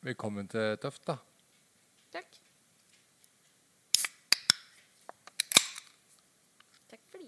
Velkommen 0.00 0.46
til 0.48 0.78
Tøft, 0.80 1.02
da. 1.04 1.18
Takk. 2.08 2.36
Takk 6.88 7.02
for 7.10 7.18
det. 7.20 7.26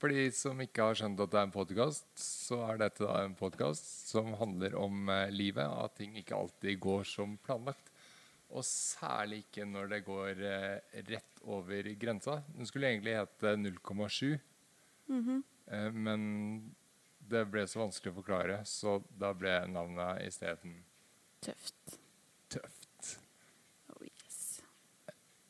For 0.00 0.14
de 0.16 0.22
som 0.32 0.62
ikke 0.64 0.86
har 0.86 0.96
skjønt 0.96 1.18
at 1.20 1.34
det 1.34 1.36
er 1.42 1.50
en 1.50 1.52
podkast, 1.52 2.06
så 2.16 2.62
er 2.70 2.78
dette 2.80 3.04
da 3.04 3.18
en 3.26 3.34
podkast 3.36 3.90
som 4.08 4.32
handler 4.40 4.78
om 4.80 5.10
eh, 5.12 5.28
livet, 5.28 5.68
at 5.68 5.92
ting 5.98 6.16
ikke 6.16 6.38
alltid 6.38 6.80
går 6.80 7.04
som 7.10 7.34
planlagt. 7.44 7.90
Og 8.48 8.64
særlig 8.64 9.42
ikke 9.42 9.66
når 9.68 9.90
det 9.90 9.98
går 10.06 10.40
eh, 10.48 11.02
rett 11.10 11.42
over 11.44 11.90
grensa. 12.00 12.38
Den 12.56 12.70
skulle 12.70 12.94
egentlig 12.94 13.18
hete 13.18 13.52
0,7, 13.60 14.38
eh, 15.68 15.92
men 15.92 16.24
det 17.28 17.44
ble 17.52 17.66
så 17.68 17.84
vanskelig 17.84 18.14
å 18.14 18.18
forklare, 18.22 18.58
så 18.64 18.96
da 19.20 19.34
ble 19.36 19.58
navnet 19.68 20.24
isteden 20.30 20.80
Tøft. 21.42 21.96
Tøft. 22.52 23.08
Oh 23.90 24.04
yes. 24.06 24.60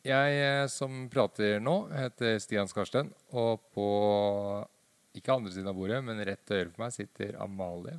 Jeg 0.08 0.38
eh, 0.40 0.66
som 0.72 1.04
prater 1.12 1.60
nå, 1.60 1.74
heter 1.92 2.38
Stian 2.40 2.70
Skarsten, 2.70 3.12
og 3.36 3.60
på 3.74 3.88
ikke 5.12 5.34
andre 5.36 5.52
siden 5.52 5.68
av 5.68 5.76
bordet, 5.76 6.00
men 6.04 6.22
rett 6.24 6.40
til 6.48 6.62
høyre 6.62 6.72
for 6.72 6.86
meg 6.86 6.96
sitter 6.96 7.36
Amalie. 7.44 7.98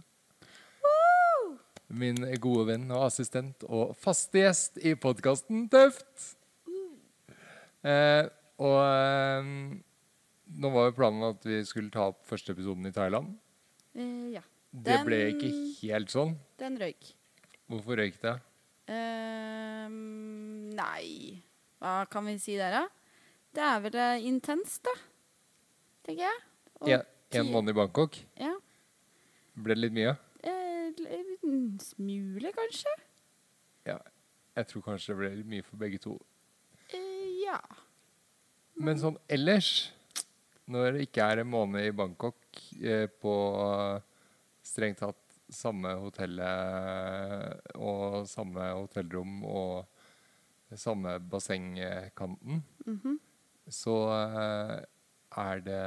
Min 1.93 2.23
gode 2.41 2.71
venn 2.71 2.87
og 2.89 3.05
assistent 3.05 3.61
og 3.67 3.91
faste 4.01 4.41
gjest 4.41 4.79
i 4.81 4.95
podkasten 4.97 5.67
Tøft. 5.69 6.31
Eh, 7.85 8.25
og 8.63 8.77
eh, 8.81 9.51
nå 10.63 10.71
var 10.73 10.89
jo 10.89 10.95
planen 10.97 11.27
at 11.29 11.45
vi 11.45 11.61
skulle 11.67 11.93
ta 11.93 12.07
opp 12.09 12.23
første 12.25 12.55
episoden 12.55 12.89
i 12.89 12.95
Thailand. 12.95 13.35
Eh, 13.93 14.33
ja. 14.39 14.41
Det 14.73 15.03
ble 15.05 15.19
ikke 15.35 15.51
helt 15.83 16.09
sånn. 16.09 16.33
Den 16.57 16.79
røyk. 16.81 17.13
Hvorfor 17.73 17.97
røyk 17.97 18.19
det? 18.21 18.33
Ehm, 18.93 19.95
nei 20.77 21.41
Hva 21.81 22.03
kan 22.11 22.27
vi 22.27 22.35
si 22.41 22.53
der, 22.59 22.75
da? 22.75 22.83
Det 23.53 23.63
er 23.65 23.81
vel 23.83 23.97
eh, 24.01 24.25
intenst, 24.29 24.83
da. 24.85 24.93
Tenker 26.05 26.27
jeg. 26.27 26.43
Og 26.81 26.91
En, 26.93 27.03
en 27.39 27.49
måned 27.53 27.73
i 27.73 27.77
Bangkok. 27.77 28.17
Ja. 28.39 28.53
Ble 29.57 29.75
det 29.75 29.81
litt 29.83 29.95
mye? 29.95 30.13
Eh, 30.45 30.93
en 31.17 31.79
smule, 31.81 32.53
kanskje. 32.55 32.93
Ja. 33.89 33.97
Jeg 34.53 34.69
tror 34.69 34.85
kanskje 34.85 35.13
det 35.13 35.19
ble 35.19 35.31
litt 35.39 35.49
mye 35.49 35.65
for 35.65 35.81
begge 35.81 35.99
to. 36.01 36.15
Eh, 36.93 37.27
ja. 37.43 37.59
Men 38.77 39.01
sånn 39.01 39.17
ellers, 39.31 39.91
når 40.69 40.97
det 40.97 41.07
ikke 41.09 41.25
er 41.29 41.41
en 41.43 41.51
måned 41.53 41.89
i 41.89 41.93
Bangkok 41.95 42.37
eh, 42.81 43.05
på 43.21 43.33
strengt 44.63 45.01
tatt 45.03 45.22
samme 45.55 45.93
hotellet 46.01 47.75
og 47.77 48.23
samme 48.29 48.67
hotellrom 48.73 49.43
og 49.45 49.85
samme 50.79 51.19
bassengkanten, 51.29 52.63
Mhm. 52.87 53.19
så 53.69 53.95
eh, 54.17 54.85
er 55.37 55.59
det 55.65 55.81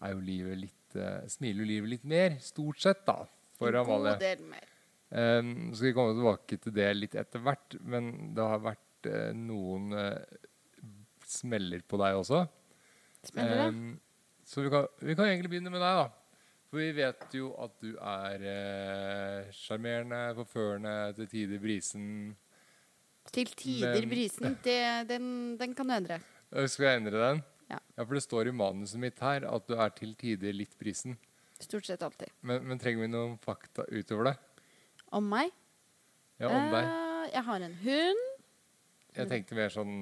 er 0.00 0.12
jo 0.14 0.20
livet 0.22 0.58
litt 0.62 0.96
eh, 0.96 1.26
Smiler 1.28 1.64
jo 1.64 1.68
livet 1.72 1.90
litt 1.90 2.04
mer, 2.04 2.36
stort 2.40 2.78
sett, 2.80 3.04
da, 3.06 3.24
for 3.58 3.74
Amalie. 3.74 4.12
god 4.14 4.20
del 4.22 4.44
mer. 4.48 4.66
Um, 5.10 5.70
så 5.72 5.78
skal 5.80 5.88
vi 5.88 5.94
komme 5.96 6.14
tilbake 6.18 6.58
til 6.60 6.72
det 6.76 6.88
litt 6.96 7.14
etter 7.16 7.40
hvert, 7.40 7.78
men 7.80 8.34
det 8.36 8.44
har 8.44 8.60
vært 8.60 9.06
uh, 9.08 9.32
noen 9.32 9.92
uh, 9.96 10.20
smeller 11.24 11.80
på 11.88 11.96
deg 12.00 12.18
også. 12.20 12.42
Smeller? 13.24 13.68
Um, 13.72 14.00
så 14.44 14.62
vi 14.64 14.72
kan, 14.72 14.86
vi 15.00 15.16
kan 15.16 15.24
egentlig 15.30 15.50
begynne 15.54 15.72
med 15.72 15.80
deg, 15.80 16.02
da. 16.02 16.06
For 16.68 16.82
vi 16.82 16.90
vet 16.98 17.32
jo 17.32 17.52
at 17.64 17.76
du 17.80 17.94
er 17.96 18.42
eh, 18.44 20.34
forførende, 20.36 21.14
til 21.16 21.28
tider 21.30 21.62
brisen. 21.62 22.36
Til 23.32 23.46
tider 23.56 24.00
men- 24.00 24.10
brisen. 24.10 24.58
Det, 24.64 25.08
den, 25.08 25.56
den 25.60 25.74
kan 25.74 25.88
du 25.88 25.94
endre. 25.94 26.20
Skal 26.68 26.84
jeg 26.86 27.00
endre 27.00 27.22
den? 27.22 27.42
Ja. 27.70 27.78
For 27.96 28.14
det 28.16 28.22
står 28.24 28.48
i 28.48 28.52
manuset 28.56 29.00
mitt 29.00 29.18
her 29.20 29.44
at 29.48 29.66
du 29.68 29.74
er 29.76 29.88
til 29.96 30.14
tider 30.16 30.52
litt 30.52 30.76
brisen. 30.80 31.16
Stort 31.60 31.88
sett 31.88 32.02
alltid. 32.02 32.30
Men, 32.40 32.62
men 32.68 32.78
trenger 32.78 33.02
vi 33.02 33.10
noen 33.12 33.36
fakta 33.42 33.84
utover 33.90 34.30
det? 34.30 34.36
Om 35.10 35.24
meg? 35.28 35.50
Ja, 36.38 36.52
om 36.52 36.68
deg. 36.72 36.84
Eh, 36.84 37.24
jeg 37.32 37.44
har 37.48 37.64
en 37.66 37.78
hund. 37.82 38.24
Jeg 39.18 39.26
tenkte 39.32 39.56
mer 39.58 39.72
sånn 39.72 39.94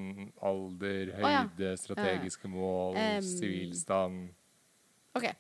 alder, 0.45 1.15
Å, 1.17 1.31
ja. 1.31 1.43
høyde, 1.47 1.71
strategiske 1.81 2.51
mål, 2.53 2.99
sivilstand. 3.25 4.27
Um, 4.29 5.17
OK. 5.17 5.31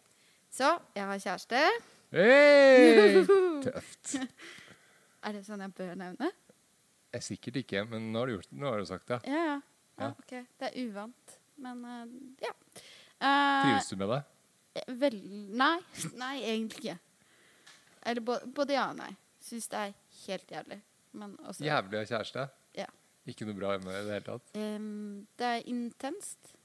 Så 0.56 0.68
jeg 0.96 1.04
har 1.04 1.18
kjæreste. 1.20 1.58
Hei! 2.16 3.24
Tøft. 3.66 4.14
Er 5.26 5.34
det 5.36 5.42
sånn 5.44 5.60
jeg 5.60 5.72
bør 5.76 5.90
nevne? 6.00 6.30
Jeg 7.12 7.26
Sikkert 7.26 7.58
ikke, 7.60 7.82
men 7.90 8.06
nå 8.14 8.22
har 8.22 8.30
du, 8.30 8.34
gjort, 8.38 8.54
nå 8.56 8.70
har 8.70 8.80
du 8.80 8.88
sagt 8.88 9.04
det. 9.10 9.18
Ja, 9.28 9.42
ja. 9.50 9.58
ja. 10.00 10.08
OK. 10.14 10.32
Det 10.32 10.70
er 10.70 10.78
uvant. 10.86 11.36
Men 11.60 11.84
uh, 11.84 12.16
ja. 12.40 12.54
Eh, 13.20 13.66
Trives 13.66 13.90
du 13.92 14.00
med 14.00 14.14
det? 14.14 14.22
Vel 14.96 15.18
Nei. 15.60 15.76
Nei, 16.22 16.32
egentlig 16.40 16.86
ikke. 16.86 16.96
Eller 18.06 18.24
både 18.24 18.76
ja 18.78 18.88
og 18.94 19.00
nei. 19.02 19.12
Syns 19.44 19.68
det 19.72 19.82
er 19.82 19.94
helt 20.24 20.56
jævlig. 20.56 20.80
Men 21.20 21.36
også 21.44 21.68
Jævlig 21.68 21.98
å 21.98 22.04
ha 22.04 22.10
kjæreste? 22.14 22.48
Ja. 22.80 22.88
Ikke 23.28 23.48
noe 23.48 23.60
bra 23.60 23.76
det 23.76 23.84
i 23.84 23.92
det 24.08 24.20
hele 24.20 24.24
tatt? 24.30 24.56
Um, 24.56 25.26
det 25.36 25.52
er 25.58 25.68
intenst 25.68 26.56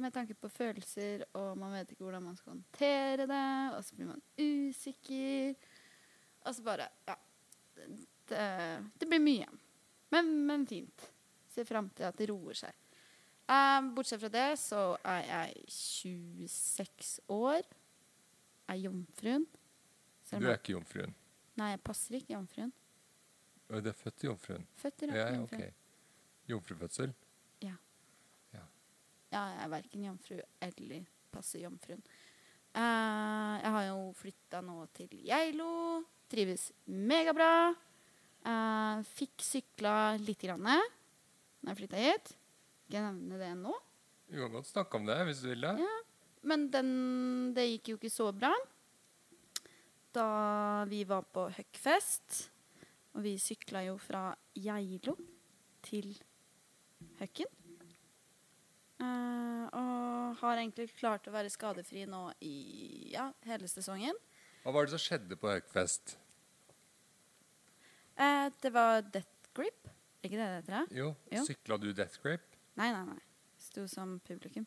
med 0.00 0.14
tanke 0.14 0.34
på 0.34 0.48
følelser, 0.50 1.24
og 1.38 1.58
man 1.58 1.72
vet 1.76 1.92
ikke 1.94 2.04
hvordan 2.06 2.24
man 2.24 2.36
skal 2.36 2.54
håndtere 2.56 3.26
det. 3.30 3.76
Og 3.76 3.84
så 3.84 3.96
blir 3.96 4.10
man 4.10 4.22
usikker. 4.40 5.54
Og 6.44 6.54
så 6.54 6.62
bare 6.66 6.88
Ja. 7.08 7.16
Det, 8.24 8.38
det 9.00 9.06
blir 9.10 9.20
mye. 9.20 9.46
Men, 10.14 10.46
men 10.46 10.66
fint. 10.66 11.10
Ser 11.52 11.66
fram 11.68 11.90
til 11.90 12.06
at 12.08 12.16
det 12.16 12.28
roer 12.30 12.56
seg. 12.56 12.72
Um, 13.44 13.90
bortsett 13.96 14.22
fra 14.22 14.30
det 14.32 14.46
så 14.56 14.96
er 15.04 15.26
jeg 15.28 15.64
26 15.68 17.18
år. 17.28 17.66
Er 18.72 18.80
jomfruen. 18.80 19.44
Du 20.30 20.46
er 20.48 20.56
ikke 20.56 20.72
jomfruen. 20.72 21.12
Nei, 21.60 21.74
jeg 21.74 21.82
passer 21.84 22.16
ikke 22.16 22.32
jomfruen. 22.32 22.72
Du 23.68 23.76
er 23.76 23.96
født 23.98 24.24
jomfruen? 24.24 24.64
Født 24.80 25.04
ja, 25.10 25.26
jomfruen. 25.34 25.68
ok. 25.68 26.48
Jomfrufødsel? 26.48 27.12
Ja, 29.34 29.48
jeg 29.50 29.64
er 29.64 29.72
verken 29.72 30.04
jomfru 30.06 30.36
eller 30.62 31.06
passer 31.34 31.64
jomfruen. 31.64 32.02
Uh, 32.74 33.54
jeg 33.58 33.72
har 33.74 33.86
jo 33.88 33.98
flytta 34.18 34.60
nå 34.62 34.76
til 34.94 35.10
Geilo. 35.26 36.04
Trives 36.30 36.68
megabra. 36.86 37.72
Uh, 38.44 39.02
fikk 39.16 39.42
sykla 39.42 40.14
lite 40.20 40.50
grann 40.50 40.62
når 40.64 41.72
jeg 41.72 41.80
flytta 41.80 42.02
hit. 42.04 42.34
Skal 42.84 42.98
jeg 43.00 43.06
nevne 43.08 43.40
det 43.40 43.50
nå? 43.58 43.74
Du 44.28 44.38
kan 44.38 44.54
godt 44.54 44.70
snakke 44.70 45.00
om 45.00 45.08
det 45.08 45.18
hvis 45.26 45.42
du 45.42 45.50
vil 45.50 45.66
det. 45.66 45.74
Ja. 45.82 45.96
Men 46.44 46.68
den, 46.70 46.92
det 47.56 47.66
gikk 47.70 47.94
jo 47.94 47.98
ikke 47.98 48.12
så 48.12 48.28
bra. 48.36 48.52
Da 50.14 50.28
vi 50.86 51.00
var 51.08 51.24
på 51.34 51.48
Høkkfest, 51.56 52.44
og 53.16 53.24
vi 53.24 53.34
sykla 53.42 53.82
jo 53.88 53.96
fra 53.98 54.28
Geilo 54.54 55.16
til 55.82 56.12
Høkken. 57.18 57.63
Eh, 59.02 59.64
og 59.74 60.36
har 60.40 60.60
egentlig 60.60 60.88
klart 60.98 61.26
å 61.28 61.32
være 61.34 61.50
skadefri 61.50 62.04
nå 62.06 62.28
i 62.46 63.10
ja, 63.14 63.28
hele 63.48 63.66
sesongen. 63.70 64.14
Hva 64.64 64.72
var 64.72 64.86
det 64.86 64.94
som 64.94 65.02
skjedde 65.02 65.36
på 65.40 65.50
Høgfest? 65.50 66.16
Uh, 68.14 68.46
det 68.62 68.70
var 68.72 69.02
death 69.10 69.50
grip. 69.56 69.88
Er 70.22 70.28
ikke 70.30 70.38
det 70.38 70.46
det 70.46 70.58
heter? 70.62 70.92
Jo, 70.94 71.08
Jo. 71.34 71.42
sykla 71.48 71.78
du 71.82 71.88
death 71.92 72.20
grip? 72.22 72.44
Nei, 72.78 72.90
nei, 72.94 73.02
nei. 73.10 73.18
Sto 73.60 73.86
som 73.90 74.20
publikum. 74.26 74.66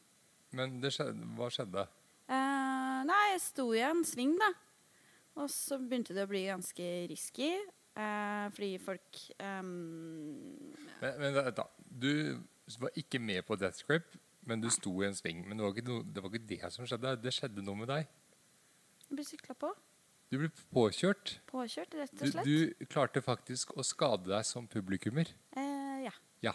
Men 0.55 0.79
det 0.83 0.91
skjedde, 0.95 1.23
hva 1.37 1.47
skjedde? 1.53 1.85
Uh, 2.27 3.01
nei, 3.07 3.21
jeg 3.33 3.41
sto 3.45 3.69
i 3.75 3.81
en 3.87 4.03
sving, 4.07 4.35
da. 4.41 4.51
Og 5.37 5.49
så 5.53 5.77
begynte 5.79 6.15
det 6.17 6.25
å 6.25 6.29
bli 6.31 6.43
ganske 6.49 6.85
risky. 7.11 7.51
eh, 7.97 8.45
fordi 8.53 8.77
folk 8.77 9.17
um, 9.39 10.75
Men, 11.01 11.13
men 11.19 11.33
da- 11.33 11.49
da, 11.51 11.63
du 12.67 12.81
var 12.83 12.91
ikke 12.99 13.19
med 13.23 13.45
på 13.47 13.55
death 13.59 13.85
grip, 13.87 14.15
men 14.47 14.61
du 14.63 14.69
sto 14.73 14.91
i 15.01 15.07
en 15.07 15.15
sving. 15.15 15.43
Men 15.47 15.57
det 15.57 15.63
var, 15.65 15.75
ikke 15.75 16.03
det 16.13 16.23
var 16.23 16.33
ikke 16.33 16.47
det 16.49 16.71
som 16.73 16.87
skjedde. 16.87 17.13
Det 17.23 17.33
skjedde 17.35 17.63
noe 17.65 17.75
med 17.79 17.87
deg. 17.91 18.07
ble 19.09 19.23
sykla 19.23 19.55
på. 19.55 19.69
Du 20.27 20.35
ble 20.41 20.49
påkjørt. 20.75 21.37
Påkjørt, 21.47 21.93
rett 21.95 22.21
og 22.21 22.31
slett. 22.33 22.47
du 22.47 22.85
klarte 22.91 23.21
faktisk 23.23 23.71
å 23.79 23.83
skade 23.87 24.27
deg 24.27 24.43
som 24.47 24.67
publikummer. 24.67 25.29
Eh, 25.55 26.01
ja. 26.03 26.11
Ja, 26.43 26.53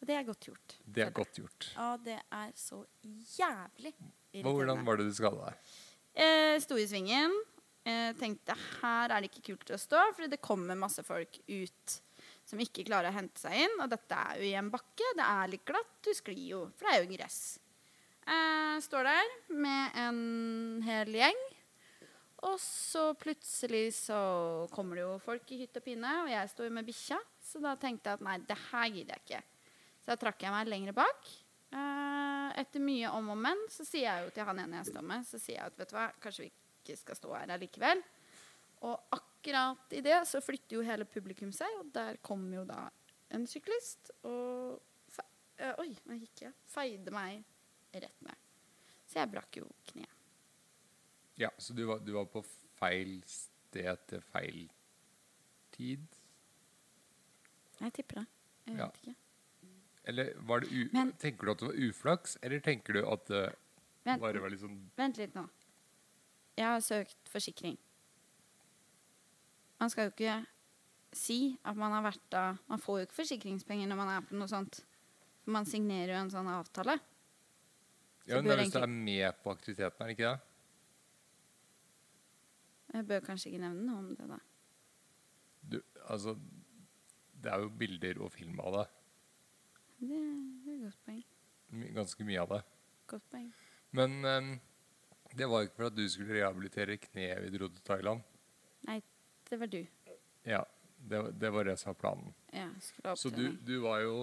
Og 0.00 0.06
det 0.06 0.14
er 0.16 0.22
godt 0.26 0.46
gjort. 0.46 0.76
det 0.86 1.02
er 1.04 1.10
godt 1.14 1.38
gjort. 1.38 1.66
Ja, 1.74 1.96
det 1.98 2.20
er 2.30 2.52
så 2.58 2.84
jævlig 3.02 3.92
irriterende. 3.98 4.52
hvordan 4.54 4.84
var 4.86 4.96
det 4.96 5.06
du 5.10 5.14
skada 5.14 5.50
deg? 5.50 5.72
Eh, 6.14 6.60
sto 6.62 6.78
i 6.78 6.86
svingen. 6.86 7.34
Eh, 7.84 8.12
tenkte 8.14 8.54
her 8.80 9.10
er 9.10 9.20
det 9.20 9.30
ikke 9.32 9.42
kult 9.50 9.70
å 9.74 9.78
stå, 9.78 10.00
fordi 10.14 10.30
det 10.30 10.40
kommer 10.40 10.78
masse 10.78 11.02
folk 11.02 11.38
ut 11.48 12.00
som 12.48 12.60
ikke 12.60 12.84
klarer 12.86 13.12
å 13.12 13.16
hente 13.16 13.40
seg 13.40 13.64
inn. 13.64 13.76
Og 13.80 13.90
dette 13.92 14.18
er 14.18 14.40
jo 14.40 14.48
i 14.48 14.54
en 14.58 14.70
bakke. 14.72 15.12
Det 15.18 15.26
er 15.26 15.52
litt 15.52 15.66
glatt. 15.68 15.92
Du 16.04 16.12
sklir 16.16 16.46
jo, 16.50 16.62
for 16.76 16.88
det 16.88 16.94
er 16.94 17.04
jo 17.04 17.12
gress. 17.14 17.40
Eh, 18.22 18.76
står 18.84 19.08
der 19.08 19.34
med 19.62 19.98
en 19.98 20.22
hel 20.86 21.18
gjeng. 21.18 21.42
Og 22.42 22.58
så 22.58 23.12
plutselig 23.14 23.92
så 23.94 24.18
kommer 24.74 24.98
det 24.98 25.04
jo 25.04 25.12
folk 25.22 25.50
i 25.54 25.60
hytt 25.60 25.78
og 25.78 25.84
pine, 25.86 26.10
og 26.24 26.30
jeg 26.32 26.50
står 26.50 26.66
jo 26.66 26.74
med 26.74 26.88
bikkja. 26.88 27.18
Så 27.42 27.62
da 27.62 27.76
tenkte 27.78 28.10
jeg 28.10 28.18
at 28.18 28.26
nei, 28.26 28.38
det 28.48 28.58
her 28.70 28.88
gidder 28.90 29.14
jeg 29.14 29.26
ikke. 29.26 29.42
Så 30.02 30.10
da 30.10 30.18
trakk 30.18 30.42
jeg 30.42 30.54
meg 30.54 30.70
lenger 30.70 30.96
bak. 30.96 31.30
Eh, 31.72 32.48
etter 32.60 32.82
mye 32.84 33.12
om 33.16 33.30
og 33.32 33.38
men 33.40 33.62
så 33.72 33.86
sier 33.86 34.08
jeg 34.08 34.26
jo 34.26 34.32
til 34.34 34.48
han 34.48 34.58
ene 34.60 34.80
jeg 34.80 34.90
står 34.90 35.06
med, 35.08 35.24
så 35.24 35.38
sier 35.40 35.60
jeg 35.60 35.70
at 35.70 35.78
vet 35.78 35.92
du 35.92 35.96
hva, 35.96 36.08
kanskje 36.20 36.44
vi 36.44 36.50
ikke 36.82 36.98
skal 36.98 37.18
stå 37.20 37.30
her 37.36 37.54
allikevel. 37.54 38.02
Og 38.82 38.96
akkurat 38.98 39.31
i 39.46 40.00
det 40.00 40.26
så 40.28 40.40
flytter 40.40 40.76
jo 40.76 40.82
hele 40.86 41.04
publikum 41.04 41.52
seg, 41.52 41.68
og 41.80 41.92
der 41.92 42.16
kom 42.22 42.44
jo 42.54 42.64
da 42.64 42.88
en 43.30 43.46
syklist 43.46 44.10
og 44.24 44.80
fe 45.08 45.24
uh, 45.60 45.74
Oi, 45.82 45.90
nå 46.06 46.18
gikk 46.20 46.42
jeg. 46.46 46.52
Feide 46.66 47.10
meg 47.14 47.42
rett 47.94 48.22
ned. 48.22 48.36
Så 49.06 49.18
jeg 49.20 49.30
brakk 49.32 49.56
jo 49.56 49.66
kneet. 49.90 50.08
Ja, 51.40 51.48
så 51.58 51.74
du 51.74 51.84
var, 51.88 51.98
du 52.04 52.12
var 52.12 52.26
på 52.30 52.42
feil 52.78 53.22
sted 53.26 54.06
til 54.08 54.20
feil 54.32 54.66
tid? 55.72 56.04
Jeg 57.80 57.92
tipper 57.96 58.20
det. 58.22 58.26
Jeg 58.66 58.76
Ja. 58.78 58.86
vet 58.86 59.00
ikke. 59.02 59.16
Eller 60.04 60.32
var 60.42 60.60
det 60.60 60.70
u 60.72 60.88
Men- 60.92 61.12
tenker 61.12 61.46
du 61.46 61.50
at 61.52 61.58
det 61.58 61.68
var 61.68 61.74
uflaks, 61.88 62.36
eller 62.42 62.60
tenker 62.60 62.92
du 62.92 63.06
at 63.06 63.24
det 63.26 63.54
Vent, 64.04 64.20
bare 64.20 64.40
var 64.40 64.50
litt 64.50 64.60
sånn 64.60 64.90
vent 64.96 65.16
litt 65.16 65.34
nå. 65.34 65.48
Jeg 66.56 66.66
har 66.66 66.80
søkt 66.80 67.28
forsikring. 67.28 67.78
Man 69.82 69.90
skal 69.90 70.06
jo 70.06 70.14
ikke 70.14 70.36
si 71.12 71.56
at 71.66 71.76
man 71.76 71.90
har 71.90 72.04
vært 72.06 72.22
da 72.30 72.42
Man 72.70 72.80
får 72.80 73.00
jo 73.00 73.06
ikke 73.08 73.18
forsikringspenger 73.18 73.90
når 73.90 73.98
man 73.98 74.12
er 74.14 74.28
på 74.28 74.38
noe 74.38 74.50
sånt. 74.50 74.78
Man 75.50 75.66
signerer 75.66 76.14
jo 76.14 76.20
en 76.22 76.30
sånn 76.30 76.48
avtale. 76.52 76.94
Ja, 78.28 78.38
bør 78.38 78.52
men 78.52 78.62
Hvis 78.62 78.74
du 78.76 78.78
er 78.78 78.92
med 78.92 79.42
på 79.42 79.50
aktiviteten, 79.50 79.98
er 79.98 80.10
det 80.10 80.14
ikke 80.14 80.30
det? 80.30 80.48
Jeg 82.92 83.06
bør 83.08 83.24
kanskje 83.26 83.50
ikke 83.50 83.62
nevne 83.64 83.86
noe 83.88 83.98
om 84.04 84.10
det, 84.14 84.26
da. 84.30 84.38
Du, 85.72 85.78
altså, 86.12 86.36
det 87.42 87.50
er 87.50 87.62
jo 87.64 87.70
bilder 87.82 88.20
og 88.22 88.30
film 88.34 88.60
av 88.62 88.76
det. 88.76 88.84
Det 90.02 90.18
er 90.18 90.74
et 90.76 90.84
godt 90.84 91.00
poeng. 91.08 91.22
Ganske 91.96 92.26
mye 92.28 92.42
av 92.42 92.52
det. 92.54 92.60
Godt 93.10 93.26
poeng. 93.32 93.48
Men 93.98 94.18
um, 94.22 94.52
det 95.34 95.48
var 95.50 95.66
ikke 95.66 95.80
for 95.80 95.90
at 95.90 95.96
du 95.96 96.04
skulle 96.12 96.36
rehabilitere 96.36 97.00
kneet 97.08 97.42
vi 97.42 97.56
dro 97.56 97.70
til 97.72 97.82
Thailand. 97.88 98.22
Nei, 98.86 99.00
det 99.52 99.58
var 99.60 99.68
du. 99.72 99.82
Ja, 100.48 100.62
det, 100.96 101.20
det 101.42 101.50
var 101.52 101.68
det 101.68 101.76
som 101.80 101.92
var 101.92 101.98
planen. 102.00 102.32
Ja, 102.56 103.14
Så 103.18 103.30
du, 103.34 103.44
du 103.60 103.74
var 103.84 104.00
jo 104.04 104.16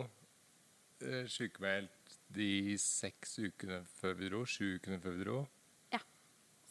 eh, 1.06 1.26
sykemeldt 1.30 2.18
de 2.34 2.76
seks 2.82 3.38
ukene 3.42 3.82
før 4.00 4.14
vi 4.20 4.30
dro, 4.30 4.44
sju 4.46 4.76
ukene 4.80 5.00
før 5.02 5.16
vi 5.18 5.24
dro. 5.26 5.38
Ja, 5.94 6.00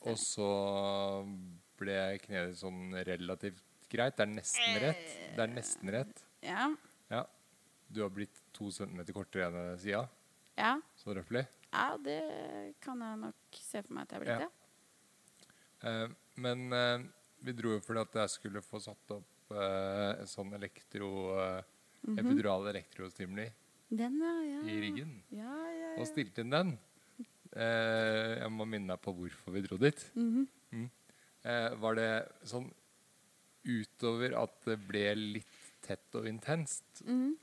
Og 0.06 0.18
så 0.22 0.48
ble 1.78 1.96
kneet 2.22 2.56
sånn 2.60 2.92
relativt 3.06 3.62
greit. 3.90 4.16
Det 4.18 4.26
er 4.26 4.32
nesten 4.34 4.78
rett. 4.82 5.04
Det 5.36 5.44
er 5.44 5.52
nesten 5.54 5.92
rett. 5.94 6.24
Ja. 6.44 6.68
Ja. 7.12 7.22
Du 7.88 8.02
har 8.04 8.10
blitt 8.12 8.42
to 8.56 8.68
centimeter 8.74 9.16
kortere 9.16 9.46
enn 9.48 9.54
den 9.56 9.78
sida, 9.80 10.02
Ja. 10.58 10.74
så 10.98 11.14
røftlig. 11.16 11.46
ja, 11.72 11.96
det 12.04 12.18
kan 12.84 13.00
jeg 13.00 13.18
nok 13.22 13.58
se 13.62 13.82
for 13.82 13.94
meg 13.94 14.02
at 14.02 14.12
jeg 14.12 14.18
har 14.18 14.24
blitt, 14.24 14.40
Ja. 14.40 14.48
ja. 15.82 15.90
Eh, 16.04 16.08
men 16.36 16.72
eh, 16.72 17.06
vi 17.44 17.54
dro 17.56 17.74
jo 17.76 17.80
fordi 17.84 18.00
at 18.00 18.20
jeg 18.22 18.34
skulle 18.34 18.62
få 18.64 18.80
satt 18.82 19.14
opp 19.14 19.52
eh, 19.54 20.20
en 20.20 20.30
sånn 20.30 20.52
elektro 20.58 21.10
eh, 21.38 21.62
-hmm. 22.02 22.18
epidural 22.20 22.68
elektrostimuli 22.68 23.48
Den, 23.88 24.20
ja. 24.20 24.34
ja. 24.44 24.62
i 24.68 24.80
ryggen. 24.82 25.22
Ja, 25.32 25.54
ja, 25.72 25.72
ja. 25.72 26.00
Og 26.00 26.06
stilte 26.10 26.44
inn 26.44 26.52
den. 26.52 26.74
Eh, 27.56 28.34
jeg 28.42 28.50
må 28.52 28.66
minne 28.68 28.92
deg 28.92 29.00
på 29.00 29.14
hvorfor 29.16 29.54
vi 29.54 29.64
dro 29.64 29.78
dit. 29.80 30.02
Mhm. 30.14 30.48
Eh, 31.48 31.70
var 31.80 31.94
det 31.96 32.10
sånn 32.50 32.66
utover 33.64 34.34
at 34.36 34.56
det 34.66 34.76
ble 34.88 35.04
litt 35.16 35.60
tett 35.80 36.14
og 36.18 36.26
intenst 36.28 37.02
-hmm. 37.06 37.36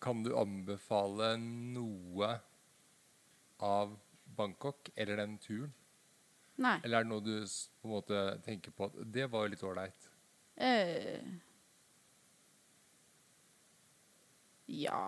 Kan 0.00 0.22
du 0.22 0.36
anbefale 0.36 1.36
noe 1.36 2.40
av 3.58 3.98
Bangkok 4.24 4.90
eller 4.96 5.16
den 5.16 5.38
turen? 5.38 5.74
Nei. 6.56 6.76
Eller 6.84 7.00
er 7.00 7.06
det 7.06 7.10
noe 7.10 7.24
du 7.24 7.32
på 7.82 7.88
en 7.88 7.94
måte 7.96 8.20
tenker 8.44 8.70
på 8.70 8.86
at 8.86 8.98
det 9.12 9.26
var 9.32 9.42
jo 9.46 9.50
litt 9.54 9.64
ålreit? 9.66 10.04
Uh, 10.54 11.32
ja 14.70 14.98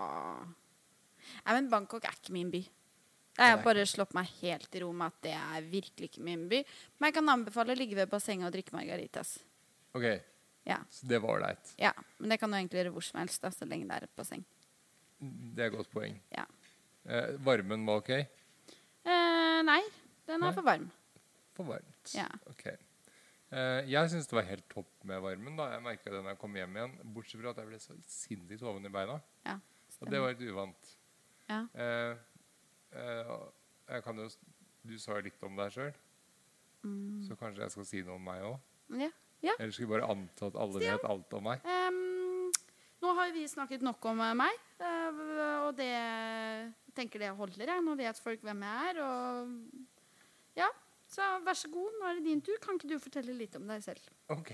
Nei, 1.47 1.53
men 1.57 1.69
Bangkok 1.71 2.05
er 2.07 2.15
ikke 2.19 2.35
min 2.35 2.51
by. 2.53 2.61
Jeg 3.37 3.51
har 3.53 3.61
bare 3.65 3.83
slått 3.89 4.13
meg 4.17 4.29
helt 4.41 4.75
i 4.79 4.81
ro 4.83 4.93
med 4.97 5.11
at 5.11 5.17
det 5.27 5.33
er 5.37 5.65
virkelig 5.69 6.09
ikke 6.11 6.23
min 6.25 6.45
by. 6.51 6.61
Men 6.99 7.09
jeg 7.11 7.17
kan 7.19 7.33
anbefale 7.33 7.75
å 7.75 7.79
ligge 7.79 7.99
ved 7.99 8.09
bassenget 8.13 8.47
og 8.49 8.55
drikke 8.55 8.75
margaritas. 8.77 9.33
OK, 9.97 10.07
Ja. 10.67 10.79
så 10.91 11.07
det 11.07 11.19
var 11.23 11.35
ålreit. 11.37 11.75
ja. 11.79 11.93
Men 12.19 12.31
det 12.31 12.39
kan 12.41 12.51
du 12.51 12.57
egentlig 12.57 12.79
gjøre 12.81 12.93
hvor 12.95 13.05
som 13.05 13.19
helst, 13.21 13.43
da, 13.43 13.51
så 13.51 13.67
lenge 13.69 13.87
det 13.91 13.97
er 13.99 14.07
et 14.07 14.17
basseng. 14.17 14.45
Det 15.21 15.63
er 15.63 15.67
et 15.71 15.77
godt 15.77 15.91
poeng. 15.93 16.17
Ja. 16.37 16.47
Eh, 17.07 17.35
varmen 17.45 17.85
var 17.87 18.01
OK? 18.03 18.11
Eh, 18.11 19.63
nei, 19.67 19.83
den 20.27 20.41
Nei? 20.41 20.49
er 20.49 20.57
for 20.57 20.63
varm. 20.67 20.89
For 21.57 21.65
varmt. 21.69 22.13
Ja. 22.15 22.27
Ok. 22.53 22.67
Uh, 23.47 23.81
jeg 23.87 24.11
syns 24.13 24.27
det 24.29 24.35
var 24.37 24.47
helt 24.49 24.67
topp 24.73 25.05
med 25.07 25.21
varmen. 25.23 25.57
da 25.57 25.69
Jeg 25.73 25.83
merka 25.85 26.11
det 26.13 26.19
når 26.23 26.35
jeg 26.35 26.41
kom 26.43 26.57
hjem 26.59 26.77
igjen. 26.81 26.97
Bortsett 27.15 27.41
fra 27.41 27.53
at 27.55 27.61
jeg 27.63 27.71
ble 27.71 27.79
så 27.83 27.97
sinnssykt 28.11 28.65
hoven 28.67 28.89
i 28.89 28.93
beina. 28.93 29.21
Ja, 29.47 29.59
Og 30.03 30.11
det 30.13 30.21
var 30.21 30.35
litt 30.35 30.43
uvant. 30.51 30.91
Ja. 31.49 31.61
Uh, 31.73 32.17
uh, 32.97 33.37
jeg 33.89 34.03
kan 34.05 34.19
jo, 34.19 34.27
du 34.87 34.97
sa 34.99 35.17
jo 35.17 35.25
litt 35.29 35.43
om 35.47 35.57
deg 35.63 35.73
sjøl, 35.77 35.95
Mm. 36.87 37.23
så 37.27 37.35
kanskje 37.35 37.65
jeg 37.65 37.73
skal 37.73 37.87
si 37.89 38.01
noe 38.07 38.15
om 38.15 38.23
meg 38.23 38.43
òg? 38.47 38.59
ja. 39.01 39.09
ja. 39.43 39.55
Eller 39.59 39.73
skal 39.75 39.87
vi 39.87 39.91
bare 39.91 40.07
anta 40.13 40.47
at 40.47 40.59
alle 40.61 40.79
vet 40.85 41.07
alt 41.09 41.33
om 41.35 41.43
meg? 41.49 41.65
Um, 41.67 42.53
nå 43.03 43.15
har 43.17 43.33
vi 43.35 43.43
snakket 43.51 43.83
nok 43.83 44.05
om 44.07 44.21
meg, 44.39 44.61
og 45.65 45.73
det 45.81 45.89
tenker 46.95 47.25
det 47.25 47.33
holder. 47.35 47.73
Jeg. 47.73 47.83
Nå 47.83 47.97
vet 47.99 48.21
folk 48.23 48.45
hvem 48.47 48.63
jeg 48.63 48.93
er, 48.93 49.01
og. 49.03 49.57
Så 51.09 51.23
vær 51.47 51.55
så 51.57 51.69
god, 51.71 51.93
nå 52.01 52.09
er 52.11 52.19
det 52.19 52.25
din 52.27 52.41
tur. 52.45 52.59
Kan 52.63 52.77
ikke 52.79 52.89
du 52.91 52.99
fortelle 53.03 53.35
litt 53.37 53.55
om 53.59 53.67
deg 53.71 53.83
selv? 53.85 54.09
Ok. 54.35 54.51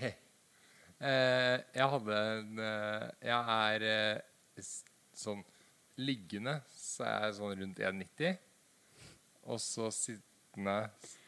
Eh, 1.02 1.56
jeg 1.74 1.88
hadde 1.94 2.18
en 2.38 2.58
eh, 2.62 3.06
Jeg 3.26 3.54
er 3.56 3.86
eh, 3.88 4.66
sånn 5.18 5.40
Liggende 5.98 6.54
så 6.72 7.04
er 7.08 7.24
jeg 7.26 7.34
sånn 7.40 7.56
rundt 7.62 7.80
1,90. 7.88 8.36
Og 9.50 9.58
så 9.60 9.88
sittende 9.92 10.76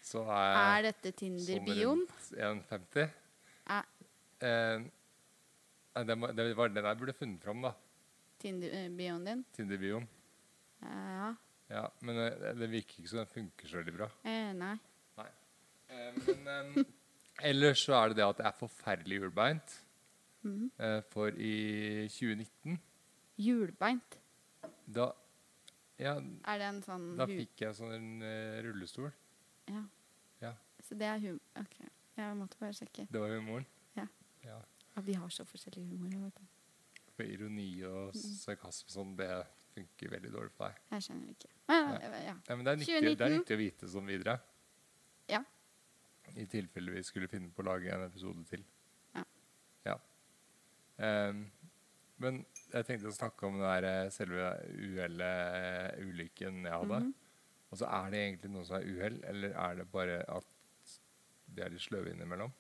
så 0.05 0.23
er 0.31 0.45
jeg 0.53 0.63
Er 0.79 0.87
dette 0.91 1.13
Tinder-bioen? 1.19 2.05
sånn 2.29 2.45
rundt 2.45 2.71
1,50. 2.71 3.09
Er 3.75 3.91
Eh, 4.45 4.79
nei, 5.95 6.03
det, 6.05 6.15
må- 6.21 6.33
det 6.37 6.45
var 6.59 6.69
den 6.69 6.85
jeg 6.85 6.99
burde 7.01 7.13
funnet 7.17 7.41
fram, 7.41 7.63
da. 7.65 7.71
Tinder-bioen 8.43 9.25
din? 9.25 9.45
Tinder-bioen. 9.57 10.07
Ja. 10.83 11.29
Ja, 11.71 11.85
men 12.05 12.19
eh, 12.27 12.51
det 12.59 12.69
virker 12.69 12.99
ikke 13.01 13.09
som 13.09 13.23
den 13.23 13.31
funker 13.31 13.71
så 13.71 13.79
veldig 13.81 13.95
bra. 13.97 14.09
Eh, 14.29 14.51
nei. 14.59 14.75
Eh, 15.95 16.35
men 16.45 16.85
ellers 17.51 17.85
så 17.87 17.97
er 17.99 18.13
det 18.13 18.21
det 18.21 18.27
at 18.27 18.41
det 18.41 18.47
er 18.51 18.57
forferdelig 18.59 19.21
hjulbeint. 19.21 19.77
Mm. 20.45 20.71
Eh, 20.79 21.01
for 21.09 21.33
i 21.41 21.55
2019 22.13 22.81
Hjulbeint. 23.41 24.19
Da 24.87 25.13
Ja, 25.99 26.17
Er 26.19 26.59
det 26.59 26.67
en 26.67 26.83
sånn 26.83 27.05
da 27.17 27.25
fikk 27.31 27.63
jeg 27.65 27.77
sånn 27.79 28.23
eh, 28.27 28.59
rullestol. 28.67 29.13
Ja. 29.71 29.85
Ja. 30.43 30.53
Så 30.83 30.99
det 30.99 31.07
er 31.09 31.23
hum... 31.23 31.39
Ok. 31.59 31.79
Jeg 32.19 32.37
måtte 32.39 32.59
bare 32.61 32.75
sjekke. 32.77 33.07
Det 33.11 33.21
var 33.23 33.33
humoren. 33.35 33.67
Ja. 33.97 34.07
ja. 34.45 34.59
Ja, 34.95 35.03
vi 35.03 35.15
har 35.19 35.31
så 35.35 35.47
forskjellig 35.49 35.87
humor. 35.89 36.31
For 37.15 37.27
ironi 37.27 37.69
og 37.89 38.15
sarkasme 38.19 38.91
sånn, 38.91 39.15
det 39.19 39.31
funker 39.75 40.13
veldig 40.13 40.31
dårlig 40.35 40.53
for 40.55 40.69
deg. 40.69 40.83
Jeg 40.95 41.07
skjønner 41.09 41.33
ikke. 41.35 41.51
Men, 41.71 42.19
ja. 42.27 42.35
Ja, 42.35 42.57
men 42.57 42.67
det 42.67 42.75
er, 42.75 42.81
nyttig, 42.83 43.15
det 43.19 43.27
er 43.27 43.35
nyttig 43.39 43.57
å 43.57 43.61
vite 43.63 43.91
sånn 43.91 44.11
videre. 44.11 44.37
I 46.37 46.47
tilfelle 46.51 46.95
vi 46.95 47.03
skulle 47.07 47.31
finne 47.31 47.53
på 47.55 47.63
å 47.63 47.69
lage 47.69 47.93
en 47.95 48.07
episode 48.09 48.45
til. 48.49 48.65
Ja. 49.15 49.25
Ja. 49.87 49.99
Um, 51.31 51.45
men 52.23 52.41
jeg 52.71 52.87
tenkte 52.87 53.11
å 53.11 53.15
snakke 53.15 53.47
om 53.49 53.59
det 53.59 53.69
der, 53.69 53.87
eh, 53.91 54.11
selve 54.15 54.51
uhellet, 54.71 55.55
eh, 55.59 56.05
ulykken 56.07 56.63
jeg 56.63 56.73
hadde. 56.73 57.01
Mhm. 57.01 57.15
Og 57.71 57.79
så 57.79 57.87
er 57.87 58.11
det 58.11 58.21
egentlig 58.21 58.51
noe 58.51 58.65
som 58.65 58.77
er 58.77 58.87
uhell, 58.87 59.25
eller 59.25 59.49
er 59.51 59.75
det 59.75 59.91
bare 59.91 60.19
at 60.31 60.45
de 61.55 61.63
er 61.63 61.71
litt 61.71 61.83
sløve 61.83 62.13
innimellom? 62.13 62.53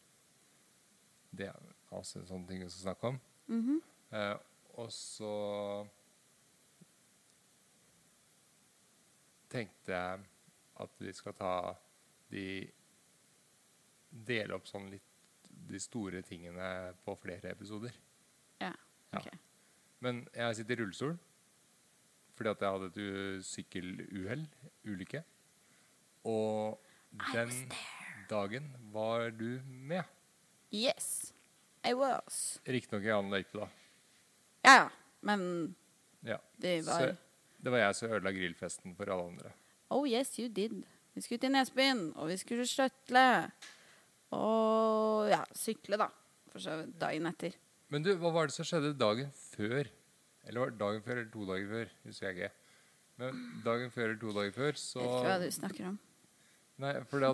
Det 1.34 1.46
er 1.46 1.74
altså 1.92 2.20
en 2.20 2.26
sånn 2.26 2.48
ting 2.48 2.62
vi 2.62 2.68
skal 2.68 2.94
snakke 2.94 3.04
om. 3.12 3.20
Mhm. 3.48 3.80
Eh, 4.12 4.36
og 4.74 4.90
så 4.90 5.88
tenkte 9.48 9.92
jeg 9.92 10.26
at 10.80 10.90
vi 10.98 11.12
skal 11.12 11.32
ta 11.32 11.76
de 12.30 12.72
Dele 14.14 14.54
opp 14.54 14.66
sånn 14.70 14.86
litt 14.92 15.02
de 15.64 15.80
store 15.80 16.20
tingene 16.26 16.92
på 17.04 17.14
flere 17.18 17.50
episoder. 17.54 17.94
Ja. 18.62 18.70
Ja. 19.14 19.18
ok. 19.20 19.28
Men 20.04 20.24
jeg 20.34 20.56
sitter 20.60 20.76
i 20.76 20.82
rullestol 20.84 21.14
fordi 22.34 22.50
at 22.50 22.62
jeg 22.64 22.74
hadde 22.74 22.88
et 22.90 23.44
sykkeluhell, 23.46 24.40
ulykke. 24.90 25.20
Og 26.26 26.80
den 27.30 27.52
dagen 28.30 28.66
var 28.90 29.28
du 29.30 29.60
med. 29.66 30.02
Yes, 30.74 31.30
I 31.86 31.92
was. 31.94 32.58
Riktignok 32.66 33.06
i 33.06 33.12
annen 33.14 33.30
løype, 33.36 33.54
da. 33.60 33.68
Ja, 34.64 34.74
ja. 34.80 34.88
Men 35.22 35.74
Ja. 36.26 36.38
det 36.58 36.82
var 36.86 36.98
Så 37.00 37.16
det 37.62 37.70
var 37.72 37.78
jeg 37.78 37.94
som 37.94 38.10
ødela 38.10 38.32
grillfesten 38.32 38.96
for 38.96 39.04
alle 39.12 39.28
andre. 39.30 39.52
Oh 39.90 40.08
yes, 40.08 40.34
you 40.38 40.48
did. 40.48 40.82
Vi 41.14 41.20
skulle 41.20 41.38
til 41.38 41.52
Nesbyen, 41.52 42.12
og 42.16 42.28
vi 42.28 42.36
skulle 42.36 42.66
skjøtle. 42.66 43.52
Og 44.34 45.30
ja, 45.30 45.42
sykle, 45.56 45.98
da. 46.00 46.08
For 46.52 46.62
så 46.62 46.78
vidt 46.80 46.96
dagen 47.00 47.30
etter. 47.30 47.56
Men 47.92 48.04
du, 48.04 48.12
hva 48.18 48.32
var 48.34 48.50
det 48.50 48.56
som 48.56 48.66
skjedde 48.66 48.94
dagen 48.98 49.30
før? 49.54 49.90
Eller 50.44 50.60
var 50.60 50.72
det 50.72 50.80
dagen 50.80 51.04
før 51.04 51.18
eller 51.20 51.30
to 51.32 51.46
dager 51.48 51.70
før? 51.70 51.94
Husker 52.08 52.28
jeg 52.28 52.36
ikke. 52.36 52.50
Men 53.22 53.40
dagen 53.64 53.94
før 53.94 54.08
eller 54.08 54.20
to 54.20 54.34
dager 54.34 54.54
før, 54.56 54.78
så 54.80 55.00
Jeg 55.00 55.08
vet 55.08 55.16
ikke 55.20 55.30
hva 55.30 55.38
du 55.44 55.56
snakker 55.58 55.88
om. 55.92 55.98
Nei, 56.82 56.92
for 57.06 57.26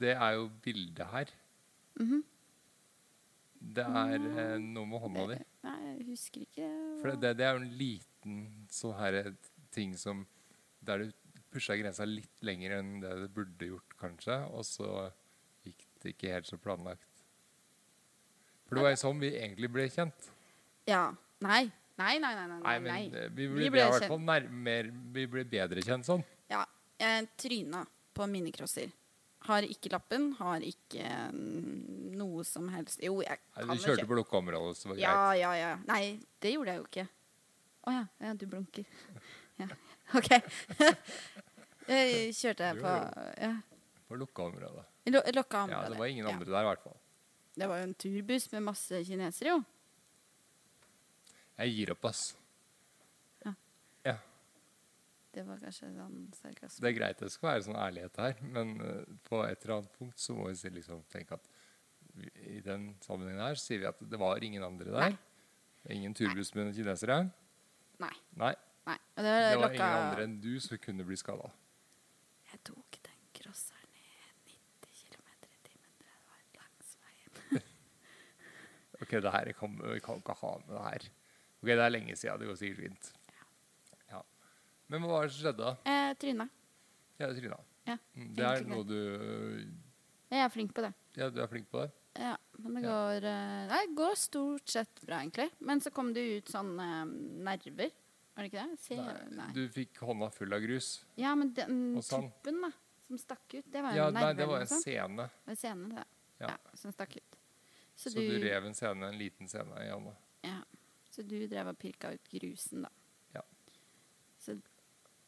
det 0.00 0.12
er 0.16 0.36
jo 0.38 0.50
bildet 0.64 1.06
her. 1.12 1.32
Mhm. 2.00 2.20
Det 3.60 3.84
er 3.84 4.14
eh, 4.16 4.54
noe 4.56 4.88
med 4.88 5.02
hånda 5.02 5.24
di. 5.34 5.36
Nei, 5.66 5.78
jeg 5.84 6.04
husker 6.08 6.44
ikke. 6.46 6.68
For 7.02 7.12
det, 7.20 7.34
det 7.36 7.44
er 7.44 7.58
jo 7.58 7.60
en 7.60 7.74
liten 7.76 8.38
sånn 8.72 8.96
her 8.96 9.18
ting 9.74 9.92
som 10.00 10.24
Der 10.80 11.02
du 11.04 11.10
pusha 11.52 11.76
grensa 11.76 12.06
litt 12.08 12.40
lenger 12.40 12.78
enn 12.78 12.94
det 13.02 13.10
du 13.20 13.26
burde 13.36 13.66
gjort, 13.68 13.92
kanskje. 14.00 14.38
Og 14.56 14.64
så 14.64 15.10
det 16.04 16.14
ikke 16.14 16.34
helt 16.34 16.48
så 16.48 16.58
planlagt. 16.60 17.06
For 18.68 18.78
det 18.78 18.86
var 18.86 18.94
jo 18.94 19.00
sånn 19.02 19.18
vi 19.22 19.32
egentlig 19.34 19.70
ble 19.72 19.88
kjent. 19.90 20.30
Ja. 20.88 21.08
Nei. 21.42 21.64
Nei, 22.00 22.14
nei, 22.22 22.30
nei. 22.36 22.46
nei, 22.48 22.60
Nei, 22.62 22.76
men 22.80 23.14
eh, 23.18 23.28
vi 23.34 23.46
Vi 23.46 23.48
ble, 23.50 23.66
ble 23.66 23.70
vi 23.74 23.80
er 23.82 23.88
i 23.90 23.96
hvert 23.96 24.12
fall 24.12 24.22
nærmere 24.24 24.92
vi 25.16 25.26
ble 25.28 25.44
bedre 25.48 25.82
kjent 25.84 26.06
sånn. 26.08 26.22
Ja. 26.52 26.62
Jeg 27.00 27.28
tryna 27.40 27.82
på 28.16 28.28
minicrosser. 28.30 28.92
Har 29.48 29.64
ikke 29.64 29.90
lappen, 29.94 30.30
har 30.36 30.64
ikke 30.64 31.06
mm, 31.32 32.12
noe 32.20 32.42
som 32.44 32.66
helst 32.74 33.00
Jo, 33.00 33.22
jeg 33.24 33.38
Nei, 33.40 33.64
kan 33.64 33.78
du 33.78 33.84
kjørte 33.86 34.04
på 34.08 34.18
lukka 34.18 34.36
område, 34.36 34.74
så 34.76 34.84
det 34.84 34.90
var 34.90 34.98
greit. 34.98 35.06
Ja, 35.06 35.22
ja, 35.40 35.52
ja. 35.56 35.70
Nei, 35.88 36.02
det 36.44 36.52
gjorde 36.54 36.74
jeg 36.74 36.82
jo 36.82 36.88
ikke. 36.90 37.06
Å 37.80 37.94
ja. 37.96 38.02
Ja, 38.26 38.34
du 38.36 38.46
blunker. 38.50 38.88
Ja. 39.60 39.66
OK. 40.16 40.30
jeg 41.92 42.30
kjørte 42.32 42.70
Jo, 42.70 42.80
på 42.80 42.92
ja. 43.44 43.50
På 44.08 44.16
lukka 44.16 44.46
område. 44.48 44.86
Lo 45.06 45.20
andre. 45.24 45.72
Ja, 45.72 45.88
det 45.88 45.98
var 45.98 46.06
ingen 46.06 46.26
Ja. 46.26 46.32
andre 46.32 46.44
der, 46.50 46.60
i 46.60 46.68
hvert 46.74 46.82
fall. 46.82 46.96
Det 47.56 47.68
var 47.68 47.78
jo 47.78 47.82
en 47.88 47.94
turbuss 47.94 48.52
med 48.52 48.62
masse 48.62 49.04
kinesere, 49.04 49.48
jo. 49.48 49.64
Jeg 51.58 51.72
gir 51.74 51.90
opp, 51.92 52.04
ass. 52.04 52.36
Ja. 53.44 53.54
Ja. 54.04 54.18
Det 55.32 55.44
var 55.46 55.58
kanskje 55.58 55.90
sånn 55.94 56.28
sarkasme. 56.34 56.80
Det 56.80 56.88
er 56.88 56.98
greit 56.98 57.18
det 57.18 57.30
skal 57.32 57.48
være 57.54 57.64
sånn 57.66 57.76
ærlighet 57.80 58.16
her, 58.16 58.36
men 58.42 58.80
eh, 58.80 59.04
på 59.28 59.42
et 59.46 59.64
eller 59.64 59.76
annet 59.80 59.92
punkt 59.98 60.18
så 60.18 60.34
må 60.36 60.48
vi 60.48 60.54
si- 60.56 60.70
liksom 60.70 61.02
tenke 61.12 61.32
at 61.34 61.48
vi, 62.14 62.30
i 62.56 62.60
den 62.60 62.94
sammenhengen 63.00 63.40
her 63.44 63.54
sier 63.60 63.78
vi 63.78 63.86
at 63.86 64.00
det 64.10 64.18
var 64.18 64.42
ingen 64.42 64.62
andre 64.64 64.90
der. 64.90 65.10
Nei. 65.10 65.18
Ingen 65.96 66.14
turbuss 66.14 66.54
med 66.54 66.74
kinesere. 66.74 67.30
Nei. 68.00 68.14
Nei, 68.36 68.54
nei. 68.86 68.96
Det, 69.16 69.22
det 69.24 69.56
var 69.56 69.68
lokka 69.68 69.74
ingen 69.74 70.02
andre 70.04 70.24
enn 70.24 70.40
du 70.40 70.58
som 70.60 70.78
kunne 70.78 71.04
bli 71.04 71.16
skada. 71.16 71.50
Jeg 72.52 72.60
tok 72.64 72.98
den 73.04 73.20
crosseren 73.36 73.88
ned 73.94 74.50
90 74.82 75.12
km 75.12 75.28
i 75.44 75.60
timen. 75.68 75.92
Det 76.00 76.16
var 76.26 76.40
langs 76.58 76.96
veien. 77.04 77.62
Ok, 79.02 79.10
det 79.24 79.32
her 79.32 79.52
kan 79.56 79.76
vi 79.80 80.00
kan 80.04 80.20
ikke 80.20 80.34
ha 80.42 80.52
med 80.66 80.74
det 80.76 80.84
her. 80.84 81.08
Ok, 81.60 81.66
det 81.70 81.78
er 81.84 81.90
lenge 81.94 82.16
siden. 82.16 82.38
Det 82.40 82.48
går 82.50 82.58
sikkert 82.60 82.82
fint. 82.84 83.12
Ja. 84.10 84.22
Men 84.88 85.02
hva 85.04 85.08
var 85.14 85.26
det 85.28 85.32
som 85.36 85.44
skjedde 85.46 85.64
da? 85.64 85.72
Jeg 85.88 86.18
tryna. 86.24 86.48
Ja, 87.20 87.32
tryna. 87.36 87.60
Ja, 87.88 87.96
Mm, 88.14 88.34
Det 88.36 88.44
er 88.44 88.56
egentlig 88.60 88.76
noe 88.76 88.84
du 88.84 89.70
Jeg 90.30 90.44
er 90.44 90.48
flink 90.52 90.74
på 90.76 90.82
det. 90.84 90.92
Ja, 91.16 91.28
du 91.30 91.40
er 91.42 91.48
flink 91.50 91.66
på 91.72 91.80
det? 91.82 91.90
Ja, 92.20 92.36
men 92.58 92.74
det 92.82 92.82
Ja. 92.84 92.90
går 92.90 93.24
eh, 93.24 93.68
Nei, 93.70 93.86
det 93.86 93.96
går 93.96 94.14
stort 94.16 94.68
sett 94.68 95.00
bra, 95.06 95.18
egentlig. 95.22 95.50
Men 95.60 95.80
så 95.80 95.90
kom 95.92 96.12
det 96.12 96.20
ut 96.38 96.46
sånne 96.52 96.86
eh, 97.02 97.04
nerver. 97.46 97.90
Var 98.36 98.44
det 98.44 98.52
ikke 98.52 98.66
det? 98.68 98.78
Se, 98.80 98.96
nei. 98.96 99.48
Du 99.56 99.68
fikk 99.68 99.98
hånda 100.06 100.30
full 100.32 100.52
av 100.54 100.60
grus. 100.60 101.04
Ja, 101.16 101.34
men 101.34 101.52
den 101.52 101.96
Og 101.96 102.04
tuppen 102.04 102.60
da, 102.62 102.70
som 103.08 103.18
stakk 103.18 103.54
ut, 103.58 103.64
det 103.72 103.82
var 103.82 103.90
jo 103.92 103.96
Ja, 103.96 104.06
en 104.08 104.14
nei, 104.14 104.22
nerve. 104.22 104.36
det 104.36 104.46
var 104.46 104.54
eller 104.56 104.62
en 104.62 104.68
noe 104.68 104.74
sånt. 104.76 104.82
scene. 104.84 105.16
Det 105.16 105.46
var 105.46 105.50
en 105.50 105.56
scene, 105.56 105.88
det. 105.96 106.04
Ja. 106.40 106.46
Ja. 106.48 106.56
som 106.74 106.92
stakk 106.92 107.16
ut. 107.16 107.36
Så, 108.00 108.08
Så 108.14 108.22
du, 108.22 108.30
du 108.32 108.44
rev 108.46 108.64
en 108.64 108.74
scene, 108.76 109.08
en 109.12 109.18
liten 109.20 109.48
scene 109.50 109.82
i 109.84 109.90
hånda. 109.92 110.14
Ja, 110.46 110.56
så 111.12 111.22
du 111.26 111.34
drev 111.50 111.68
og 111.68 111.76
pirka 111.82 112.14
ut 112.14 112.30
grusen, 112.32 112.86
da. 112.86 112.90
Ja. 113.36 113.42
Så 114.40 114.54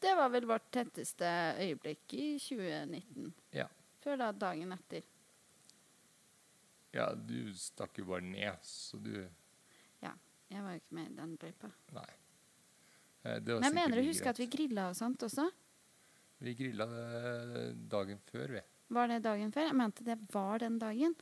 det 0.01 0.13
var 0.17 0.31
vel 0.33 0.47
vårt 0.49 0.71
tetteste 0.73 1.27
øyeblikk 1.61 2.15
i 2.17 2.25
2019. 2.41 3.29
Ja. 3.53 3.67
Før 4.01 4.17
da 4.23 4.31
dagen 4.33 4.73
etter. 4.73 5.05
Ja, 6.93 7.11
du 7.13 7.53
stakk 7.57 7.97
jo 8.01 8.07
bare 8.09 8.25
ned, 8.25 8.57
så 8.65 8.97
du 9.01 9.13
Ja. 10.01 10.13
Jeg 10.49 10.61
var 10.65 10.73
jo 10.75 10.81
ikke 10.81 10.97
med 10.97 11.11
i 11.11 11.15
den 11.17 11.37
løypa. 11.41 11.69
Nei. 11.93 12.09
Eh, 13.23 13.39
Det 13.39 13.53
var 13.53 13.59
Men 13.61 13.69
jeg 13.69 13.73
mener 13.73 13.97
å 13.97 14.05
husker 14.05 14.09
huske 14.09 14.29
at 14.33 14.41
vi 14.41 14.47
grilla 14.47 14.87
og 14.89 14.95
sånt 14.95 15.23
også. 15.29 15.45
Vi 16.43 16.53
grilla 16.59 16.85
eh, 16.89 17.69
dagen 17.89 18.19
før, 18.29 18.47
vi. 18.57 18.61
Var 18.93 19.07
det 19.07 19.21
dagen 19.23 19.51
før? 19.53 19.69
Jeg 19.69 19.75
mente 19.79 20.03
det 20.03 20.17
var 20.33 20.59
den 20.59 20.77
dagen. 20.79 21.15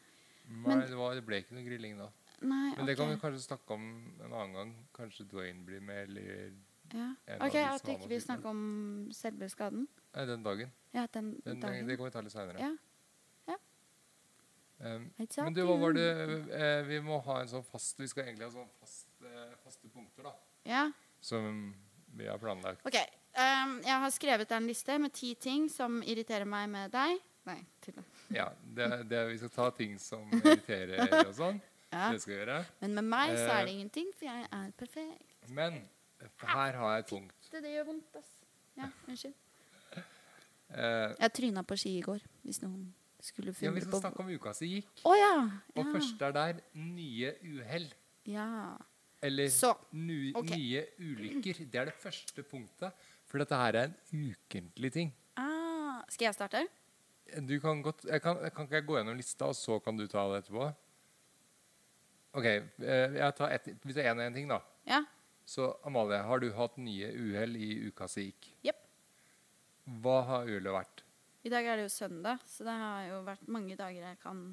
Nei, 0.51 0.67
Men- 0.75 0.83
det, 0.87 0.97
var, 0.99 1.15
det 1.15 1.23
ble 1.25 1.39
ikke 1.43 1.55
noe 1.57 1.63
grilling 1.65 1.97
da. 1.99 2.09
Nei, 2.41 2.73
Men 2.77 2.85
det 2.89 2.97
kan 2.97 3.09
vi 3.11 3.17
kanskje 3.21 3.43
snakke 3.45 3.75
om 3.75 3.87
en 4.25 4.31
annen 4.33 4.53
gang. 4.57 4.71
Kanskje 4.97 5.27
Dwayne 5.29 5.65
blir 5.65 5.81
med, 5.81 6.09
eller 6.09 6.53
Ja. 6.91 7.09
Ok, 7.39 7.55
At 7.55 7.87
ikke 7.87 8.09
vi 8.09 8.19
snakker 8.19 8.49
om 8.49 8.63
selve 9.15 9.47
skaden. 9.49 9.87
Nei, 10.15 10.25
den 10.27 10.43
dagen. 10.43 10.71
Ja, 10.93 11.05
den, 11.13 11.39
Den, 11.45 11.61
dagen. 11.61 11.87
det 11.87 11.97
kan 11.97 12.05
vi 12.05 12.11
ta 12.11 12.21
litt 12.25 12.33
seinere. 12.33 12.59
Ja. 12.59 12.71
Um, 14.81 15.03
men 15.37 15.53
du, 15.53 15.59
hva 15.61 15.75
var 15.77 15.93
det 15.93 16.05
eh, 16.57 16.79
Vi 16.87 16.97
må 17.05 17.19
ha 17.27 17.35
en 17.43 17.49
sånn 17.51 17.61
fast 17.69 17.99
Vi 18.01 18.07
skal 18.09 18.23
egentlig 18.25 18.47
ha 18.47 18.53
sånn 18.55 18.69
fast, 18.79 19.11
eh, 19.21 19.51
faste 19.61 19.91
punkter, 19.93 20.25
da. 20.25 20.31
ja. 20.65 20.87
Som 21.21 21.75
vi 22.17 22.25
har 22.25 22.39
planlagt. 22.41 22.81
Ok. 22.89 22.97
Um, 23.37 23.75
jeg 23.85 23.99
har 24.01 24.09
skrevet 24.11 24.51
en 24.57 24.65
liste 24.65 24.95
med 24.99 25.13
ti 25.13 25.35
ting 25.37 25.67
som 25.69 25.99
irriterer 26.01 26.49
meg 26.49 26.65
med 26.73 26.89
deg. 26.91 27.21
Nei, 27.45 27.59
til 27.85 27.93
Ja, 28.33 28.47
det, 28.63 28.87
det, 29.09 29.21
Vi 29.31 29.37
skal 29.41 29.49
ta 29.55 29.69
ting 29.75 29.97
som 29.99 30.27
irriterer 30.37 31.01
og 31.25 31.33
sånn. 31.41 31.61
Ja. 31.91 32.11
Det 32.13 32.21
skal 32.23 32.33
vi 32.33 32.39
gjøre. 32.39 32.59
Men 32.81 32.93
med 32.99 33.03
meg 33.11 33.33
så 33.35 33.47
Eh. 33.49 33.55
er 33.59 33.65
det 33.67 33.73
ingenting, 33.75 34.11
for 34.15 34.25
jeg 34.29 34.47
er 34.51 34.71
perfekt. 34.79 35.49
Men 35.49 35.81
her 36.45 36.71
har 36.79 36.93
jeg 36.95 36.99
et 37.05 37.09
punkt. 37.09 37.49
Det, 37.51 37.61
det 37.65 37.73
gjør 37.75 37.87
vondt, 37.91 38.15
ass. 38.21 38.31
Ja, 38.77 38.87
unnskyld. 39.09 39.33
Uh, 40.71 41.11
Jeg 41.19 41.33
tryna 41.35 41.63
på 41.67 41.75
ski 41.75 41.97
i 41.99 42.03
går, 42.05 42.21
hvis 42.47 42.61
noen 42.63 42.93
skulle 43.21 43.51
ja, 43.51 43.57
funnet 43.59 43.75
vi 43.75 43.81
skal 43.83 43.99
snakke 44.05 44.23
om 44.23 44.29
uka 44.31 44.53
som 44.55 44.69
gikk. 44.71 45.01
Oh, 45.03 45.17
ja! 45.19 45.33
Og 45.75 45.81
ja. 45.83 45.89
først 45.91 46.21
er 46.23 46.31
der 46.37 46.61
nye 46.79 47.33
uhell. 47.43 47.89
ja. 48.29 48.47
Eller 49.21 49.51
Så, 49.53 49.75
nu, 49.93 50.31
ok. 50.33 50.47
nye 50.49 50.79
ulykker. 50.97 51.59
Det 51.69 51.77
er 51.77 51.85
det 51.91 51.93
første 51.93 52.41
punktet. 52.41 52.95
For 53.29 53.37
dette 53.37 53.53
her 53.53 53.75
er 53.77 53.91
en 53.91 53.93
ukentlig 54.31 54.89
ting. 54.95 55.11
Ah, 55.37 55.99
skal 56.09 56.25
jeg 56.31 56.33
starte? 56.39 56.63
Du 57.47 57.53
kan 57.63 57.81
godt 57.85 58.03
jeg 58.09 58.21
kan, 58.23 58.41
jeg 58.43 58.53
kan 58.55 58.67
ikke 58.67 58.81
gå 58.87 58.97
gjennom 58.99 59.17
lista, 59.19 59.47
og 59.51 59.55
så 59.55 59.79
kan 59.79 59.97
du 59.97 60.07
ta 60.11 60.25
det 60.31 60.43
etterpå? 60.43 60.67
OK. 62.33 62.45
eh, 62.45 63.17
Jeg 63.17 63.35
tar 63.35 63.51
ett 63.51 63.67
Vi 63.83 63.93
tar 63.93 64.09
én 64.11 64.19
og 64.19 64.25
én 64.25 64.35
ting, 64.35 64.47
da. 64.49 64.61
Ja. 64.87 65.03
Så 65.45 65.71
Amalie, 65.83 66.21
har 66.23 66.39
du 66.39 66.51
hatt 66.55 66.77
nye 66.77 67.09
uhell 67.11 67.55
i 67.59 67.71
uka 67.89 68.07
som 68.07 68.23
gikk? 68.23 68.51
Jepp. 68.63 68.83
Hva 70.01 70.21
har 70.27 70.47
uhellet 70.47 70.75
vært? 70.75 71.03
I 71.43 71.49
dag 71.49 71.65
er 71.65 71.79
det 71.79 71.87
jo 71.87 71.93
søndag, 71.95 72.43
så 72.45 72.63
det 72.67 72.75
har 72.77 73.07
jo 73.09 73.23
vært 73.25 73.47
mange 73.49 73.75
dager 73.75 74.03
jeg 74.05 74.19
kan 74.21 74.43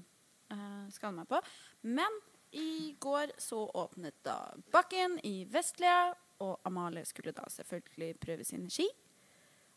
uh, 0.51 0.87
skade 0.91 1.13
meg 1.19 1.29
på. 1.29 1.41
Men 1.85 2.17
i 2.57 2.95
går 3.01 3.35
så 3.39 3.67
åpnet 3.77 4.17
da 4.25 4.39
bakken 4.73 5.19
i 5.29 5.45
Vestlia, 5.53 6.15
og 6.41 6.57
Amalie 6.65 7.05
skulle 7.05 7.35
da 7.37 7.45
selvfølgelig 7.53 8.17
prøve 8.23 8.47
sine 8.49 8.73
ski. 8.73 8.89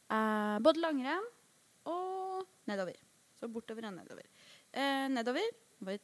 Uh, 0.08 0.58
både 0.64 0.82
langrenn 0.84 1.28
og 1.92 2.31
nedover. 2.70 2.98
Så 3.40 3.50
bortover 3.52 3.88
og 3.90 3.96
nedover. 3.98 4.28
Eh, 4.72 5.08
nedover 5.12 5.48
var 5.82 6.00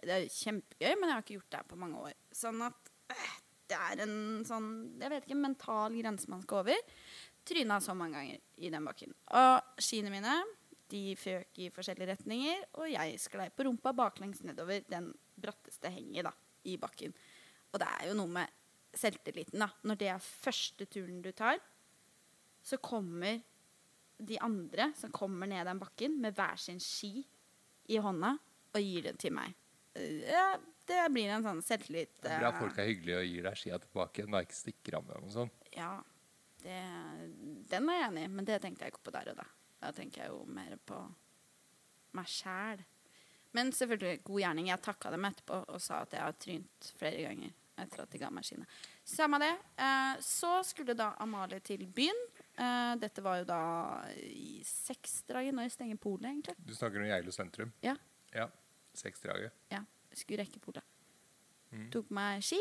det 0.00 0.14
er 0.14 0.28
kjempegøy, 0.32 0.94
men 0.96 1.10
jeg 1.10 1.14
har 1.14 1.24
ikke 1.24 1.36
gjort 1.36 1.50
det 1.52 1.60
her 1.60 1.68
på 1.68 1.78
mange 1.80 2.00
år. 2.00 2.14
Sånn 2.32 2.62
at 2.64 2.88
eh, 3.12 3.34
det 3.68 3.76
er 3.76 4.02
en 4.06 4.16
sånn 4.48 4.70
jeg 5.00 5.12
vet 5.12 5.26
ikke, 5.26 5.42
mental 5.42 5.98
grense 5.98 6.32
man 6.32 6.42
skal 6.44 6.62
over. 6.62 6.96
Tryna 7.48 7.78
så 7.82 7.94
mange 7.98 8.16
ganger 8.16 8.64
i 8.64 8.70
den 8.72 8.88
bakken. 8.88 9.12
Og 9.36 9.82
skiene 9.82 10.12
mine 10.14 10.38
de 10.92 11.02
føk 11.16 11.60
i 11.64 11.70
forskjellige 11.72 12.10
retninger, 12.12 12.66
og 12.76 12.90
jeg 12.92 13.20
sklei 13.20 13.48
på 13.52 13.64
rumpa 13.66 13.94
baklengs 13.96 14.42
nedover 14.44 14.84
den 14.92 15.08
bratteste 15.40 15.90
henget 15.92 16.28
da, 16.28 16.32
i 16.68 16.76
bakken. 16.80 17.14
Og 17.72 17.80
det 17.80 17.88
er 17.88 18.10
jo 18.10 18.16
noe 18.18 18.32
med 18.32 18.58
selvtilliten. 18.96 19.62
da. 19.62 19.70
Når 19.88 20.00
det 20.00 20.10
er 20.12 20.26
første 20.26 20.86
turen 20.86 21.22
du 21.24 21.30
tar, 21.32 21.60
så 22.62 22.78
kommer 22.78 23.40
de 24.28 24.38
andre 24.42 24.90
som 24.98 25.12
kommer 25.14 25.46
ned 25.50 25.66
den 25.66 25.80
bakken 25.82 26.18
med 26.22 26.34
hver 26.38 26.58
sin 26.60 26.80
ski 26.82 27.22
i 27.92 27.98
hånda 28.02 28.34
og 28.72 28.80
gir 28.80 29.08
den 29.10 29.18
til 29.20 29.34
meg. 29.36 29.54
Eh, 29.94 30.22
Ja, 30.30 30.46
det 30.88 31.00
blir 31.14 31.30
en 31.30 31.44
sånn 31.44 31.60
selvtillit 31.62 32.16
Det 32.24 32.30
er 32.32 32.40
bra 32.42 32.48
eh, 32.50 32.58
folk 32.58 32.78
er 32.82 32.88
hyggelige 32.90 33.18
og 33.20 33.26
gir 33.28 33.44
deg 33.46 33.58
skia 33.60 33.78
tilbake 33.82 34.24
når 34.26 34.40
jeg 34.42 34.48
ikke 34.48 34.60
stikker 34.60 34.96
av 34.98 35.04
med 35.06 35.14
dem 35.16 35.28
og 35.28 35.34
sånn. 35.36 35.52
Ja, 35.76 35.90
det, 36.62 36.78
den 37.70 37.88
er 37.90 38.00
jeg 38.00 38.08
enig 38.10 38.24
i, 38.26 38.30
men 38.38 38.48
det 38.48 38.60
tenkte 38.62 38.84
jeg 38.86 38.94
ikke 38.94 39.04
på 39.10 39.14
der 39.14 39.30
og 39.34 39.38
da. 39.42 39.46
Da 39.82 39.90
tenker 39.96 40.24
jeg 40.24 40.32
jo 40.32 40.42
mer 40.46 40.74
på 40.86 40.98
meg 42.18 42.28
sjæl. 42.30 42.82
Men 43.52 43.72
selvfølgelig 43.76 44.22
god 44.24 44.40
gjerning. 44.40 44.68
Jeg 44.70 44.80
takka 44.84 45.10
dem 45.12 45.26
etterpå 45.28 45.58
og 45.74 45.80
sa 45.82 46.02
at 46.06 46.14
jeg 46.16 46.22
har 46.24 46.36
trynt 46.40 46.92
flere 46.98 47.24
ganger 47.26 47.52
etter 47.82 48.02
at 48.04 48.12
de 48.12 48.20
ga 48.20 48.28
meg 48.32 48.46
skiene. 48.46 48.66
Samme 49.08 49.38
det. 49.42 49.50
Eh, 49.80 50.14
så 50.24 50.52
skulle 50.64 50.94
da 50.96 51.10
Amalie 51.24 51.58
til 51.64 51.82
byen. 51.88 52.18
Eh, 52.62 52.92
dette 53.02 53.22
var 53.24 53.40
jo 53.40 53.46
da 53.48 53.60
i 54.22 54.60
seksdraget. 54.66 55.54
Når 55.56 55.66
jeg 55.68 55.74
stenger 55.76 56.00
polet, 56.02 56.28
egentlig? 56.30 56.54
Du 56.62 56.74
snakker 56.76 57.02
om 57.02 57.08
Geilo 57.10 57.34
sentrum? 57.34 57.72
Ja. 57.82 57.96
Ja. 58.34 58.46
Seksdraget. 58.94 59.54
Ja, 59.72 59.80
skulle 60.14 60.44
rekke 60.44 60.60
polet. 60.62 60.84
Mm. 61.72 61.88
Tok 61.94 62.10
meg 62.12 62.44
ski. 62.44 62.60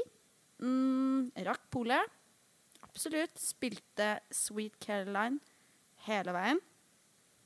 Mm, 0.63 1.31
rakk 1.45 1.65
polet. 1.73 2.17
Absolutt. 2.87 3.37
Spilte 3.39 4.13
Sweet 4.33 4.79
Caroline 4.83 5.39
hele 6.07 6.33
veien. 6.35 6.61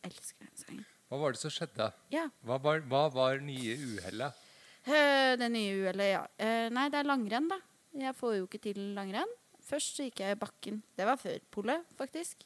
Elsker 0.05 0.45
den 0.45 0.59
sangen. 0.61 0.85
Hva 1.09 1.19
var 1.21 1.35
det 1.35 1.41
som 1.41 1.53
skjedde? 1.53 1.89
Ja. 2.13 2.27
Hva 2.45 2.59
var, 2.61 2.81
hva 2.89 3.05
var 3.13 3.41
nye 3.43 3.75
uhellet? 3.77 4.41
Uh, 4.85 5.33
Det 5.41 5.49
nye 5.49 5.73
uhellet, 5.81 6.11
ja. 6.13 6.21
Uh, 6.37 6.69
nei, 6.73 6.87
det 6.93 7.01
er 7.01 7.09
langrenn, 7.09 7.49
da. 7.49 7.57
Jeg 7.95 8.13
får 8.17 8.35
jo 8.39 8.45
ikke 8.47 8.61
til 8.67 8.79
langrenn. 8.95 9.31
Først 9.65 9.97
så 9.97 10.05
gikk 10.05 10.21
jeg 10.21 10.35
i 10.35 10.39
bakken. 10.39 10.81
Det 10.95 11.07
var 11.07 11.17
før 11.17 11.39
polet, 11.53 11.95
faktisk. 11.97 12.45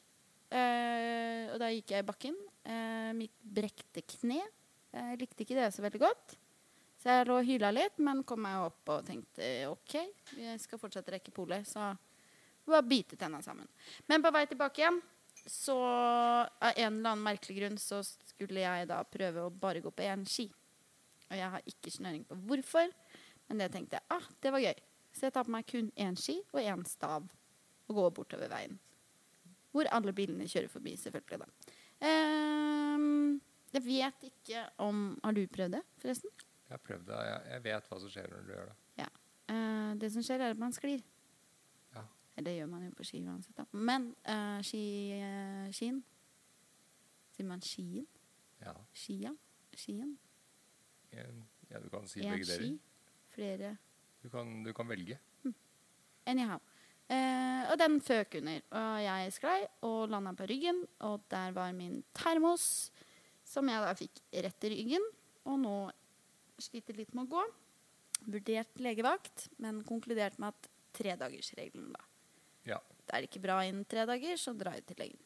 Eh, 0.50 1.50
og 1.52 1.60
da 1.60 1.68
gikk 1.70 1.92
jeg 1.94 2.04
i 2.04 2.08
bakken. 2.08 2.38
Eh, 2.64 3.10
mitt 3.16 3.34
brekte 3.40 4.04
kne. 4.16 4.40
Jeg 4.90 5.20
likte 5.20 5.44
ikke 5.44 5.58
det 5.58 5.68
så 5.74 5.84
veldig 5.84 6.00
godt. 6.02 6.36
Så 7.00 7.12
jeg 7.12 7.28
lå 7.28 7.38
og 7.40 7.46
hyla 7.48 7.70
litt, 7.72 8.00
men 8.02 8.24
kom 8.28 8.42
meg 8.44 8.58
opp 8.60 8.90
og 8.92 9.06
tenkte 9.06 9.46
OK, 9.70 9.94
jeg 10.36 10.60
skal 10.60 10.80
fortsette 10.80 11.14
rekke 11.14 11.32
polet. 11.32 11.64
Så 11.68 11.80
bare 12.68 12.86
bite 12.86 13.16
tenna 13.16 13.40
sammen. 13.44 13.68
Men 14.10 14.24
på 14.24 14.32
vei 14.34 14.44
tilbake 14.50 14.82
igjen, 14.82 15.00
så 15.48 15.76
av 15.80 16.74
en 16.74 16.98
eller 16.98 17.14
annen 17.14 17.24
merkelig 17.24 17.56
grunn 17.56 17.78
så 17.80 18.02
skulle 18.04 18.60
jeg 18.62 18.90
da 18.90 19.00
prøve 19.08 19.46
å 19.46 19.54
bare 19.54 19.80
gå 19.84 19.92
på 19.94 20.04
én 20.06 20.26
ski. 20.28 20.50
Og 21.30 21.38
jeg 21.38 21.54
har 21.54 21.72
ikke 21.72 21.94
snøring 21.94 22.26
på 22.28 22.36
hvorfor, 22.50 22.92
men 23.48 23.62
det 23.62 23.70
tenkte 23.72 23.98
jeg 23.98 24.06
ah, 24.12 24.28
det 24.42 24.52
var 24.52 24.64
gøy. 24.66 24.84
Så 25.12 25.26
jeg 25.26 25.34
tar 25.34 25.46
på 25.48 25.54
meg 25.54 25.66
kun 25.68 25.90
én 25.98 26.16
ski 26.18 26.38
og 26.52 26.60
én 26.62 26.84
stav 26.88 27.26
og 27.88 27.94
går 27.96 28.10
bortover 28.20 28.50
veien. 28.52 28.78
Hvor 29.70 29.88
alle 29.94 30.12
bilene 30.14 30.48
kjører 30.50 30.70
forbi, 30.70 30.96
selvfølgelig, 30.98 31.40
da. 31.42 31.48
Um, 32.00 33.40
jeg 33.74 33.82
vet 33.84 34.22
ikke 34.30 34.62
om 34.82 35.20
Har 35.22 35.34
du 35.36 35.42
prøvd 35.46 35.76
det, 35.76 35.82
forresten? 36.00 36.30
Jeg 36.68 36.74
har 36.74 36.84
prøvd 36.86 37.04
det. 37.06 37.18
Jeg, 37.26 37.42
jeg 37.50 37.64
vet 37.64 37.90
hva 37.90 37.98
som 38.00 38.10
skjer 38.10 38.30
når 38.30 38.46
du 38.46 38.54
gjør 38.54 38.70
det. 38.70 38.78
Eh, 39.50 39.96
det 39.98 40.12
som 40.12 40.22
skjer, 40.22 40.44
er 40.44 40.54
at 40.54 40.58
man 40.60 40.72
sklir. 40.72 41.02
Ja. 41.94 42.04
Det 42.38 42.54
gjør 42.56 42.68
man 42.70 42.86
jo 42.86 42.94
på 42.96 43.04
ski 43.04 43.22
uansett, 43.26 43.56
da. 43.58 43.66
Men 43.72 44.12
uh, 44.28 44.60
ski, 44.64 44.84
uh, 45.18 45.66
skien 45.74 46.02
Sier 47.34 47.48
man 47.48 47.62
skien? 47.64 48.06
Ja. 48.60 48.74
Skia? 48.94 49.32
Skien? 49.76 50.14
En- 51.12 51.46
ja, 51.70 51.80
du 51.80 51.88
kan 51.90 52.06
si 52.08 52.22
Én 52.22 52.44
ski? 52.44 52.72
Flere 53.34 53.76
Du 54.20 54.28
kan, 54.32 54.50
du 54.64 54.72
kan 54.76 54.88
velge. 54.88 55.18
Anyhow. 56.28 56.60
Eh, 57.10 57.62
og 57.72 57.78
den 57.80 57.98
føk 58.04 58.36
under. 58.38 58.60
Og 58.78 58.98
jeg 59.02 59.32
sklei 59.34 59.56
og 59.86 60.10
landa 60.12 60.34
på 60.36 60.46
ryggen, 60.50 60.84
og 61.06 61.24
der 61.32 61.54
var 61.56 61.72
min 61.74 62.02
termos, 62.14 62.90
som 63.46 63.70
jeg 63.70 63.82
da 63.82 63.96
fikk 63.98 64.20
rett 64.46 64.68
i 64.68 64.72
ryggen. 64.74 65.08
Og 65.50 65.58
nå 65.62 65.74
sliter 66.60 66.98
litt 66.98 67.16
med 67.16 67.26
å 67.26 67.32
gå. 67.34 67.46
Vurdert 68.30 68.78
legevakt, 68.84 69.48
men 69.64 69.80
konkludert 69.88 70.38
med 70.38 70.52
at 70.52 70.70
tredagersregelen, 70.94 71.90
da. 71.96 72.04
Ja. 72.68 72.78
Det 73.06 73.16
er 73.16 73.26
ikke 73.26 73.42
bra 73.42 73.60
innen 73.66 73.86
tre 73.88 74.04
dager, 74.06 74.36
så 74.38 74.54
dra 74.54 74.76
ut 74.76 74.86
til 74.86 75.00
legen. 75.00 75.22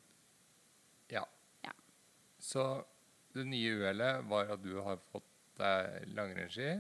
Ja. 1.13 1.25
Ja. 1.67 1.75
Så 2.41 2.65
det 3.35 3.45
nye 3.51 3.75
uhellet 3.81 4.25
var 4.31 4.55
at 4.55 4.63
du 4.65 4.77
har 4.87 5.03
fått 5.11 5.27
deg 5.59 6.15
langrennsski 6.15 6.71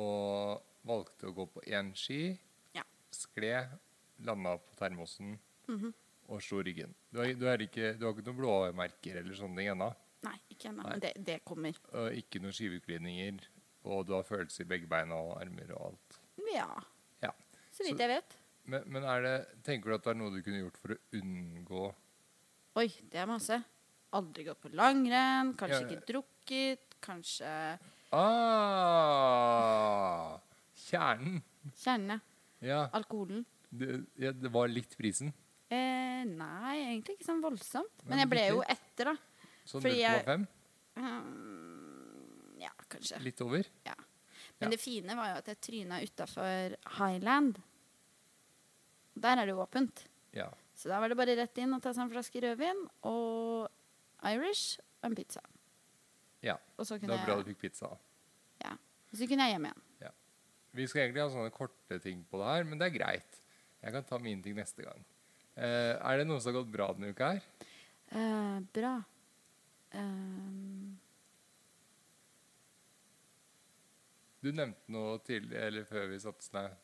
og 0.00 0.62
valgte 0.86 1.26
å 1.30 1.34
gå 1.34 1.46
på 1.54 1.60
én 1.66 1.92
ski, 1.96 2.38
Ja. 2.74 2.82
skled, 3.10 3.78
landa 4.24 4.56
på 4.58 4.74
termosen 4.76 5.38
Mhm. 5.68 5.92
og 6.28 6.42
slo 6.42 6.62
ryggen. 6.62 6.94
Du 7.12 7.18
har, 7.20 7.32
du, 7.34 7.46
har 7.46 7.58
ikke, 7.58 7.98
du 7.98 8.04
har 8.06 8.12
ikke 8.14 8.26
noen 8.26 8.36
blåmerker 8.38 9.16
eller 9.20 9.34
sånne 9.34 9.56
ting 9.56 9.68
ennå? 9.68 9.94
Nei, 10.24 10.38
ikke 10.50 10.68
ennå, 10.70 10.82
men 10.88 11.00
det, 11.00 11.12
det 11.24 11.44
kommer. 11.44 11.74
Og 11.92 12.12
ikke 12.16 12.40
noen 12.40 12.52
skiveutglidninger? 12.52 13.40
Og 13.84 14.06
du 14.06 14.12
har 14.14 14.22
følelser 14.24 14.64
i 14.64 14.68
begge 14.68 14.86
beina 14.88 15.14
og 15.14 15.40
armer 15.40 15.70
og 15.76 15.90
alt? 15.90 16.18
Ja. 16.54 16.70
Ja. 17.22 17.30
Så 17.70 17.84
vidt 17.84 17.98
jeg 18.00 18.08
vet. 18.08 18.36
Men, 18.64 18.82
men 18.86 19.04
er 19.04 19.20
det, 19.22 19.34
tenker 19.62 19.90
du 19.90 19.94
at 19.98 20.04
det 20.06 20.10
er 20.14 20.14
noe 20.22 20.30
du 20.32 20.40
kunne 20.42 20.62
gjort 20.62 20.78
for 20.80 20.88
å 20.94 20.98
unngå 21.12 21.94
Oi, 22.76 22.88
det 23.10 23.20
er 23.20 23.26
masse. 23.28 23.64
Aldri 24.16 24.44
gått 24.46 24.60
på 24.62 24.70
langrenn, 24.74 25.52
kanskje 25.54 25.80
Ja. 25.82 25.86
ikke 25.90 26.06
drukket, 26.08 26.80
kanskje 27.04 27.78
Ah! 29.04 30.38
Kjernen. 30.84 31.42
Kjernen, 31.80 32.20
Ja. 32.64 32.88
Alkoholen. 32.96 33.44
Det, 33.70 34.04
ja, 34.20 34.32
det 34.32 34.50
var 34.52 34.68
litt 34.68 34.92
prisen. 34.96 35.32
Eh, 35.72 36.22
nei, 36.28 36.76
egentlig 36.84 37.16
ikke 37.18 37.26
sånn 37.26 37.42
voldsomt. 37.42 38.04
Men 38.06 38.20
jeg 38.22 38.30
ble 38.30 38.44
jo 38.52 38.62
etter, 38.62 39.10
da. 39.10 39.14
Jeg- 39.64 40.24
0,5? 40.24 40.46
Mm, 40.96 42.58
ja, 42.60 42.70
kanskje. 42.88 43.18
Litt 43.24 43.40
over? 43.44 43.64
Ja. 43.84 43.94
Men 44.60 44.68
ja. 44.68 44.76
det 44.76 44.80
fine 44.80 45.16
var 45.18 45.32
jo 45.32 45.38
at 45.40 45.48
jeg 45.50 45.60
tryna 45.60 46.00
utafor 46.04 46.76
Highland. 46.98 47.58
Der 49.16 49.38
er 49.40 49.46
det 49.46 49.54
jo 49.54 49.62
åpent. 49.64 50.04
Ja. 50.34 50.48
Så 50.74 50.88
da 50.90 51.00
var 51.00 51.08
det 51.10 51.16
bare 51.18 51.36
rett 51.38 51.58
inn 51.62 51.74
og 51.74 51.82
ta 51.82 51.92
seg 51.94 52.04
en 52.06 52.10
flaske 52.12 52.40
rødvin 52.42 52.84
og 53.06 53.68
Irish 54.30 54.78
og 55.02 55.10
en 55.10 55.14
pizza. 55.18 55.40
ja. 56.42 56.56
Det 56.76 57.08
var 57.08 57.24
bra 57.26 57.36
du 57.42 57.44
fikk 57.52 57.58
pizza. 57.58 57.96
ja. 58.64 58.72
Og 59.12 59.18
så 59.18 59.28
kunne 59.30 59.46
jeg 59.46 59.54
hjem 59.54 59.66
igjen. 59.68 59.82
Vi 60.74 60.86
skal 60.90 61.04
egentlig 61.04 61.22
ha 61.22 61.30
sånne 61.32 61.54
korte 61.54 62.00
ting 62.02 62.24
på 62.30 62.40
det 62.40 62.50
her, 62.50 62.68
men 62.68 62.80
det 62.80 62.88
er 62.88 62.96
greit. 62.96 63.40
Jeg 63.84 63.94
kan 63.94 64.06
ta 64.08 64.18
mine 64.22 64.42
ting 64.42 64.56
neste 64.58 64.82
gang. 64.82 65.02
Uh, 65.54 65.94
er 66.00 66.18
det 66.18 66.26
noe 66.26 66.40
som 66.42 66.50
har 66.50 66.60
gått 66.62 66.72
bra 66.72 66.88
denne 66.96 67.12
uka 67.14 67.34
her? 67.36 67.44
Uh, 68.10 68.58
bra. 68.74 68.94
Ehm, 69.94 70.94
Du 74.44 74.50
nevnte 74.52 74.92
noe 74.92 75.20
tidlig, 75.24 75.56
eller 75.56 75.86
før 75.88 76.10
vi 76.10 76.18
satte 76.20 76.42
oss 76.42 76.50
ned, 76.52 76.74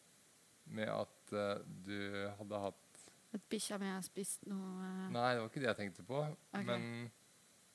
med 0.72 0.88
at 0.88 1.32
uh, 1.34 1.58
du 1.84 1.98
hadde 2.38 2.60
hatt 2.62 2.86
at 3.30 3.42
bikkja 3.52 3.76
mi 3.78 3.86
har 3.86 4.02
spist 4.02 4.46
noe 4.50 4.86
Nei, 5.14 5.34
det 5.34 5.42
var 5.42 5.50
ikke 5.50 5.60
det 5.62 5.68
jeg 5.68 5.78
tenkte 5.78 6.04
på. 6.06 6.22
Okay. 6.50 6.64
Men 6.66 7.10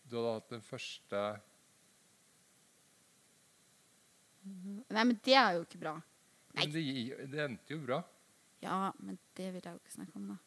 du 0.04 0.18
hadde 0.18 0.34
hatt 0.40 0.50
den 0.52 0.66
første 0.66 1.22
Nei, 4.46 5.04
men 5.04 5.16
det 5.26 5.34
er 5.34 5.56
jo 5.58 5.64
ikke 5.66 5.80
bra. 5.82 5.96
Nei. 6.56 6.66
Men 6.66 6.74
det, 6.76 6.84
det 7.32 7.42
endte 7.46 7.74
jo 7.74 7.80
bra. 7.84 8.02
Ja, 8.64 8.92
men 9.00 9.18
det 9.38 9.48
vil 9.54 9.62
jeg 9.64 9.74
jo 9.74 9.82
ikke 9.82 9.96
snakke 9.96 10.20
om, 10.20 10.28
da. 10.34 10.38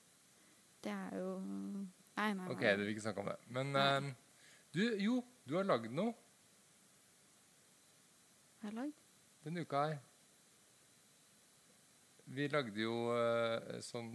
Det 0.84 0.92
er 0.94 1.16
jo 1.18 1.32
Nei, 2.18 2.30
nei. 2.32 2.32
nei. 2.38 2.52
Ok, 2.54 2.62
du 2.62 2.84
vil 2.84 2.92
ikke 2.94 3.04
snakke 3.04 3.22
om 3.22 3.30
det. 3.30 3.36
Men 3.54 3.74
um, 3.78 4.08
du, 4.74 4.82
jo, 5.02 5.18
du 5.46 5.56
har 5.58 5.66
lagd 5.66 5.92
noe 5.94 6.14
Hva 8.58 8.68
har 8.68 8.72
jeg 8.72 8.78
lagd? 8.78 9.04
denne 9.46 9.62
uka 9.64 9.82
her. 9.86 9.98
Vi 12.28 12.48
lagde 12.52 12.82
jo 12.82 12.94
uh, 13.14 13.78
sånn 13.84 14.10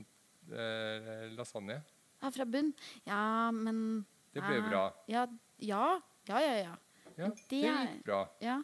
uh, 0.51 1.23
lasagne. 1.33 1.79
Ja, 2.19 2.31
fra 2.31 2.45
bunn. 2.45 2.73
Ja, 3.07 3.23
men 3.55 4.03
Det 4.35 4.43
ble 4.43 4.59
uh, 4.59 4.67
bra. 4.67 4.83
Ja, 5.09 5.23
ja, 5.63 5.85
ja. 6.27 6.41
ja, 6.43 6.53
ja. 6.59 6.75
Ja, 7.13 7.29
det 7.29 7.47
det 7.49 7.63
gikk 7.63 8.05
bra. 8.07 8.21
ja. 8.41 8.59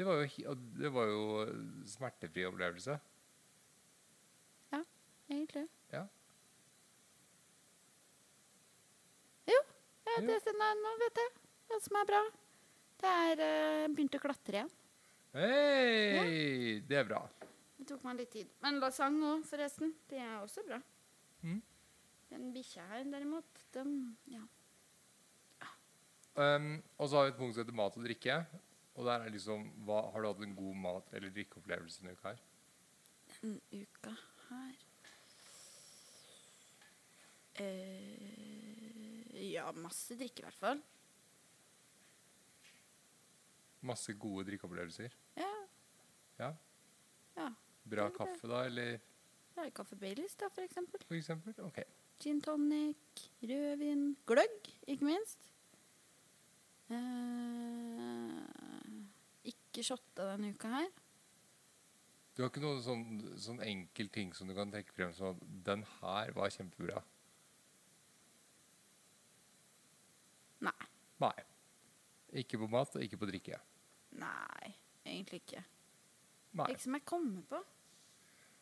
Det 0.00 0.06
var 0.08 0.22
jo, 0.22 0.52
det 0.80 0.90
var 0.94 1.10
jo 1.12 1.24
smertefri 1.84 2.46
opplevelse. 2.48 2.94
Egentlig. 5.30 5.66
Ja. 5.92 6.06
Jo, 9.46 9.58
ja, 10.06 10.14
Jo. 10.16 10.26
det, 10.26 10.54
nå, 10.58 10.70
nå 10.80 10.94
vet 11.02 11.20
jeg 11.22 11.34
hva 11.68 11.78
som 11.84 11.98
er 12.00 12.08
bra. 12.08 12.22
Det 13.02 13.10
er 13.26 13.42
uh, 13.42 13.84
begynt 13.92 14.16
å 14.18 14.20
klatre 14.24 14.58
igjen. 14.58 14.72
Hei! 15.36 16.80
Det 16.88 16.98
er 16.98 17.06
bra. 17.06 17.20
Det 17.78 17.86
tok 17.92 18.02
meg 18.08 18.18
litt 18.24 18.32
tid. 18.34 18.48
Men 18.64 18.80
lasagne 18.82 19.36
òg, 19.36 19.44
forresten. 19.52 19.92
Det 20.10 20.18
er 20.18 20.40
også 20.40 20.64
bra. 20.66 20.80
Mm. 21.44 21.60
Den 22.32 22.50
bikkja 22.56 22.88
her, 22.90 23.04
derimot, 23.12 23.62
den 23.76 23.94
Ja. 24.32 24.42
Um, 26.34 26.72
og 26.96 27.10
så 27.10 27.20
har 27.20 27.28
vi 27.28 27.36
et 27.36 27.38
punkt 27.38 27.54
som 27.54 27.62
heter 27.62 27.76
mat 27.76 28.00
og 28.00 28.08
drikke. 28.08 28.40
Og 29.00 29.06
der 29.08 29.24
er 29.24 29.32
liksom 29.32 29.62
hva, 29.88 30.02
Har 30.12 30.20
du 30.20 30.28
hatt 30.28 30.42
en 30.44 30.54
god 30.58 30.74
mat- 30.76 31.12
eller 31.16 31.32
drikkeopplevelse 31.32 32.02
denne 32.02 32.12
uka 32.18 32.34
her? 32.34 32.40
Denne 33.40 33.60
uka 33.72 34.12
her 34.50 34.74
eh, 37.64 39.50
Ja, 39.50 39.70
masse 39.72 40.16
drikke, 40.20 40.42
i 40.42 40.46
hvert 40.48 40.60
fall. 40.60 40.82
Masse 43.88 44.12
gode 44.20 44.44
drikkeopplevelser. 44.50 45.14
Ja. 45.40 45.52
Ja. 46.42 46.50
ja. 47.38 47.48
Bra 47.88 48.10
kaffe, 48.12 48.48
da, 48.50 48.64
eller 48.68 48.98
er 49.60 49.70
kaffe 49.76 49.96
Baileys, 49.96 50.34
da, 50.40 50.48
for 50.52 50.62
eksempel. 50.64 51.00
for 51.06 51.14
eksempel? 51.16 51.56
Ok. 51.64 51.80
Gin 52.20 52.40
tonic, 52.44 53.24
rødvin, 53.42 54.16
gløgg, 54.28 54.68
ikke 54.92 55.04
minst. 55.08 55.48
Eh, 56.90 58.49
ikke 59.80 59.94
shotta 59.94 60.26
denne 60.34 60.52
uka 60.54 60.70
her. 60.74 60.90
Du 62.36 62.44
har 62.44 62.52
ikke 62.52 62.62
noen 62.62 62.82
sånn, 62.84 63.04
sånn 63.40 63.62
enkel 63.64 64.10
ting 64.12 64.30
som 64.36 64.48
du 64.48 64.54
kan 64.56 64.70
trekke 64.72 64.94
frem 64.96 65.10
som 65.16 65.34
at 65.34 65.42
den 65.66 65.82
her 65.98 66.30
var 66.36 66.52
kjempebra? 66.54 67.02
Nei. 70.64 70.76
Nei. 71.20 71.34
Ikke 72.40 72.60
på 72.60 72.68
mat 72.70 72.94
og 72.96 73.04
ikke 73.04 73.18
på 73.20 73.28
drikke. 73.32 73.58
Nei, 74.20 74.72
egentlig 75.04 75.42
ikke. 75.42 75.64
Nei. 76.58 76.66
Ikke 76.70 76.84
som 76.84 76.96
jeg 76.96 77.06
kommer 77.08 77.44
på. 77.50 77.60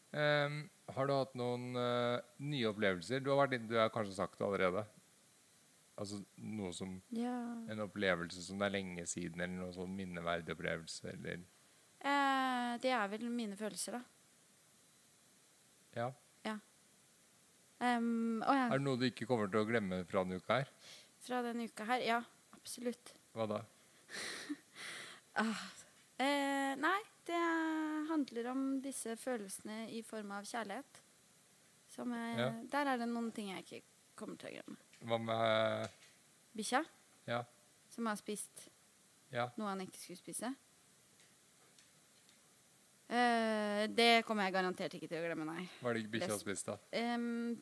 Um, 0.09 0.63
har 0.97 1.09
du 1.09 1.13
hatt 1.13 1.35
noen 1.37 1.77
uh, 1.77 2.17
nye 2.41 2.71
opplevelser? 2.71 3.21
Du 3.21 3.31
har, 3.35 3.43
vært 3.43 3.67
du 3.69 3.77
har 3.77 3.93
kanskje 3.93 4.17
sagt 4.17 4.39
det 4.41 4.47
allerede. 4.47 4.87
Altså 5.99 6.21
noe 6.39 6.73
som 6.73 7.01
Ja. 7.11 7.35
En 7.73 7.81
opplevelse 7.83 8.43
som 8.47 8.59
det 8.61 8.67
er 8.69 8.77
lenge 8.77 9.07
siden, 9.11 9.41
eller 9.41 9.57
noe 9.65 9.73
sånn 9.75 9.97
minneverdig 9.99 10.55
opplevelse, 10.55 11.13
eller 11.15 11.41
Eh, 12.01 12.77
det 12.79 12.93
er 12.95 13.09
vel 13.11 13.25
mine 13.29 13.57
følelser, 13.59 13.93
da. 13.99 14.03
Ja. 15.97 16.13
Em, 17.81 18.41
å 18.43 18.55
ja. 18.55 18.65
Er 18.73 18.79
det 18.79 18.85
noe 18.85 18.99
du 18.99 19.05
ikke 19.07 19.27
kommer 19.27 19.47
til 19.51 19.61
å 19.63 19.67
glemme 19.69 20.01
fra 20.11 20.25
denne 20.25 20.41
uka 20.41 20.57
her? 20.61 20.71
Fra 21.23 21.43
denne 21.47 21.69
uka 21.71 21.85
her. 21.87 22.03
Ja, 22.03 22.17
absolutt. 22.57 23.13
Hva 23.35 23.47
da? 23.51 23.61
Eh, 26.19 26.73
nei, 26.75 26.97
det 27.29 27.39
handler 28.09 28.49
om 28.51 28.63
disse 28.83 29.15
følelsene 29.21 29.85
i 29.95 30.01
form 30.03 30.33
av 30.35 30.43
kjærlighet. 30.51 30.99
Som 31.95 32.11
jeg, 32.11 32.39
Ja. 32.41 32.49
Der 32.73 32.91
er 32.91 32.99
det 32.99 33.07
noen 33.09 33.29
ting 33.33 33.53
jeg 33.53 33.63
ikke 33.63 33.83
kommer 34.19 34.37
til 34.37 34.49
å 34.51 34.55
glemme. 34.57 34.77
Hva 35.07 35.19
med 35.23 35.89
Bikkja, 36.59 36.83
Ja. 37.29 37.45
som 37.91 38.07
har 38.07 38.17
spist 38.17 38.69
Ja. 39.31 39.51
noe 39.57 39.69
han 39.69 39.81
ikke 39.85 39.99
skulle 40.01 40.19
spise. 40.19 40.55
Uh, 43.09 43.87
det 43.89 44.25
kommer 44.27 44.45
jeg 44.45 44.53
garantert 44.53 44.95
ikke 44.99 45.09
til 45.09 45.23
å 45.23 45.25
glemme, 45.25 45.47
nei. 45.49 45.65
Hva 45.81 45.91
er 45.91 45.95
det 46.01 46.11
bikkja 46.13 46.35
har 46.35 46.41
spist, 46.43 46.67
da? 46.69 46.77
Um, 46.93 47.55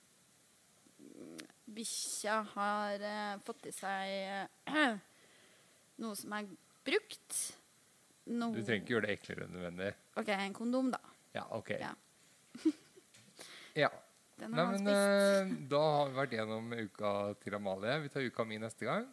Bikkja 1.76 2.40
har 2.54 3.02
uh, 3.04 3.36
fått 3.46 3.68
i 3.70 3.74
seg 3.74 4.48
uh, 4.66 4.96
noe 6.02 6.18
som 6.18 6.34
er 6.38 6.48
brukt. 6.86 7.38
No. 8.26 8.48
Du 8.54 8.58
trenger 8.58 8.82
ikke 8.82 8.94
gjøre 8.96 9.06
det 9.06 9.14
eklere 9.20 9.46
enn 9.46 9.54
nødvendig. 9.54 9.92
OK, 10.18 10.32
en 10.34 10.56
kondom, 10.56 10.90
da. 10.94 10.98
Ja, 11.36 11.44
OK. 11.54 11.70
Ja. 11.78 11.92
Ja. 13.76 13.90
Den 14.36 14.52
har 14.52 14.72
Nei, 14.72 14.78
men 14.78 14.90
eh, 14.92 15.52
da 15.70 15.82
har 15.96 16.10
vi 16.10 16.18
vært 16.18 16.34
gjennom 16.36 16.72
uka 16.76 17.12
til 17.40 17.56
Amalie. 17.56 17.94
Vi 18.04 18.10
tar 18.12 18.26
uka 18.26 18.44
mi 18.48 18.58
neste 18.60 18.88
gang. 18.88 19.06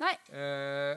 Nei, 0.00 0.14
Uh, 0.32 0.96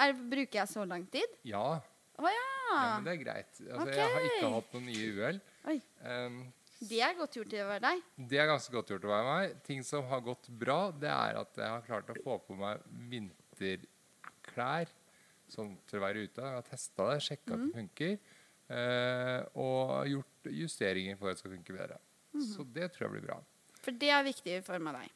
er, 0.00 0.12
bruker 0.14 0.60
jeg 0.60 0.70
så 0.70 0.84
lang 0.88 1.02
tid? 1.12 1.32
ja. 1.44 1.80
Å 2.20 2.28
ja! 2.28 2.46
ja, 2.70 2.80
men 3.00 3.06
det 3.08 3.12
er 3.14 3.20
greit. 3.22 3.60
Altså, 3.64 3.92
Jeg 3.96 4.08
har 4.12 4.24
ikke 4.28 4.48
hatt 4.52 4.72
noen 4.76 4.86
nye 4.90 5.06
uhell. 5.16 5.38
Um, 6.04 6.34
Det 6.84 6.98
er 7.00 7.14
godt 7.16 7.36
gjort 7.38 7.48
til 7.48 7.62
å 7.64 7.68
være 7.70 7.82
deg. 7.86 8.02
Det 8.28 8.40
er 8.42 8.48
ganske 8.50 8.74
godt 8.74 8.92
gjort 8.92 9.06
å 9.08 9.10
være 9.10 9.28
meg. 9.30 9.54
Ting 9.64 9.80
som 9.88 10.04
har 10.10 10.20
gått 10.26 10.50
bra, 10.60 10.76
det 10.92 11.08
er 11.08 11.38
at 11.40 11.60
jeg 11.62 11.72
har 11.72 11.86
klart 11.86 12.12
å 12.12 12.16
få 12.20 12.36
på 12.44 12.58
meg 12.60 12.84
vinterklær 13.08 14.92
sånn 15.50 15.72
til 15.88 15.98
å 15.98 16.04
være 16.04 16.26
ute. 16.28 16.44
Jeg 16.44 16.58
har 16.60 16.68
testa 16.68 17.08
det, 17.10 17.16
sjekka 17.24 17.56
at 17.56 17.64
det 17.64 17.72
funker, 17.80 18.14
uh, 18.70 19.40
og 19.64 20.12
gjort 20.12 20.52
justeringer 20.60 21.16
for 21.18 21.32
at 21.32 21.38
det 21.40 21.42
skal 21.42 21.56
funke 21.56 21.76
bedre. 21.80 21.98
Så 22.38 22.64
det 22.72 22.92
tror 22.94 23.08
jeg 23.08 23.12
blir 23.16 23.26
bra. 23.30 23.40
For 23.80 23.90
det 23.96 24.10
er 24.12 24.22
viktig 24.26 24.52
i 24.58 24.60
form 24.62 24.86
av 24.92 25.00
deg. 25.00 25.10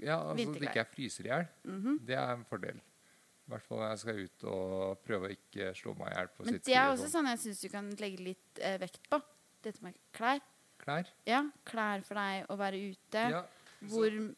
Ja, 0.00 0.18
altså 0.30 0.50
At 0.50 0.62
ikke 0.62 0.74
jeg 0.80 0.86
fryser 0.94 1.24
i 1.26 1.28
hjel, 1.30 1.46
Mhm. 1.64 1.98
det 2.06 2.16
er 2.16 2.32
en 2.34 2.44
fordel. 2.44 2.76
I 2.80 3.50
hvert 3.50 3.62
fall 3.66 3.78
når 3.78 3.88
jeg 3.90 3.98
skal 3.98 4.18
ut 4.24 4.44
og 4.44 5.04
prøve 5.04 5.26
å 5.28 5.30
ikke 5.34 5.70
slå 5.74 5.94
meg 5.98 6.12
i 6.12 6.14
hjel 6.16 6.28
på 6.36 6.44
Men 6.44 6.54
sitt 6.54 6.64
det 6.64 6.74
er 6.76 6.90
også 6.92 7.08
sånn. 7.08 7.10
sånn 7.10 7.26
jeg 7.32 7.38
syns 7.44 7.60
du 7.60 7.68
kan 7.68 7.90
legge 7.98 8.20
litt 8.22 8.58
eh, 8.60 8.76
vekt 8.78 9.08
på. 9.10 9.20
Dette 9.62 9.82
med 9.82 9.94
klær. 10.14 10.40
Klær. 10.78 11.06
Ja, 11.26 11.42
klær 11.66 12.04
for 12.04 12.14
deg 12.14 12.46
å 12.48 12.56
være 12.56 12.78
ute. 12.92 13.24
Ja, 13.34 13.42
Hvor, 13.82 14.34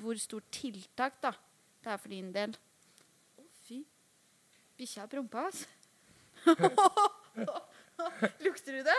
hvor 0.00 0.14
stort 0.20 0.50
tiltak 0.52 1.20
da 1.20 1.32
det 1.82 1.92
er 1.92 1.96
for 1.98 2.08
din 2.08 2.32
del. 2.32 2.54
Å, 3.38 3.44
fy. 3.66 3.82
Bikkja 4.78 5.00
har 5.06 5.08
prompa, 5.08 5.48
altså. 5.50 5.66
Lukter 8.46 8.78
du 8.78 8.82
det? 8.86 8.96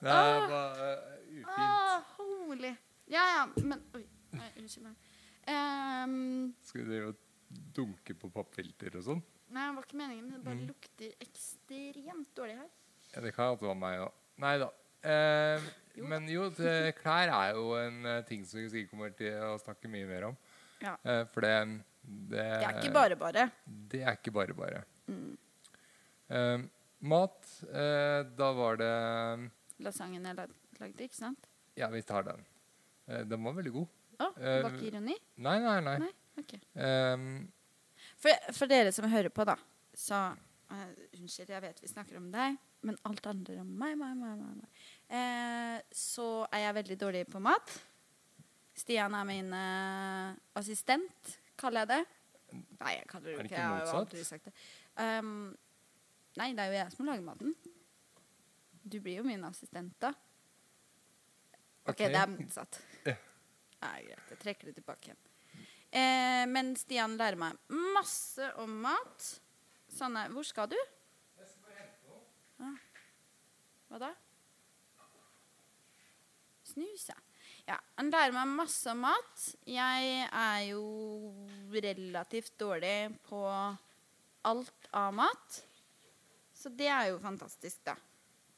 det 0.00 0.12
er 0.14 0.44
bare 0.50 0.88
eh, 0.92 1.24
ufint. 1.38 1.54
Ah, 1.56 2.02
holy. 2.18 2.74
Ja, 3.08 3.24
ja, 3.36 3.42
men 3.64 3.82
Oi. 3.96 4.04
Nei, 4.36 4.48
unnskyld 4.60 4.84
meg. 4.84 4.96
Um, 5.48 6.54
Skal 6.68 6.82
vi 6.82 6.88
drive 6.90 7.12
og 7.14 7.60
dunke 7.78 8.12
på 8.20 8.28
pappfilter 8.34 8.98
og 9.00 9.04
sånn? 9.06 9.22
nei, 9.48 9.62
det 9.64 9.76
var 9.78 9.86
ikke 9.86 9.96
meningen, 9.96 10.26
men 10.28 10.34
det 10.36 10.44
bare 10.44 10.58
Mm. 10.58 10.66
lukter 10.68 11.12
ekstremt 11.24 12.34
dårlig 12.36 12.56
her. 12.58 12.66
Ja, 13.14 13.20
det 13.24 13.30
kan 13.32 13.46
alltid 13.54 13.64
være 13.70 13.80
meg 13.80 14.02
òg. 14.04 14.12
Nei 14.44 14.50
da. 14.60 14.66
Eh, 15.08 15.68
Jo. 15.96 16.04
men 16.10 16.28
jo, 16.28 16.50
det, 16.50 16.74
klær 17.00 17.32
er 17.32 17.54
jo 17.56 17.70
en 17.80 17.96
uh, 18.04 18.18
ting 18.28 18.44
som 18.44 18.60
vi 18.60 18.82
kommer 18.90 19.14
til 19.16 19.32
å 19.40 19.54
snakke 19.62 19.88
mye 19.88 20.06
mer 20.10 20.26
om. 20.28 20.36
Ja. 20.84 20.92
Uh, 21.00 21.24
for 21.32 21.40
det, 21.46 21.54
det 22.04 22.44
Det 22.44 22.66
er 22.68 22.76
ikke 22.82 22.92
bare 22.98 23.16
bare. 23.16 23.46
Det 23.64 24.02
er 24.04 24.18
ikke 24.20 24.34
bare 24.36 24.54
bare. 24.54 24.84
Mm. 25.08 25.38
Eh, 27.00 27.06
mat, 27.08 27.62
eh, 27.70 28.22
da 28.36 28.52
var 28.52 28.76
det 28.76 29.50
Lasagnen 29.80 30.24
jeg 30.26 30.34
lag- 30.36 30.54
lagde, 30.80 31.04
ikke 31.04 31.14
sant? 31.14 31.46
Ja, 31.76 31.88
vi 31.88 32.02
tar 32.02 32.22
den. 32.26 32.44
Eh, 33.06 33.22
den 33.24 33.42
var 33.44 33.52
veldig 33.54 33.72
god. 33.72 33.86
Å, 34.18 34.26
Eh, 34.36 34.42
det 34.42 34.62
var 34.64 34.70
ikke 34.72 34.90
ironi? 34.90 35.14
Nei, 35.36 35.58
nei, 35.60 35.80
nei. 35.80 35.98
Nei, 35.98 36.12
ok. 36.38 36.54
Um, 36.74 37.52
For, 38.18 38.30
for 38.52 38.66
dere 38.66 38.90
som 38.92 39.06
hører 39.08 39.30
på, 39.30 39.44
da, 39.46 39.54
så 39.94 40.34
uh, 40.70 40.88
Unnskyld, 41.14 41.48
jeg 41.48 41.62
vet 41.62 41.80
vi 41.80 41.88
snakker 41.88 42.16
om 42.18 42.30
deg, 42.32 42.56
men 42.82 42.96
alt 43.04 43.24
handler 43.24 43.60
om 43.60 43.70
meg, 43.78 43.96
meg, 43.98 44.16
meg. 44.16 44.38
meg. 44.38 44.68
Eh, 45.08 45.80
så 45.94 46.46
er 46.52 46.64
jeg 46.66 46.74
veldig 46.74 46.98
dårlig 46.98 47.22
på 47.30 47.40
mat. 47.40 47.78
Stian 48.74 49.14
er 49.14 49.24
min 49.24 49.52
uh, 49.54 50.34
assistent, 50.58 51.38
kaller 51.58 51.86
jeg 51.86 51.88
det. 51.88 52.02
Nei, 52.80 52.92
jeg 52.96 53.06
kaller 53.10 53.30
det 53.30 53.38
Er 53.38 53.42
det 53.42 53.50
ikke 53.52 53.62
motsatt? 53.62 53.78
Jeg 53.78 53.86
har 53.86 53.94
jo 53.94 54.02
aldri 54.02 54.24
sagt 54.24 54.44
det. 54.50 54.54
Um, 54.98 55.56
nei, 56.38 56.52
det 56.56 56.64
er 56.64 56.72
jo 56.72 56.78
jeg 56.78 56.94
som 56.94 57.08
lager 57.08 57.24
maten. 57.26 57.54
Du 58.88 58.98
blir 59.04 59.20
jo 59.20 59.26
min 59.26 59.44
assistent, 59.44 59.96
da. 60.00 60.12
OK, 61.88 61.94
okay. 61.94 62.12
det 62.12 62.20
er 62.20 62.30
motsatt. 62.32 62.78
Ja. 63.08 63.16
Nei, 63.82 63.96
greit. 64.08 64.30
Jeg 64.32 64.40
trekker 64.42 64.70
det 64.70 64.78
tilbake 64.80 65.10
igjen. 65.10 65.20
Eh, 65.88 66.44
men 66.50 66.74
Stian 66.76 67.16
lærer 67.20 67.38
meg 67.40 67.58
masse 67.94 68.48
om 68.60 68.72
mat. 68.84 69.28
Sanne, 69.92 70.26
hvor 70.34 70.44
skal 70.46 70.68
du? 70.72 70.76
Jeg 70.76 71.48
skal 71.48 71.68
bare 71.68 71.84
hjelpe 71.84 72.18
Ah. 72.58 72.80
Hva 73.88 74.00
da? 74.02 74.10
Snus, 76.68 77.06
ja. 77.08 77.16
ja. 77.70 77.78
Han 77.96 78.10
lærer 78.12 78.34
meg 78.36 78.52
masse 78.58 78.92
om 78.92 79.00
mat. 79.06 79.46
Jeg 79.64 80.26
er 80.26 80.60
jo 80.68 80.82
relativt 81.72 82.58
dårlig 82.60 82.98
på 83.28 83.44
alt 84.48 84.90
av 84.92 85.14
mat. 85.16 85.62
Så 86.58 86.72
det 86.74 86.88
er 86.90 87.12
jo 87.12 87.18
fantastisk, 87.22 87.84
da. 87.86 87.94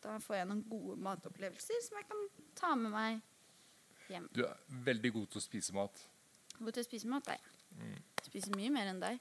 Da 0.01 0.17
får 0.25 0.39
jeg 0.39 0.49
noen 0.49 0.63
gode 0.69 0.97
matopplevelser 1.05 1.83
som 1.85 1.99
jeg 2.01 2.07
kan 2.09 2.23
ta 2.57 2.71
med 2.79 2.95
meg 2.95 3.19
hjem. 4.09 4.29
du 4.33 4.45
er 4.47 4.63
veldig 4.89 5.11
god 5.19 5.27
til 5.35 5.41
å 5.41 5.45
spise 5.45 5.75
mat. 5.77 6.07
God 6.59 6.73
til 6.73 6.85
å 6.85 6.89
spise 6.89 7.11
mat, 7.11 7.29
er 7.29 7.37
jeg. 7.37 7.59
Mm. 7.81 7.99
Spiser 8.25 8.57
mye 8.57 8.71
mer 8.73 8.89
enn 8.91 9.03
deg. 9.03 9.21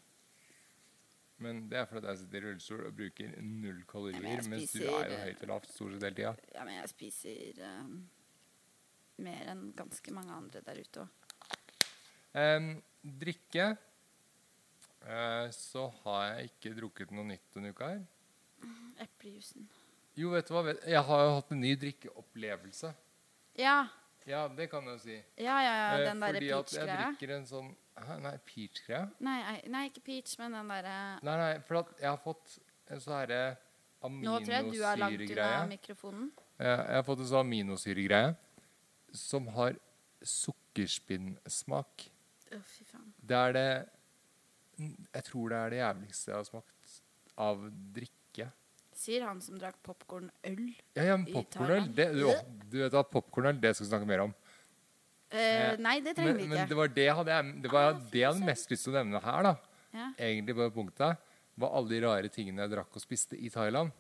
Men 1.44 1.60
det 1.72 1.80
er 1.80 1.88
fordi 1.88 2.10
jeg 2.10 2.20
sitter 2.22 2.40
i 2.40 2.46
rullestol 2.48 2.86
og 2.88 2.96
bruker 2.96 3.36
null 3.44 3.84
kalorier, 3.88 4.24
Ja, 4.24 4.40
men 4.42 4.50
mens 4.56 4.74
du 4.76 4.82
er 4.84 5.12
jo 5.12 5.20
høyt 5.24 5.44
og 5.44 5.52
lavt 5.54 5.70
stort 5.72 5.94
sett 5.94 6.04
hele 6.04 6.18
tida. 6.18 6.34
Ja, 6.56 6.66
men 6.68 6.76
jeg 6.76 6.92
spiser 6.92 7.62
um, 7.68 7.94
mer 9.24 9.52
enn 9.54 9.62
ganske 9.78 10.16
mange 10.16 10.36
andre 10.36 10.64
der 10.66 10.82
ute 10.84 11.06
òg. 11.06 11.16
Um, 12.30 12.68
drikke 13.02 13.72
uh, 13.74 15.48
Så 15.56 15.88
har 16.04 16.26
jeg 16.28 16.52
ikke 16.52 16.76
drukket 16.78 17.16
noe 17.16 17.26
nytt 17.32 17.48
denne 17.56 17.72
uka 17.74 17.94
her. 17.94 18.04
Eplejuicen. 19.00 19.68
Jo, 20.20 20.34
vet 20.34 20.48
du 20.50 20.54
hva? 20.54 20.74
Jeg 20.84 21.04
har 21.08 21.22
jo 21.26 21.36
hatt 21.38 21.52
en 21.56 21.62
ny 21.64 21.76
drikkeopplevelse. 21.80 22.92
Ja. 23.60 23.78
Ja, 24.28 24.44
det 24.52 24.68
kan 24.70 24.84
jeg 24.86 24.98
jo 24.98 25.02
si. 25.04 25.16
Ja, 25.40 25.56
ja, 25.64 25.74
ja, 25.74 25.86
Eh, 25.98 26.06
den 26.10 26.20
derre 26.22 26.34
fordi 26.42 26.50
at 26.54 26.74
jeg 26.76 26.90
drikker 26.90 27.36
en 27.38 27.46
sånn 27.50 27.70
Hæ, 28.00 28.16
Nei, 28.24 28.34
peach-greia? 28.48 29.10
Nei, 29.26 29.38
nei, 29.68 29.82
ikke 29.90 30.04
peach, 30.06 30.36
men 30.40 30.54
den 30.56 30.70
derre 30.72 30.98
Nei, 31.26 31.38
nei, 31.42 31.54
for 31.68 31.82
at 31.82 31.90
jeg 32.00 32.08
har 32.10 32.20
fått 32.24 32.60
en 32.94 33.02
sånn 33.04 33.16
herre 33.18 33.40
Nå 34.04 34.36
tror 34.46 34.54
jeg 34.54 34.70
du 34.70 34.84
er 34.84 35.02
langt 35.02 35.16
unna 35.20 35.26
aminosyregreie. 35.26 35.66
mikrofonen. 35.68 36.30
Jeg 36.60 36.96
har 36.96 37.04
fått 37.08 37.20
en 37.26 37.28
sånn 37.32 37.42
aminosyregreie 37.48 38.36
som 39.12 39.48
har 39.58 39.76
sukkerspinnsmak. 40.24 42.06
Å, 42.56 42.60
fy 42.66 42.86
faen. 42.88 43.10
Det 43.20 43.36
er 43.40 43.56
det 43.58 43.66
Jeg 44.80 45.24
tror 45.28 45.50
det 45.52 45.58
er 45.60 45.70
det 45.74 45.80
jævligste 45.82 46.32
jeg 46.32 46.38
har 46.40 46.48
smakt 46.48 46.96
av 47.40 47.66
drikke. 47.96 48.16
Sier 49.00 49.24
han 49.24 49.40
som 49.42 49.56
drakk 49.62 49.78
popkornøl. 49.86 50.58
Ja, 50.98 51.04
ja, 51.14 51.16
men 51.18 51.28
I 51.32 51.44
Thailand. 51.54 51.94
det, 51.96 52.10
du, 52.18 52.26
du 52.68 52.78
vet 52.82 52.98
at 53.00 53.12
popkornøl 53.14 53.60
det 53.64 53.72
skal 53.78 53.86
vi 53.86 53.92
snakke 53.94 54.10
mer 54.10 54.26
om. 54.26 54.34
Eh, 55.32 55.76
nei, 55.80 56.00
det 56.04 56.16
trenger 56.18 56.34
Men, 56.34 56.42
vi 56.42 56.48
men 56.50 56.58
ikke. 56.58 56.70
det 56.74 56.78
var 56.80 56.92
det, 56.98 57.06
hadde 57.20 57.36
jeg, 57.38 57.54
det, 57.64 57.72
var 57.72 57.92
Ah, 57.94 58.00
det 58.12 58.20
jeg 58.24 58.28
hadde 58.32 58.48
mest 58.50 58.72
lyst 58.74 58.84
til 58.88 58.92
å 58.92 58.98
nevne 58.98 59.22
her, 59.24 59.46
da. 59.46 59.54
Ja. 59.94 60.08
Egentlig 60.18 60.56
på 60.58 60.66
det 60.66 60.74
punktet. 60.76 61.22
Var 61.60 61.76
alle 61.80 61.90
de 61.94 62.00
rare 62.06 62.32
tingene 62.34 62.64
jeg 62.66 62.72
drakk 62.74 62.98
og 62.98 63.04
spiste 63.04 63.38
i 63.40 63.50
Thailand. 63.54 63.94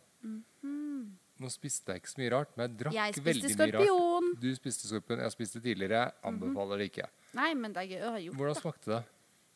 Nå 1.39 1.47
spiste 1.53 1.93
jeg 1.95 2.01
ikke 2.01 2.12
så 2.12 2.19
mye 2.19 2.31
rart, 2.33 2.49
men 2.57 2.65
jeg 2.67 2.77
drakk 2.81 2.97
Mhm. 2.97 3.23
Veldig 3.29 3.51
mye 3.55 3.71
rart. 3.77 4.41
Du 4.41 4.49
spiste 4.57 4.89
skorpion, 4.89 5.21
jeg 5.23 5.31
spiste 5.31 5.62
tidligere. 5.63 6.12
Anbefaler 6.27 6.77
det 6.83 6.89
ikke. 6.91 7.07
Nei, 7.39 7.53
men 7.55 7.71
det 7.73 7.83
er 7.85 7.88
gøy 7.93 8.01
å 8.03 8.12
ha 8.12 8.19
gjort 8.25 8.35
Hvordan 8.41 8.59
smakte 8.59 8.91
det? 8.91 9.03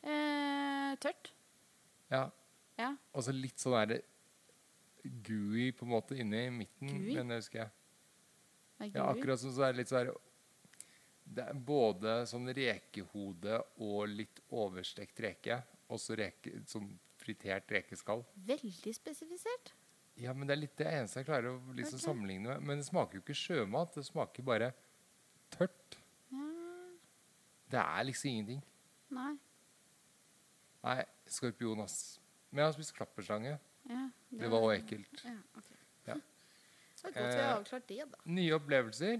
Eh, 0.07 0.95
tørt. 1.03 1.31
Ja, 2.11 2.29
Ja. 2.77 2.95
Og 3.13 3.21
så 3.23 3.33
litt 3.35 3.57
sånn 3.59 3.75
der 3.87 4.01
gooey 5.03 5.71
på 5.75 5.85
en 5.85 5.93
måte 5.93 6.17
inne 6.19 6.45
i 6.47 6.51
midten. 6.53 6.89
Gooey? 6.89 7.17
Men 7.17 7.33
det 7.33 7.41
husker 7.43 7.63
jeg. 7.63 7.73
Ja, 8.93 9.07
akkurat 9.07 9.39
som 9.39 9.53
så 9.55 9.67
er 9.67 9.73
det 9.73 9.83
litt 9.83 9.91
sånn 9.91 10.09
Det 11.23 11.45
er 11.45 11.59
både 11.69 12.15
sånn 12.27 12.49
rekehode 12.55 13.61
og 13.83 14.09
litt 14.11 14.41
overstekt 14.51 15.21
reke. 15.23 15.61
Og 15.93 16.01
så 16.01 16.17
reke, 16.17 16.57
sånn 16.67 16.89
fritert 17.21 17.71
rekeskall. 17.71 18.23
Veldig 18.47 18.93
spesifisert. 18.95 19.73
Ja, 20.19 20.33
men 20.35 20.47
det 20.47 20.55
er 20.55 20.61
litt 20.61 20.75
det 20.77 20.89
eneste 20.91 21.21
jeg 21.21 21.29
klarer 21.29 21.55
å 21.55 21.73
liksom 21.73 21.97
okay. 21.97 22.05
sammenligne 22.05 22.49
med. 22.51 22.67
Men 22.67 22.81
det 22.81 22.87
smaker 22.87 23.17
jo 23.17 23.23
ikke 23.23 23.37
sjømat. 23.37 23.95
Det 23.95 24.05
smaker 24.05 24.45
bare 24.45 24.69
tørt. 25.53 25.97
Ja. 26.33 26.49
Det 27.73 27.81
er 27.81 28.07
liksom 28.09 28.29
ingenting. 28.29 28.61
Nei. 29.13 29.33
Nei, 30.83 30.99
skorpion, 31.31 31.81
ass. 31.85 32.17
Men 32.51 32.63
jeg 32.63 32.69
har 32.69 32.75
spist 32.75 32.95
klapperslange. 32.97 33.55
Ja, 33.93 34.03
Det 34.41 34.49
var 34.51 34.65
også 34.65 34.75
ekkelt. 34.79 35.23
Ja, 35.27 35.35
okay. 35.57 35.79
Ja. 36.09 36.17
Det 37.03 37.09
er 37.09 37.15
godt 37.17 37.33
vi 37.33 37.39
har 37.39 37.49
Eh, 37.49 37.55
avklart 37.57 37.87
det, 37.89 37.97
da. 38.11 38.19
Nye 38.25 38.53
opplevelser. 38.55 39.17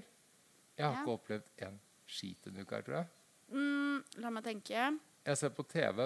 Jeg 0.77 0.86
har 0.86 1.01
ikke 1.01 1.15
opplevd 1.17 1.49
en 1.67 1.79
skit 2.09 2.45
denne 2.47 2.63
uka 2.63 2.79
tror 2.81 2.95
jeg. 3.01 3.09
Mm, 3.53 3.97
la 4.23 4.29
meg 4.33 4.45
tenke. 4.47 4.86
Jeg 5.23 5.38
ser 5.39 5.51
på 5.55 5.63
TV. 5.69 5.99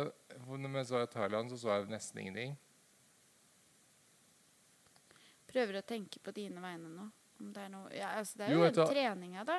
Når 0.48 0.80
jeg 0.82 0.90
var 0.92 1.06
i 1.06 1.12
Thailand, 1.14 1.50
så 1.50 1.58
så 1.62 1.78
jeg 1.78 1.88
nesten 1.94 2.20
ingenting. 2.22 2.58
Prøver 5.48 5.80
å 5.80 5.86
tenke 5.88 6.20
på 6.24 6.34
dine 6.36 6.62
vegne 6.62 6.92
nå. 6.92 7.08
Om 7.40 7.54
det 7.54 7.64
er 7.64 7.72
noe 7.72 7.90
ja, 7.94 8.12
altså, 8.18 8.40
Det 8.40 8.48
er 8.48 8.52
Jo, 8.54 8.60
jo, 8.60 8.66
vet 8.66 8.80
treninga, 8.92 9.44
da. 9.48 9.58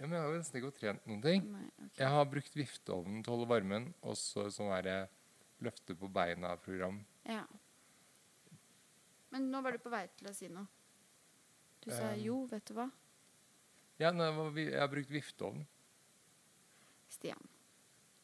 Ja, 0.00 0.06
men 0.08 0.16
jeg 0.16 0.24
har 0.24 0.30
jo 0.32 0.40
nesten 0.40 0.58
ikke 0.60 0.76
trent 0.78 1.08
noen 1.08 1.22
ting. 1.24 1.42
Nei, 1.52 1.66
okay. 1.76 1.96
Jeg 2.00 2.12
har 2.14 2.28
brukt 2.32 2.54
vifteovnen 2.56 3.22
til 3.22 3.32
å 3.32 3.36
holde 3.36 3.48
varmen, 3.50 3.90
og 4.00 4.16
så 4.16 4.46
sånn 4.52 4.70
derre 4.72 5.00
løfte 5.60 5.96
på 6.00 6.08
beina-program. 6.12 7.02
Ja. 7.28 7.42
Men 9.30 9.50
nå 9.52 9.60
var 9.62 9.76
du 9.76 9.82
på 9.82 9.92
vei 9.92 10.04
til 10.18 10.30
å 10.30 10.34
si 10.34 10.48
noe. 10.50 10.66
Du 11.80 11.90
sa 11.90 12.10
Um, 12.12 12.20
jo, 12.20 12.38
vet 12.50 12.66
du 12.68 12.74
hva? 12.76 12.90
Ja, 14.00 14.10
jeg 14.12 14.74
har 14.76 14.90
brukt 14.92 15.12
vifteovn. 15.12 15.62
Stian. 17.10 17.48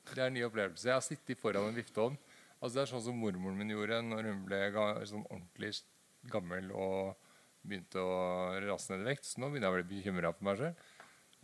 Det 0.07 0.23
er 0.23 0.29
en 0.29 0.37
ny 0.37 0.45
opplevelse. 0.47 0.89
Jeg 0.89 0.97
har 0.97 1.05
sittet 1.05 1.41
foran 1.41 1.69
en 1.71 1.77
vifteovn. 1.77 2.17
Altså, 2.61 2.75
det 2.77 2.83
er 2.85 2.91
sånn 2.93 3.05
som 3.09 3.19
mormoren 3.21 3.59
min 3.59 3.73
gjorde 3.75 4.01
når 4.05 4.31
hun 4.31 4.45
ble 4.47 4.61
sånn 5.09 5.27
ordentlig 5.27 5.73
gammel 6.31 6.71
og 6.73 7.17
begynte 7.67 8.01
å 8.01 8.17
rase 8.65 8.95
ned 8.95 9.05
i 9.05 9.11
vekt. 9.11 9.29
Så 9.29 9.43
nå 9.43 9.51
begynner 9.51 9.69
jeg 9.69 9.75
å 9.75 9.81
bli 9.81 9.99
bekymra 9.99 10.33
for 10.37 10.49
meg 10.49 10.63
selv. 10.63 10.87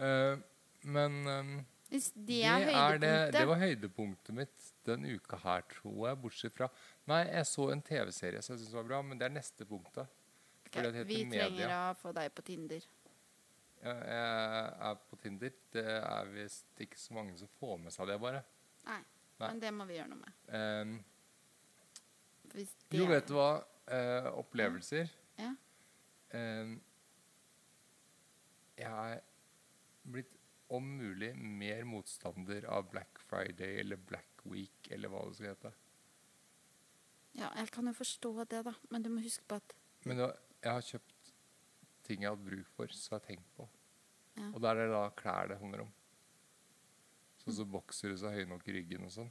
Uh, 0.00 0.36
men 0.82 1.18
ehm, 1.30 1.52
Hvis 1.92 2.08
det 2.16 2.24
det, 2.24 2.44
er 2.48 2.70
er 2.72 2.98
det, 2.98 3.16
det 3.34 3.42
var 3.50 3.58
høydepunktet 3.60 4.32
mitt 4.32 4.68
den 4.88 5.04
uka 5.12 5.36
her, 5.42 5.64
tror 5.68 6.08
jeg. 6.08 6.18
Bortsett 6.22 6.54
fra 6.54 6.70
Nei, 7.10 7.20
jeg 7.28 7.48
så 7.50 7.66
en 7.74 7.82
TV-serie 7.84 8.40
som 8.40 8.54
jeg 8.54 8.62
syns 8.62 8.76
var 8.78 8.86
bra, 8.88 9.00
men 9.04 9.20
det 9.20 9.26
er 9.26 9.34
neste 9.34 9.66
punktet. 9.68 10.08
Okay, 10.66 10.88
Vi 11.04 11.24
media. 11.28 11.48
trenger 11.50 11.74
å 11.76 11.94
få 12.00 12.14
deg 12.16 12.32
på 12.32 12.44
Tinder. 12.46 12.86
Jeg, 13.82 13.96
jeg 14.08 14.88
er 14.88 15.00
på 15.10 15.18
Tinder. 15.20 15.52
Det 15.74 15.84
er 15.98 16.32
visst 16.32 16.80
ikke 16.86 17.00
så 17.02 17.16
mange 17.18 17.36
som 17.36 17.50
får 17.58 17.76
med 17.82 17.92
seg 17.92 18.08
det, 18.08 18.16
bare. 18.22 18.40
Nei, 18.86 19.00
Nei. 19.42 19.48
men 19.50 19.60
det 19.60 19.72
må 19.76 19.84
vi 19.90 19.98
gjøre 19.98 20.14
noe 20.14 20.22
med. 20.22 20.32
Um, 20.48 20.94
jo, 22.94 23.08
vet 23.10 23.28
du 23.28 23.36
hva? 23.36 23.50
Uh, 23.90 24.30
opplevelser. 24.40 25.12
Ja. 25.42 25.50
Um, 26.32 26.78
jeg 28.80 28.88
er 28.88 29.20
blitt 30.08 30.38
om 30.72 30.86
mulig 30.98 31.32
mer 31.36 31.84
motstander 31.88 32.64
av 32.70 32.88
Black 32.92 33.20
Friday 33.28 33.80
eller 33.82 34.00
Black 34.00 34.44
Week 34.48 34.88
eller 34.94 35.12
hva 35.12 35.24
det 35.28 35.36
skal 35.38 35.52
hete. 35.52 35.72
ja, 37.38 37.50
jeg 37.56 37.70
kan 37.72 37.88
jo 37.88 37.94
forstå 37.96 38.32
det, 38.44 38.62
da. 38.68 38.74
Men 38.90 39.04
du 39.04 39.10
må 39.12 39.22
huske 39.24 39.44
på 39.48 39.60
at 39.60 39.74
Men 40.04 40.18
da, 40.18 40.32
jeg 40.62 40.72
har 40.72 40.82
kjøpt 40.82 41.32
ting 42.02 42.22
jeg 42.24 42.30
har 42.30 42.36
hatt 42.36 42.46
bruk 42.46 42.70
for, 42.76 42.92
så 42.92 43.12
jeg 43.14 43.20
har 43.20 43.26
tenkt 43.28 43.50
på. 43.56 43.68
Ja. 44.36 44.48
Og 44.50 44.60
da 44.64 44.72
er 44.72 44.80
det 44.80 44.88
da 44.92 45.02
klær 45.16 45.52
det 45.52 45.60
handler 45.60 45.84
om. 45.84 45.92
Sånn 47.42 47.56
som 47.58 47.70
boksere 47.70 48.16
som 48.18 48.30
er 48.30 48.40
høye 48.40 48.50
nok 48.50 48.66
i 48.68 48.76
ryggen 48.78 49.06
og 49.06 49.12
sånn. 49.14 49.30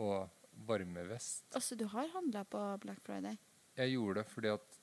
Og 0.00 0.30
varmevest. 0.66 1.46
Altså, 1.56 1.76
du 1.76 1.86
har 1.92 2.08
handla 2.14 2.44
på 2.48 2.62
Black 2.84 3.00
Friday? 3.04 3.38
Jeg 3.76 3.94
gjorde 3.94 4.20
det 4.20 4.26
fordi 4.30 4.52
at 4.52 4.80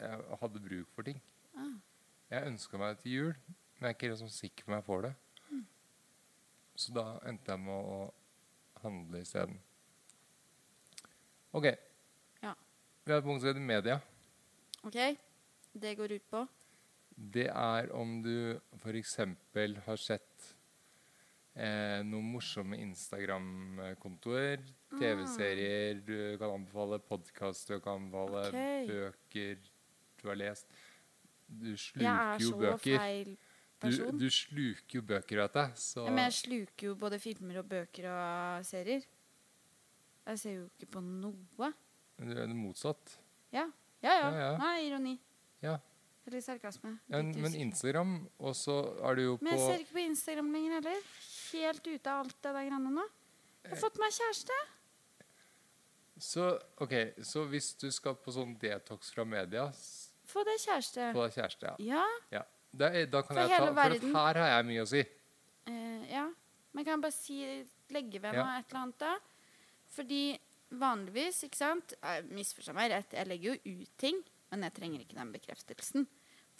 jeg 0.00 0.40
hadde 0.40 0.64
bruk 0.64 0.92
for 0.96 1.08
ting. 1.08 1.20
Ah. 1.56 1.76
Jeg 2.30 2.46
ønska 2.46 2.78
meg 2.78 2.94
det 2.94 3.02
til 3.02 3.16
jul, 3.16 3.32
men 3.78 3.88
jeg 3.88 3.90
er 3.90 3.96
ikke 3.96 4.12
liksom 4.12 4.30
sikker 4.30 4.64
på 4.66 4.70
om 4.70 4.76
jeg 4.78 4.86
får 4.86 5.02
det. 5.08 5.14
Så 6.80 6.94
da 6.96 7.04
endte 7.28 7.50
jeg 7.52 7.60
med 7.60 7.88
å 7.90 7.98
handle 8.84 9.20
isteden. 9.20 9.58
OK. 11.52 11.66
Ja. 12.40 12.54
Vi 13.04 13.12
har 13.12 13.18
et 13.20 13.26
punkt 13.26 13.42
som 13.42 13.50
heter 13.50 13.66
media. 13.66 13.98
OK? 14.86 14.96
Det 15.72 15.92
går 15.98 16.14
ut 16.16 16.30
på 16.30 16.46
Det 17.34 17.48
er 17.50 17.90
om 17.94 18.16
du 18.24 18.58
f.eks. 18.78 19.16
har 19.84 20.00
sett 20.00 20.46
eh, 21.54 22.00
noen 22.06 22.30
morsomme 22.32 22.78
Instagram-kontoer, 22.80 24.62
TV-serier, 24.96 26.00
du 26.06 26.38
kan 26.40 26.54
anbefale 26.54 27.00
podkast, 27.04 27.68
du 27.68 27.82
kan 27.82 28.00
anbefale 28.00 28.46
okay. 28.48 28.88
bøker 28.88 29.60
du 30.20 30.28
har 30.30 30.40
lest. 30.40 30.72
Du 31.50 31.70
sluker 31.76 32.44
jo 32.44 32.56
bøker. 32.56 32.90
Jeg 32.90 32.94
er 32.94 32.94
så 32.94 33.00
feil 33.00 33.38
person. 33.80 34.18
du 34.20 34.28
sluker 34.30 34.98
jo 34.98 35.02
bøker, 35.02 35.42
vet 35.42 35.58
jeg. 35.60 35.72
Så 35.82 36.04
Ja, 36.04 36.10
men 36.10 36.24
jeg 36.28 36.36
sluker 36.38 36.86
jo 36.86 36.94
både 36.94 37.18
filmer 37.18 37.58
og 37.62 37.68
bøker 37.68 38.10
og 38.12 38.64
serier. 38.66 39.06
Jeg 40.26 40.38
ser 40.38 40.56
jo 40.58 40.64
ikke 40.68 40.90
på 40.96 41.02
noe. 41.04 41.72
Men 42.18 42.28
du 42.28 42.36
er 42.36 42.46
det 42.46 42.56
motsatt. 42.56 43.18
Ja, 43.52 43.66
ja. 44.02 44.12
ja. 44.12 44.18
Ja, 44.30 44.40
ja. 44.40 44.50
Nei, 44.60 44.74
ironi. 44.86 45.14
Ja. 45.64 45.78
Eller 46.26 46.42
sarkasme. 46.44 46.98
Ja, 47.08 47.22
men. 47.22 47.54
Instagram, 47.54 48.28
og 48.38 48.54
så 48.56 48.76
er 49.02 49.16
du 49.16 49.22
jo 49.22 49.36
på 49.40 49.44
Men 49.44 49.56
jeg 49.56 49.64
ser 49.64 49.80
ikke 49.82 49.96
på 49.96 50.04
Instagram 50.04 50.52
lenger 50.52 50.76
heller. 50.76 51.08
Helt 51.52 51.86
ute 51.86 52.12
av 52.12 52.26
alt 52.26 52.36
det 52.36 52.52
der 52.52 52.68
greiene 52.68 52.92
nå. 52.94 53.06
Jeg 53.64 53.72
har 53.72 53.80
fått 53.80 53.98
meg 54.00 54.14
kjæreste. 54.14 54.58
så, 56.20 56.46
ok, 56.76 56.94
så 57.24 57.44
hvis 57.48 57.72
du 57.80 57.88
skal 57.90 58.14
på 58.20 58.32
sånn 58.34 58.52
detox 58.60 59.10
fra 59.14 59.24
media, 59.24 59.70
Få 60.30 60.44
deg 60.46 60.60
kjæreste. 60.62 61.10
få 61.16 61.26
deg 61.26 61.36
kjæreste, 61.38 61.72
ja. 61.72 61.74
Ja. 61.98 62.04
ja. 62.38 62.42
Da, 62.70 62.90
da 63.10 63.22
kan 63.26 63.34
For 63.34 63.50
jeg 63.50 63.58
ta 63.64 63.72
verden. 63.74 64.12
For 64.12 64.20
her 64.28 64.38
har 64.44 64.52
jeg 64.54 64.68
mye 64.68 64.84
å 64.84 64.88
si. 64.90 65.02
Uh, 65.66 66.04
ja. 66.10 66.28
Men 66.70 66.86
kan 66.86 66.94
jeg 66.96 67.02
bare 67.02 67.16
si, 67.16 67.38
legge 67.90 68.22
ved 68.22 68.36
Ja. 68.38 68.44
meg 68.46 68.60
et 68.62 68.70
eller 68.70 68.82
annet 68.84 68.98
da? 69.02 69.14
Fordi 69.90 70.22
vanligvis, 70.70 71.40
ikke 71.48 71.58
sant 71.58 71.94
Jeg 71.98 72.74
meg 72.76 72.92
rett, 72.92 73.16
jeg 73.18 73.26
legger 73.26 73.56
jo 73.56 73.80
ut 73.80 73.96
ting, 73.98 74.20
men 74.52 74.62
jeg 74.62 74.74
trenger 74.76 75.02
ikke 75.02 75.18
den 75.18 75.32
bekreftelsen. 75.34 76.06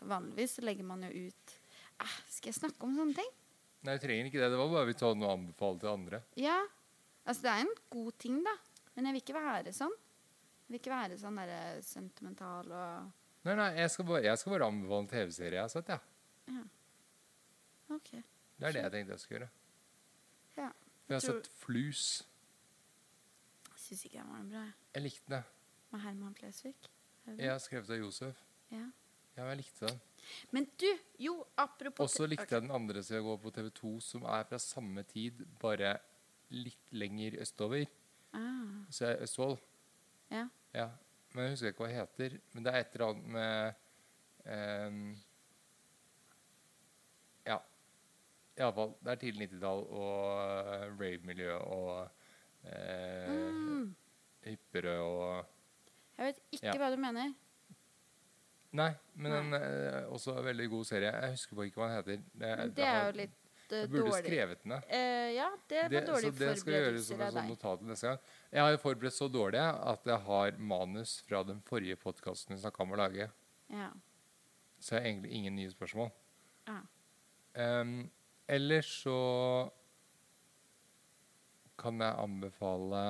For 0.00 0.10
vanligvis 0.10 0.56
så 0.58 0.64
legger 0.66 0.88
man 0.88 1.04
jo 1.06 1.28
ut 1.28 1.54
eh, 2.00 2.16
Skal 2.28 2.50
jeg 2.50 2.58
snakke 2.58 2.88
om 2.88 2.96
sånne 2.98 3.14
ting? 3.20 3.30
Nei, 3.86 3.94
jeg 3.96 4.02
trenger 4.02 4.28
ikke 4.28 4.42
det. 4.42 4.50
Det 4.52 4.58
var 4.60 4.72
bare 4.74 4.88
vi 4.90 4.98
tar 4.98 5.14
noe 5.16 5.30
å 5.30 5.36
anbefale 5.38 5.80
til 5.80 5.88
andre. 5.88 6.18
Ja. 6.36 6.58
Altså, 7.24 7.46
det 7.46 7.52
er 7.52 7.62
en 7.64 7.74
god 7.94 8.18
ting, 8.20 8.42
da. 8.44 8.52
Men 8.96 9.06
jeg 9.08 9.14
vil 9.14 9.22
ikke 9.22 9.38
være 9.38 9.72
sånn. 9.72 9.94
Jeg 9.94 10.74
vil 10.74 10.80
ikke 10.82 10.92
være 10.92 11.16
sånn 11.20 11.38
derre 11.40 11.62
sentimental 11.86 12.68
og 12.76 13.19
Nei, 13.44 13.54
nei, 13.56 13.68
jeg 13.80 13.90
skal 13.90 14.04
bare, 14.04 14.22
jeg 14.26 14.38
skal 14.38 14.52
bare 14.52 14.66
anbefale 14.68 15.00
en 15.06 15.08
TV-serie 15.08 15.56
jeg 15.56 15.62
har 15.64 15.72
sett, 15.72 15.88
ja. 15.88 15.98
ja. 16.52 16.64
OK. 17.96 18.10
Det 18.12 18.68
er 18.68 18.74
det 18.76 18.82
jeg 18.84 18.92
tenkte 18.92 19.14
jeg 19.16 19.22
skulle 19.22 19.38
gjøre. 19.38 19.50
Ja. 20.58 20.68
For 21.06 21.14
jeg 21.14 21.16
har 21.16 21.24
Tror- 21.24 21.40
sett 21.40 21.52
Flus. 21.62 22.02
Syns 23.80 24.04
ikke 24.06 24.20
den 24.20 24.28
var 24.30 24.42
noe 24.42 24.50
bra, 24.52 24.64
jeg. 24.68 24.74
Jeg 24.94 25.02
likte 25.06 25.32
det. 25.34 25.42
Med 25.90 26.00
Herman 26.04 26.34
Flesvig. 26.38 26.74
Er 27.26 27.32
det? 27.32 27.38
Jeg 27.46 27.50
har 27.54 27.62
skrevet 27.64 27.90
av 27.96 28.02
Josef. 28.04 28.42
Ja. 28.70 28.84
Ja, 29.38 29.46
jeg 29.48 29.56
likte 29.62 29.86
den. 29.88 30.00
Men 30.52 30.66
du, 30.78 30.86
jo, 31.18 31.34
apropos 31.58 32.04
Og 32.04 32.10
så 32.12 32.26
likte 32.28 32.46
jeg 32.54 32.62
den 32.66 32.70
andre 32.76 33.02
som 33.02 33.16
jeg 33.16 33.24
går 33.24 33.38
på 33.42 33.50
TV2, 33.56 33.92
som 34.04 34.26
er 34.28 34.44
fra 34.50 34.58
samme 34.60 35.02
tid, 35.08 35.40
bare 35.62 35.94
litt 36.52 36.92
lenger 36.92 37.38
østover. 37.40 37.86
Ah, 38.36 38.84
Så 38.90 39.06
jeg 39.08 39.16
er 39.16 39.22
Østfold. 39.26 39.56
ja. 40.30 40.48
Ja. 40.74 40.88
Men 41.34 41.44
jeg 41.44 41.52
husker 41.54 41.68
ikke 41.72 41.84
hva 41.84 41.88
det 41.90 41.98
heter. 42.00 42.38
Men 42.52 42.64
det 42.66 42.72
er 42.74 42.78
et 42.84 42.94
eller 42.96 43.06
annet 43.12 43.26
med 43.36 43.74
ehm, 44.54 45.02
Ja. 47.46 47.58
Iallfall. 48.58 48.94
Det 49.04 49.12
er 49.14 49.20
tidlig 49.22 49.48
90-tall 49.50 49.84
og 49.88 50.24
uh, 50.40 50.88
rave-miljø 51.00 51.54
og 51.56 51.92
uh, 52.00 53.30
Mm. 53.30 53.94
hippere 54.44 54.96
og 55.00 55.46
Jeg 56.18 56.26
vet 56.26 56.40
ikke 56.52 56.66
Ja. 56.66 56.74
hva 56.76 56.90
du 56.92 56.96
mener. 57.00 57.30
Nei, 58.72 58.90
men 59.14 59.32
Nei. 59.32 59.38
en 59.40 59.54
eh, 59.56 60.04
også 60.12 60.36
en 60.38 60.44
veldig 60.44 60.68
god 60.70 60.84
serie. 60.86 61.08
Jeg 61.10 61.30
husker 61.32 61.56
bare 61.56 61.66
ikke 61.66 61.80
hva 61.80 61.86
den 61.88 61.96
heter. 61.96 62.20
Det, 62.38 62.76
det 62.76 62.84
er 62.86 63.06
jo 63.06 63.14
litt 63.16 63.39
eh, 63.72 63.80
Jeg 63.84 63.90
burde 63.90 64.10
dårlig. 64.10 64.24
skrevet 64.24 64.62
den 64.62 64.72
ned. 64.74 64.84
Eh, 64.88 65.30
ja, 65.36 65.48
det 65.68 65.82
var 65.82 65.88
Det, 65.94 66.02
dårlig 66.06 66.30
så 66.32 66.38
det 66.38 66.52
skal 66.60 66.72
gjøres 66.76 67.06
som 67.08 67.20
et 67.20 67.32
sånn 67.34 67.48
notat 67.52 67.82
neste 67.88 68.06
gang. 68.10 68.18
Jeg 68.52 68.60
har 68.64 68.70
jo 68.74 68.80
forberedt 68.84 69.16
så 69.16 69.28
dårlig 69.32 69.60
at 69.64 70.06
jeg 70.06 70.18
har 70.26 70.56
manus 70.58 71.16
fra 71.28 71.42
den 71.46 71.60
forrige 71.62 71.96
podkasten 71.96 72.54
vi 72.56 72.60
snakka 72.62 72.82
om 72.82 72.92
å 72.92 73.00
lage. 73.02 73.30
Ja. 73.70 73.90
Så 74.80 74.94
jeg 74.96 75.02
har 75.02 75.10
egentlig 75.10 75.32
ingen 75.36 75.54
nye 75.56 75.70
spørsmål. 75.70 76.10
Ja. 76.66 76.80
Um, 77.54 78.10
ellers 78.48 78.88
så 79.02 79.70
kan 81.80 82.00
jeg 82.00 82.14
anbefale 82.20 83.04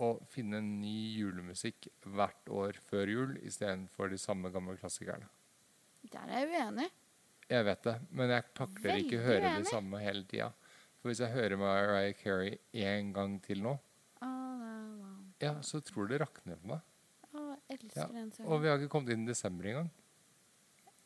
å 0.00 0.08
finne 0.32 0.60
ny 0.64 0.94
julemusikk 1.18 1.90
hvert 2.08 2.48
år 2.48 2.78
før 2.88 3.10
jul 3.12 3.34
istedenfor 3.44 4.08
de 4.10 4.18
samme 4.18 4.50
gamle 4.54 4.76
klassikerne. 4.80 5.28
Der 6.10 6.30
er 6.32 6.46
jeg 6.46 6.54
uenig. 6.54 6.88
Jeg 7.50 7.66
vet 7.66 7.86
det, 7.86 7.96
men 8.14 8.30
jeg 8.30 8.46
takler 8.54 9.00
ikke 9.02 9.18
å 9.18 9.24
høre 9.24 9.46
uenig. 9.46 9.62
det 9.64 9.70
samme 9.72 10.00
hele 10.02 10.22
tida. 10.30 10.52
For 11.00 11.10
hvis 11.10 11.22
jeg 11.24 11.32
hører 11.34 11.58
Mariah 11.58 12.12
Carey 12.18 12.58
én 12.76 13.10
gang 13.16 13.38
til 13.42 13.64
nå, 13.64 13.78
ja, 15.40 15.54
så 15.64 15.80
tror 15.80 16.06
du 16.06 16.14
det 16.14 16.20
rakner 16.20 16.58
for 16.60 16.74
meg. 16.74 16.82
Å, 17.30 17.44
jeg 17.70 17.78
elsker 17.78 18.00
Ja, 18.02 18.08
den 18.12 18.32
Og 18.44 18.60
vi 18.60 18.68
har 18.68 18.76
ikke 18.76 18.92
kommet 18.92 19.14
inn 19.14 19.24
i 19.24 19.30
desember 19.30 19.70
engang. 19.70 19.88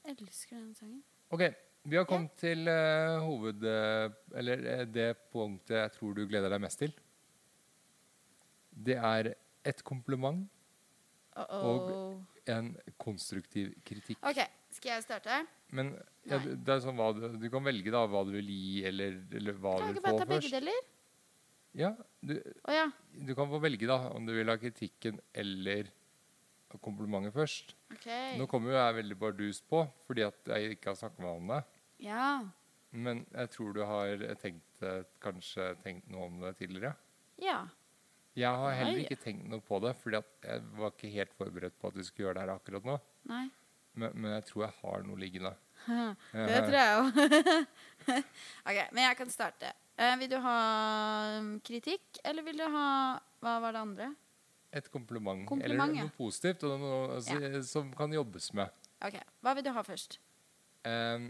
Jeg 0.04 0.16
elsker 0.18 0.58
den 0.58 0.74
sangen. 0.74 1.02
Ok, 1.32 1.44
vi 1.86 1.98
har 2.00 2.08
kommet 2.08 2.34
til 2.40 2.68
eh, 2.70 3.22
hoved... 3.22 3.62
eh, 3.68 4.08
eller 4.40 4.66
eh, 4.72 4.82
det 4.90 5.08
punktet 5.32 5.76
jeg 5.78 5.94
tror 5.94 6.16
du 6.18 6.24
gleder 6.26 6.50
deg 6.52 6.64
mest 6.64 6.82
til. 6.82 6.94
Det 8.74 8.98
er 8.98 9.30
et 9.64 9.84
kompliment, 9.86 10.42
Uh 11.34 11.44
-oh. 11.50 12.24
en 12.46 12.76
konstruktiv 12.96 13.74
kritikk. 13.84 14.18
OK, 14.22 14.38
skal 14.70 14.90
jeg 14.92 15.02
starte? 15.02 15.46
Men 15.74 15.94
ja, 16.24 16.38
det 16.38 16.68
er 16.68 16.80
sånn 16.84 17.00
du, 17.16 17.38
du 17.42 17.48
kan 17.50 17.64
velge 17.64 17.90
da 17.90 18.04
hva 18.06 18.22
du 18.24 18.30
vil 18.36 18.50
gi, 18.50 18.84
eller, 18.86 19.18
eller 19.32 19.52
hva 19.58 19.78
Kan 19.78 19.80
du 19.80 19.86
jeg 19.86 19.94
vil 19.94 19.98
ikke 19.98 20.10
bare 20.10 20.18
ta 20.18 20.30
begge 20.30 20.52
deler? 20.52 20.80
Ja, 21.74 21.90
du, 22.22 22.36
oh, 22.68 22.74
ja. 22.74 22.86
du 23.10 23.34
kan 23.34 23.50
få 23.50 23.58
velge 23.58 23.86
da, 23.90 23.96
om 24.14 24.26
du 24.26 24.32
vil 24.36 24.48
ha 24.48 24.54
kritikken 24.56 25.18
eller 25.34 25.90
komplimentet 26.82 27.34
først. 27.34 27.74
Okay. 27.96 28.36
Nå 28.38 28.46
kommer 28.50 28.70
jo 28.70 28.78
jeg 28.78 28.98
veldig 29.00 29.16
bardus 29.18 29.60
på, 29.62 29.84
fordi 30.06 30.22
at 30.26 30.52
jeg 30.54 30.76
ikke 30.76 30.92
har 30.92 30.98
snakket 30.98 31.22
med 31.22 31.28
deg 31.28 31.40
om 31.40 31.50
det. 31.54 31.62
Ja. 32.06 32.28
Men 32.94 33.24
jeg 33.32 33.50
tror 33.50 33.74
du 33.74 33.82
har 33.86 34.26
tenkt, 34.42 34.84
kanskje 35.22 35.72
tenkt 35.82 36.10
noe 36.10 36.28
om 36.28 36.40
det 36.42 36.54
tidligere. 36.60 36.94
Ja. 37.42 37.64
Jeg 38.34 38.50
har 38.50 38.72
heller 38.80 39.04
ikke 39.04 39.20
tenkt 39.22 39.46
noe 39.50 39.62
på 39.62 39.78
det, 39.84 39.92
fordi 40.00 40.18
jeg 40.18 40.64
var 40.74 40.90
ikke 40.90 41.10
helt 41.12 41.36
forberedt 41.38 41.76
på 41.78 41.90
at 41.90 41.98
vi 41.98 42.06
skulle 42.06 42.28
gjøre 42.28 42.38
det 42.40 42.42
her 42.46 42.56
akkurat 42.56 42.88
nå. 42.88 42.96
Nei. 43.30 43.44
Men, 43.94 44.10
men 44.18 44.34
jeg 44.34 44.46
tror 44.48 44.64
jeg 44.64 44.74
har 44.80 45.06
noe 45.06 45.20
liggende. 45.20 45.54
Det 46.48 46.60
tror 46.64 46.76
jeg 46.78 46.98
òg. 46.98 47.18
OK, 48.68 48.78
men 48.90 49.02
jeg 49.04 49.18
kan 49.20 49.30
starte. 49.30 49.70
Eh, 49.94 50.14
vil 50.18 50.32
du 50.32 50.36
ha 50.42 50.58
um, 51.38 51.54
kritikk, 51.62 52.18
eller 52.26 52.42
vil 52.46 52.58
du 52.58 52.64
ha 52.66 52.88
Hva 53.44 53.58
var 53.62 53.76
det 53.76 53.82
andre? 53.84 54.08
Et 54.74 54.88
kompliment. 54.90 55.44
Kompliment, 55.46 55.92
eller 55.92 56.02
ja. 56.02 56.08
noe 56.08 56.16
positivt 56.16 56.64
og 56.66 56.80
noe 56.82 57.00
altså, 57.20 57.62
som 57.68 57.92
kan 57.94 58.10
jobbes 58.10 58.50
med. 58.58 58.72
OK. 59.06 59.20
Hva 59.44 59.54
vil 59.54 59.66
du 59.68 59.70
ha 59.76 59.84
først? 59.86 60.18
Em, 60.88 61.28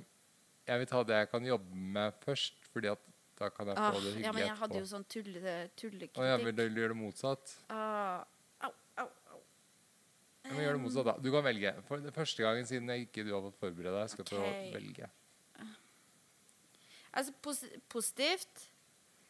jeg 0.65 0.81
vil 0.81 0.89
ta 0.89 1.03
det 1.05 1.19
jeg 1.21 1.31
kan 1.35 1.51
jobbe 1.51 1.83
med 1.99 2.17
først, 2.25 2.57
fordi 2.73 2.89
at 2.95 3.03
da 3.39 3.51
kan 3.51 3.71
jeg 3.71 3.79
Ah, 3.79 3.91
få 3.91 4.01
det 4.01 4.13
hyggelig 4.13 4.27
ja, 4.27 4.33
men 4.37 4.47
jeg 4.47 4.57
hadde 4.61 4.79
jo 4.79 4.85
etterpå. 4.85 4.93
sånn 4.93 5.07
tulle, 5.11 5.57
tullekritikk. 5.81 6.23
Å 6.23 6.29
ja, 6.29 6.37
vil 6.39 6.55
du 6.55 6.63
gjøre 6.65 6.95
det 6.95 7.01
motsatt? 7.01 7.57
Ah, 7.69 8.23
au, 8.69 8.73
au, 9.03 9.09
au. 9.35 9.41
Ja, 10.45 10.53
men 10.53 10.63
gjør 10.63 10.79
det 10.79 10.83
motsatt, 10.85 11.11
da. 11.11 11.17
Du 11.25 11.31
kan 11.35 11.45
velge. 11.47 11.75
For 11.89 12.05
det 12.05 12.15
første 12.15 12.47
gangen 12.47 12.69
siden 12.71 12.95
jeg 12.95 13.09
ikke 13.09 13.27
du 13.27 13.35
har 13.35 13.43
fått 13.49 13.61
forberede 13.63 13.97
deg, 13.99 14.13
skal 14.15 14.29
du 14.31 14.37
okay. 14.39 14.71
få 14.71 14.79
velge. 14.79 15.11
Altså 17.15 17.31
pos 17.39 17.61
positivt 17.87 18.65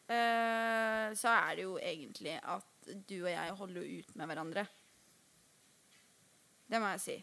uh, 0.09 1.13
så 1.13 1.35
er 1.35 1.59
det 1.59 1.67
jo 1.67 1.75
egentlig 1.77 2.39
at 2.41 2.89
du 3.09 3.19
og 3.19 3.29
jeg 3.29 3.57
holder 3.61 3.85
jo 3.85 4.01
ut 4.01 4.17
med 4.17 4.31
hverandre. 4.31 4.65
Det 6.65 6.81
må 6.81 6.95
jeg 6.95 7.03
si. 7.05 7.17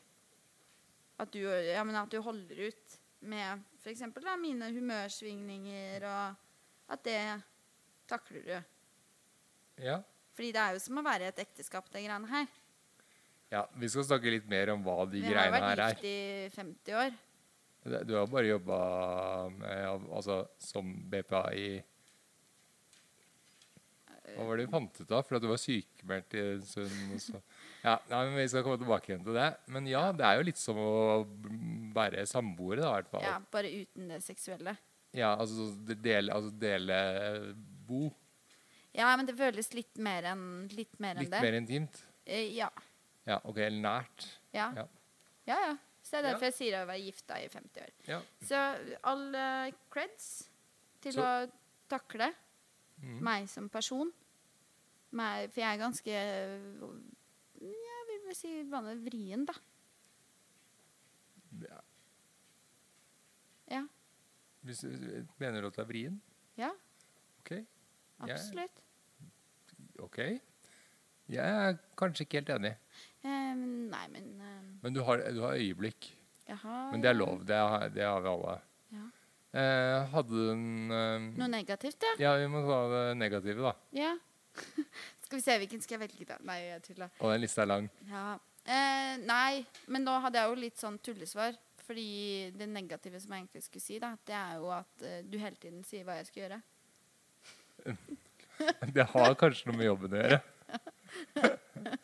At 1.22 1.34
du, 1.34 1.42
ja, 1.46 1.82
men 1.86 1.98
at 1.98 2.14
du 2.14 2.22
holder 2.22 2.62
ut 2.70 2.98
med 3.30 3.66
f.eks. 3.82 4.04
mine 4.42 4.70
humørsvingninger, 4.74 6.06
og 6.06 6.51
at 6.92 7.04
det 7.08 7.18
takler 8.12 8.44
du. 8.46 8.56
Ja. 9.86 9.98
Fordi 10.36 10.52
det 10.56 10.62
er 10.64 10.76
jo 10.78 10.82
som 10.84 11.00
å 11.00 11.04
være 11.06 11.28
i 11.28 11.32
et 11.32 11.40
ekteskap, 11.46 11.88
det 11.94 12.04
greiene 12.06 12.28
her. 12.32 12.48
ja. 13.52 13.66
Vi 13.80 13.90
skal 13.92 14.06
snakke 14.08 14.32
litt 14.34 14.48
mer 14.52 14.74
om 14.76 14.84
hva 14.86 14.98
de 15.12 15.20
Vi 15.22 15.28
har 15.28 15.34
greiene 15.38 15.60
vært 15.60 15.70
her 15.70 15.86
er. 15.86 15.96
gift 15.96 16.08
i 16.08 16.50
50 16.56 17.00
år. 17.02 17.16
Du 18.06 18.14
har 18.14 18.28
bare 18.30 18.46
jobba 18.52 18.78
altså, 20.14 20.44
som 20.62 20.92
BPA 21.10 21.42
i 21.58 21.70
Hva 24.36 24.46
var 24.48 24.60
det 24.62 24.68
du 24.68 24.72
fant 24.72 25.00
ut 25.02 25.12
av? 25.18 25.24
For 25.28 25.36
at 25.40 25.44
du 25.44 25.50
var 25.50 25.60
sykemeldt 25.60 26.36
i 26.38 26.44
en 26.54 26.62
stund. 26.68 27.42
Ja, 27.82 27.96
nei, 28.12 28.20
men 28.30 28.36
Vi 28.38 28.44
skal 28.52 28.62
komme 28.62 28.78
tilbake 28.78 29.10
igjen 29.10 29.24
til 29.26 29.34
det. 29.34 29.48
Men 29.74 29.88
ja, 29.90 30.04
det 30.14 30.22
er 30.28 30.38
jo 30.38 30.44
litt 30.46 30.60
som 30.62 30.78
å 30.78 30.92
være 31.96 32.28
samboere, 32.30 32.84
da, 32.84 32.92
i 32.92 33.00
hvert 33.00 33.10
fall. 33.10 33.24
Ja, 33.26 33.40
bare 33.52 33.72
uten 33.74 34.12
det 34.14 34.20
seksuelle. 34.22 34.76
Ja, 35.14 35.34
altså 35.36 35.70
dele, 36.02 36.32
altså 36.34 36.52
dele 36.62 36.98
bo. 37.88 38.10
Ja, 38.96 39.10
men 39.18 39.26
det 39.28 39.36
føles 39.40 39.70
litt 39.76 39.98
mer 40.04 40.24
enn 40.32 40.46
litt 40.72 40.98
mer 41.00 41.16
enn 41.18 41.26
Litt 41.26 41.32
det. 41.34 41.42
mer 41.44 41.58
intimt. 41.60 42.02
Eh, 42.26 42.50
Ja. 42.56 42.70
Ja, 43.28 43.38
ok, 43.46 43.58
eller 43.58 43.82
nært. 43.84 44.26
Ja. 44.54 44.72
Ja. 44.76 44.88
ja, 45.46 45.58
ja. 45.68 45.74
Så 46.02 46.18
det 46.18 46.20
er 46.24 46.32
derfor 46.32 46.48
jeg 46.50 46.56
sier 46.58 46.80
å 46.80 46.88
være 46.90 47.04
gifta 47.06 47.38
i 47.38 47.48
50 47.54 47.84
år. 47.84 47.92
Ja. 48.08 48.18
Så 48.42 48.62
all 49.04 49.28
uh, 49.36 49.68
creds 49.94 50.26
til 51.04 51.14
Så- 51.14 51.22
å 51.22 51.52
takle 51.92 52.32
mm. 53.04 53.20
meg 53.22 53.48
som 53.52 53.70
person. 53.70 54.10
Meg, 55.12 55.52
for 55.52 55.60
jeg 55.62 55.76
er 55.76 55.82
ganske 55.84 56.12
Jeg 57.62 58.08
vil 58.10 58.22
vel 58.26 58.36
si 58.36 58.52
vanlig 58.72 58.98
vrien, 59.06 59.46
da. 59.46 59.54
Ja. 61.68 61.81
Mener 64.64 65.62
du 65.62 65.68
at 65.72 65.76
det 65.80 65.84
er 65.84 65.90
vrien? 65.90 66.18
Ja, 66.60 66.72
Ok. 67.42 67.52
Jeg- 67.52 67.66
absolutt. 68.38 68.82
ok. 70.00 70.18
Jeg 71.32 71.48
er 71.70 71.78
kanskje 71.98 72.26
ikke 72.28 72.42
helt 72.42 72.50
enig. 72.54 72.76
Um, 73.24 73.90
nei, 73.90 74.08
men 74.14 74.28
um, 74.42 74.68
Men 74.84 74.94
du 74.94 75.02
har, 75.04 75.18
du 75.32 75.42
har 75.42 75.54
øyeblikk. 75.58 76.12
jeg 76.48 76.58
har 76.58 76.92
Men 76.92 77.02
det 77.02 77.10
er 77.10 77.14
lov. 77.18 77.46
Det 77.46 77.56
har, 77.56 77.90
det 77.90 78.04
har 78.04 78.22
vi 78.22 78.28
alle. 78.30 78.60
Ja. 78.92 79.06
Eh, 79.54 80.06
hadde 80.14 80.30
du 80.30 80.52
en 80.52 80.92
eh, 80.92 81.20
Noe 81.40 81.48
negativt, 81.48 82.02
ja. 82.04 82.14
Ja, 82.20 82.36
vi 82.40 82.48
må 82.48 82.62
ta 82.68 82.78
det 82.94 83.18
negative, 83.18 83.62
da. 83.62 83.74
ja. 83.92 84.14
skal 85.26 85.38
vi 85.38 85.42
se, 85.42 85.58
hvilken 85.58 85.82
skal 85.82 85.98
jeg 86.00 86.10
velge, 86.10 86.26
da? 86.28 86.38
Nei, 86.44 86.58
jeg 86.68 86.82
tuller. 86.84 87.10
Og 87.22 87.32
den 87.32 87.42
lista 87.42 87.62
er 87.64 87.70
lang. 87.72 87.90
Ja. 88.10 88.38
Eh, 88.66 89.18
nei, 89.26 89.66
men 89.88 90.04
nå 90.06 90.18
hadde 90.22 90.38
jeg 90.42 90.50
jo 90.52 90.56
litt 90.62 90.78
sånn 90.78 91.00
tullesvar. 91.02 91.56
Fordi 91.92 92.52
det 92.56 92.68
negative 92.72 93.20
som 93.20 93.34
jeg 93.36 93.42
egentlig 93.44 93.64
skulle 93.66 93.84
si, 93.84 93.98
da, 94.00 94.14
det 94.28 94.36
er 94.38 94.54
jo 94.62 94.70
at 94.72 95.02
eh, 95.04 95.18
du 95.28 95.36
hele 95.42 95.58
tiden 95.60 95.82
sier 95.84 96.06
hva 96.08 96.16
jeg 96.22 96.30
skal 96.32 96.46
gjøre. 96.46 96.62
Det 98.96 99.04
har 99.10 99.34
kanskje 99.42 99.68
noe 99.68 99.76
med 99.80 99.88
jobben 99.90 100.14
å 100.14 100.20
gjøre. 100.22 100.38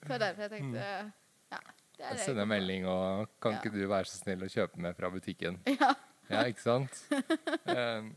Det 0.00 0.08
var 0.08 0.20
derfor 0.22 0.42
jeg 0.46 0.52
tenkte 0.52 0.84
Ja, 0.84 1.58
det 1.96 2.04
er 2.04 2.10
Jeg 2.10 2.16
det. 2.18 2.24
sender 2.24 2.42
en 2.44 2.50
melding 2.52 2.86
og 2.88 3.28
Kan 3.42 3.56
ikke 3.58 3.72
du 3.74 3.80
være 3.90 4.06
så 4.08 4.20
snill 4.20 4.44
å 4.46 4.50
kjøpe 4.52 4.80
med 4.80 4.94
fra 4.98 5.10
butikken? 5.12 5.58
Ja. 5.80 5.90
Ja, 6.30 6.44
ikke 6.46 6.62
sant? 6.62 7.00
Um, 7.10 8.12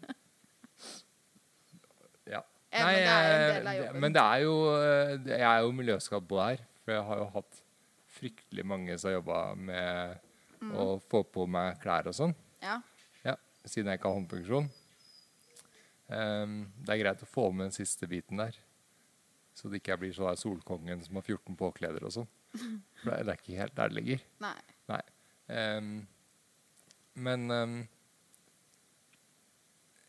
ja. 2.29 2.43
Ja, 2.69 2.83
men 2.85 2.99
det 2.99 3.07
er 3.09 3.23
jo 3.25 3.33
en 3.33 3.47
del 3.55 3.65
av 3.65 3.73
eh, 3.73 3.79
jobben. 3.79 4.01
men 4.03 4.13
det 4.13 4.21
er 4.21 4.43
jo 4.43 4.53
eh, 4.75 5.13
det- 5.25 5.39
Jeg 5.39 5.47
er 5.49 5.63
jo 5.65 5.71
miljøskadd 5.79 6.27
på 6.29 6.37
det 6.37 6.45
her. 6.51 6.61
For 6.85 6.93
jeg 6.93 7.03
har 7.09 7.17
jo 7.23 7.25
hatt 7.39 7.62
fryktelig 8.23 8.65
mange 8.65 8.95
som 8.97 9.09
har 9.11 9.19
jobba 9.19 9.39
med 9.55 10.19
Mm. 10.63 10.71
å 10.79 11.01
få 11.11 11.19
på 11.27 11.43
meg 11.45 11.75
klær 11.81 12.07
og 12.07 12.13
sånn. 12.15 12.31
Ja. 12.63 12.77
Ja, 13.25 13.33
siden 13.67 13.89
jeg 13.91 13.99
ikke 13.99 14.07
har 14.07 14.15
håndfunksjon. 14.15 14.69
Um, 16.07 16.53
det 16.85 16.93
er 16.93 17.01
greit 17.01 17.23
å 17.23 17.27
få 17.27 17.49
med 17.51 17.65
den 17.67 17.75
siste 17.75 18.07
biten 18.07 18.37
der. 18.39 18.55
Så 19.55 19.67
det 19.69 19.81
ikke 19.81 19.97
blir 19.99 20.13
sånn 20.15 20.29
der 20.29 20.39
solkongen 20.39 21.03
som 21.03 21.15
har 21.19 21.25
14 21.27 21.57
påkleder 21.59 22.05
og 22.07 22.13
sånn. 22.15 22.27
For 23.03 23.11
det 23.11 23.27
er- 23.27 23.35
ikke 23.35 23.57
helt 23.59 23.75
der 23.75 23.89
det 23.91 23.97
ligger. 23.99 24.23
Nei. 24.39 24.55
Nei. 24.87 25.01
Um, 25.49 25.91
men 27.15 27.51
um, 27.51 27.75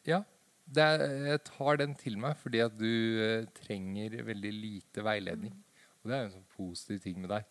Ja. 0.07 0.23
Det 0.65 0.81
er, 0.81 1.03
jeg 1.29 1.43
tar 1.45 1.77
den 1.77 1.93
til 2.01 2.15
meg 2.17 2.39
fordi 2.41 2.63
at 2.65 2.73
du 2.79 2.87
uh, 3.21 3.45
trenger 3.59 4.15
veldig 4.25 4.53
lite 4.55 5.03
veiledning. 5.05 5.53
Og 6.03 6.09
det 6.09 6.15
er 6.17 6.23
jo 6.23 6.29
en 6.31 6.37
sånn 6.39 6.49
positiv 6.57 7.03
ting 7.05 7.19
med 7.21 7.31
deg. 7.35 7.45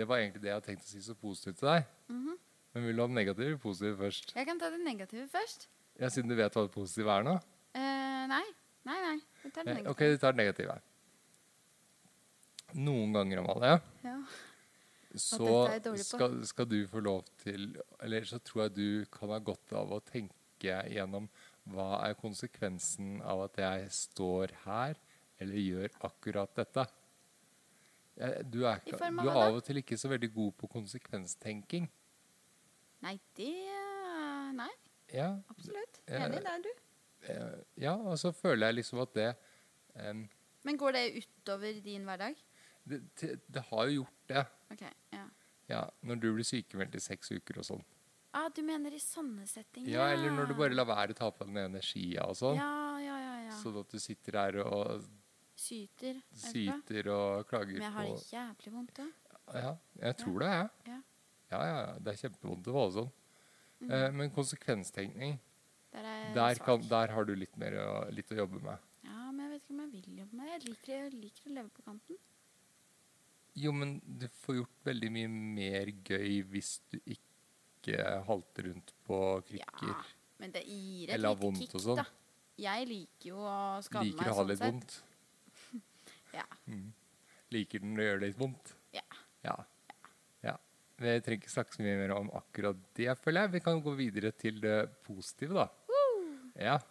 Det 0.00 0.06
var 0.08 0.22
egentlig 0.22 0.40
det 0.42 0.48
jeg 0.50 0.56
hadde 0.56 0.66
tenkt 0.70 0.86
å 0.86 0.90
si 0.90 1.02
så 1.04 1.14
positivt 1.20 1.58
til 1.60 1.68
deg. 1.68 1.88
Mhm. 2.08 2.38
Men 2.74 2.84
vil 2.86 2.96
du 2.96 3.02
ha 3.02 3.06
det 3.10 3.16
negative 3.18 3.46
eller 3.50 3.58
positive 3.60 3.96
først? 3.98 4.32
Jeg 4.36 4.46
kan 4.46 4.58
ta 4.60 4.68
det 4.70 4.78
negative 4.84 5.26
først. 5.28 5.66
Ja, 6.00 6.08
Siden 6.08 6.30
du 6.30 6.36
vet 6.38 6.54
hva 6.54 6.62
det 6.68 6.72
positive 6.72 7.10
er 7.18 7.24
nå? 7.26 7.32
Uh, 7.74 8.26
nei. 8.30 8.44
Nei, 8.86 8.98
nei. 9.04 9.16
Vi 9.42 9.50
tar 9.50 9.64
det 9.66 9.72
Eh, 9.72 9.74
negative. 9.80 9.90
Ok, 9.90 10.04
vi 10.14 10.20
tar 10.22 10.32
det 10.32 10.40
negative. 10.44 10.76
Noen 12.78 13.12
ganger, 13.12 13.38
Amalie, 13.42 13.80
Ja. 14.04 14.16
så 15.18 15.48
skal, 15.98 16.36
skal 16.46 16.66
du 16.70 16.86
få 16.86 17.00
lov 17.02 17.24
til 17.42 17.76
Eller 18.00 18.22
så 18.22 18.38
tror 18.38 18.68
jeg 18.68 18.74
du 18.74 19.06
kan 19.10 19.28
ha 19.34 19.38
godt 19.42 19.72
av 19.74 19.90
å 19.90 19.98
tenke 20.06 20.36
gjennom 20.62 21.28
hva 21.66 22.04
er 22.08 22.14
konsekvensen 22.14 23.20
av 23.26 23.42
at 23.48 23.56
jeg 23.58 23.90
står 23.90 24.54
her 24.64 24.94
eller 25.40 25.56
gjør 25.56 25.88
akkurat 26.04 26.54
dette. 26.54 26.86
Du 28.20 28.64
er, 28.68 28.82
du 28.84 28.96
er 29.00 29.30
av 29.32 29.54
og 29.56 29.62
til 29.64 29.80
ikke 29.80 29.96
så 29.96 30.10
veldig 30.12 30.28
god 30.34 30.52
på 30.60 30.68
konsekvenstenking. 30.68 31.86
Nei, 33.00 33.14
det 33.36 33.54
Nei, 34.58 34.68
Ja, 35.14 35.30
absolutt. 35.48 36.00
Eh, 36.06 36.20
Enig 36.20 36.42
der, 36.44 36.64
du. 36.64 36.70
eh, 37.22 37.56
ja 37.86 37.94
og 37.96 38.18
så 38.18 38.32
føler 38.34 38.66
jeg 38.66 38.80
liksom 38.80 39.00
at 39.00 39.14
det 39.14 39.28
um, 39.94 40.24
Men 40.66 40.76
går 40.76 40.92
det 40.98 41.04
utover 41.22 41.80
din 41.84 42.04
hverdag? 42.04 42.36
det, 42.84 43.00
det, 43.20 43.40
det 43.46 43.62
har 43.70 43.86
jo 43.86 44.02
gjort 44.02 44.28
det. 44.28 44.44
OK. 44.74 44.84
Ja. 45.14 45.24
Ja, 45.70 45.84
Når 46.02 46.20
du 46.20 46.28
blir 46.34 46.44
sykemeldt 46.46 46.96
i 46.98 47.02
seks 47.02 47.30
uker 47.30 47.60
og 47.62 47.66
sånn. 47.68 47.82
Ah, 48.34 48.48
du 48.54 48.60
mener 48.62 48.94
i 48.94 49.00
sånne 49.02 49.46
settinger? 49.46 49.90
Ja, 49.90 50.08
eller 50.12 50.34
når 50.34 50.50
du 50.50 50.54
bare 50.58 50.74
lar 50.74 50.86
være 50.86 51.14
å 51.14 51.18
ta 51.18 51.30
på 51.34 51.46
den 51.46 51.58
energien 51.64 52.22
og 52.26 52.36
sånn. 52.38 52.58
Ja, 52.58 52.98
ja, 53.02 53.16
ja. 53.18 53.34
ja. 53.48 53.56
Sånn 53.62 53.78
at 53.80 53.90
du 53.90 53.98
sitter 54.02 54.38
her 54.38 54.60
og 54.64 55.06
Syter. 55.60 56.20
syter 56.32 57.10
og 57.12 57.46
klager 57.50 57.76
på 57.76 57.80
Men 57.80 57.84
jeg 57.84 57.92
har 57.96 58.10
det 58.10 58.32
jævlig 58.32 58.72
vondt 58.74 58.94
da. 58.96 59.06
Ja, 59.50 59.72
jeg 60.06 60.16
tror 60.20 60.38
det, 60.40 60.50
jeg. 60.54 60.68
Ja. 60.86 60.98
Ja, 61.50 61.60
ja, 61.66 61.78
ja. 61.82 61.94
Det 61.98 62.12
er 62.12 62.20
kjempevondt 62.22 62.68
å 62.70 62.74
være 62.76 62.92
sånn. 62.94 63.08
Mm. 63.80 63.90
Eh, 63.96 64.06
men 64.14 64.32
konsekvenstenkning, 64.34 65.38
Der 65.90 66.06
er 66.06 66.34
der, 66.36 66.60
kan, 66.62 66.82
der 66.86 67.10
har 67.16 67.26
du 67.26 67.32
litt 67.34 67.56
mer 67.58 67.74
å, 67.82 67.88
litt 68.14 68.30
å 68.30 68.38
jobbe 68.38 68.60
med. 68.62 68.86
Ja, 69.02 69.24
men 69.32 69.46
jeg 69.46 69.52
vet 69.54 69.64
ikke 69.64 69.74
om 69.74 69.80
jeg 69.82 69.92
vil 69.96 70.20
jobbe 70.20 70.38
med. 70.38 70.52
Jeg 70.52 70.62
liker, 70.68 70.92
jeg 70.94 71.16
liker 71.16 71.50
å 71.50 71.54
leve 71.56 71.72
på 71.74 71.86
kanten. 71.88 72.20
Jo, 73.58 73.72
men 73.74 73.96
du 74.06 74.28
får 74.44 74.60
gjort 74.60 74.86
veldig 74.86 75.10
mye 75.16 75.32
mer 75.34 75.90
gøy 76.06 76.38
hvis 76.52 76.72
du 76.92 77.00
ikke 77.02 77.98
halter 78.28 78.70
rundt 78.70 78.94
på 79.08 79.20
krykker. 79.48 79.90
Ja, 79.90 80.00
men 80.40 80.54
det 80.54 80.62
gir 80.68 81.10
et 81.10 81.24
lite 81.24 81.52
kick, 81.58 81.78
sånn. 81.82 81.98
da. 81.98 82.06
Jeg 82.60 82.86
liker 82.86 83.32
jo 83.32 83.40
å 83.40 83.58
Liker 83.80 84.04
meg 84.04 84.28
å 84.28 84.28
ha 84.30 84.38
sånn 84.42 84.52
litt 84.52 84.62
vondt. 84.62 85.00
Ja. 86.36 86.44
Liker 87.50 87.82
den 87.82 87.98
å 87.98 88.04
gjøre 88.06 88.22
litt 88.26 88.38
vondt. 88.38 88.74
Ja. 88.94 89.02
Ja. 89.46 89.56
ja. 90.44 90.54
Vi 91.00 91.16
trenger 91.26 91.40
ikke 91.42 91.52
snakke 91.52 91.74
så 91.74 91.82
mye 91.82 91.96
mer 91.98 92.14
om 92.18 92.30
akkurat 92.38 92.78
det, 92.98 93.08
føler 93.18 93.46
jeg. 93.46 93.54
Vi 93.56 93.62
kan 93.64 93.82
gå 93.82 93.94
videre 93.98 94.30
til 94.36 94.60
det 94.62 94.78
positive, 95.06 95.54
da. 95.64 95.68
Ja. 96.60 96.78
Ok, 96.78 96.86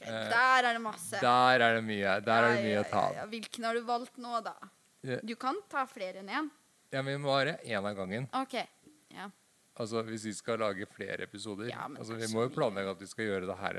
Eh, 0.00 0.30
Der 0.32 0.64
er 0.64 0.72
det 0.72 0.80
masse. 0.80 1.18
Der 1.20 1.60
er 1.60 1.74
det 1.76 1.82
mye. 1.84 2.12
Der 2.24 2.44
er 2.46 2.54
det 2.54 2.62
mye 2.64 2.76
ja, 2.78 2.84
å 2.84 2.88
ta 2.88 3.00
av. 3.10 3.16
ja. 3.18 3.24
Hvilken 3.28 3.66
har 3.68 3.76
du 3.76 3.82
valgt 3.84 4.16
nå, 4.16 4.38
da? 4.40 4.54
Du 5.28 5.34
kan 5.36 5.58
ta 5.68 5.82
flere 5.84 6.22
enn 6.22 6.30
én. 6.32 6.48
Ja, 6.90 7.02
men 7.02 7.12
vi 7.12 7.18
må 7.20 7.34
være 7.34 7.58
én 7.68 7.84
av 7.84 7.92
gangen. 7.98 8.24
OK. 8.32 8.54
Ja. 9.12 9.26
Altså, 9.76 10.00
Hvis 10.08 10.24
vi 10.24 10.32
skal 10.36 10.58
lage 10.60 10.86
flere 10.88 11.24
episoder 11.28 11.68
Ja, 11.70 11.86
men 11.88 12.00
altså, 12.00 12.16
Vi 12.16 12.26
må 12.34 12.42
jo 12.46 12.50
planlegge 12.52 12.90
at 12.90 13.00
vi 13.00 13.06
skal 13.06 13.28
gjøre 13.28 13.46
det 13.48 13.56
her 13.60 13.78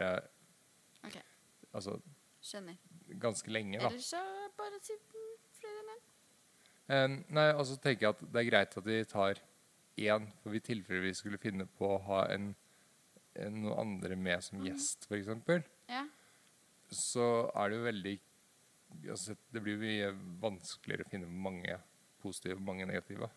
okay. 1.04 1.10
ok. 1.10 1.18
altså, 1.74 1.98
Skjønner. 2.42 2.78
Ganske 3.20 3.52
lenge. 3.52 3.80
da. 3.80 3.90
Ellers 3.90 4.10
så 4.14 4.22
bare 4.58 4.80
si 4.84 4.96
flere 5.60 5.84
menn. 5.88 6.02
Um, 6.92 7.18
nei, 7.30 7.48
og 7.56 7.66
så 7.70 7.78
tenker 7.80 8.08
jeg 8.08 8.16
at 8.16 8.24
det 8.34 8.42
er 8.42 8.50
greit 8.50 8.78
at 8.78 8.86
vi 8.86 9.04
tar 9.06 9.40
én, 10.02 10.26
for 10.44 10.56
i 10.56 10.60
tilfelle 10.64 11.04
vi 11.06 11.14
skulle 11.16 11.38
finne 11.40 11.68
på 11.78 11.88
å 11.96 12.02
ha 12.08 12.24
en, 12.34 12.50
en, 13.36 13.62
noen 13.64 13.78
andre 13.80 14.16
med 14.20 14.44
som 14.44 14.64
gjest, 14.66 15.08
f.eks., 15.08 15.68
Ja. 15.92 16.06
så 16.92 17.28
er 17.56 17.70
det 17.70 17.78
jo 17.78 17.84
veldig 17.86 18.16
altså, 19.10 19.36
Det 19.52 19.62
blir 19.64 19.78
jo 19.78 19.84
mye 19.86 20.10
vanskeligere 20.42 21.06
å 21.06 21.12
finne 21.12 21.28
mange 21.28 21.78
positive 22.22 22.56
og 22.60 22.66
mange 22.68 22.86
negative. 22.86 23.30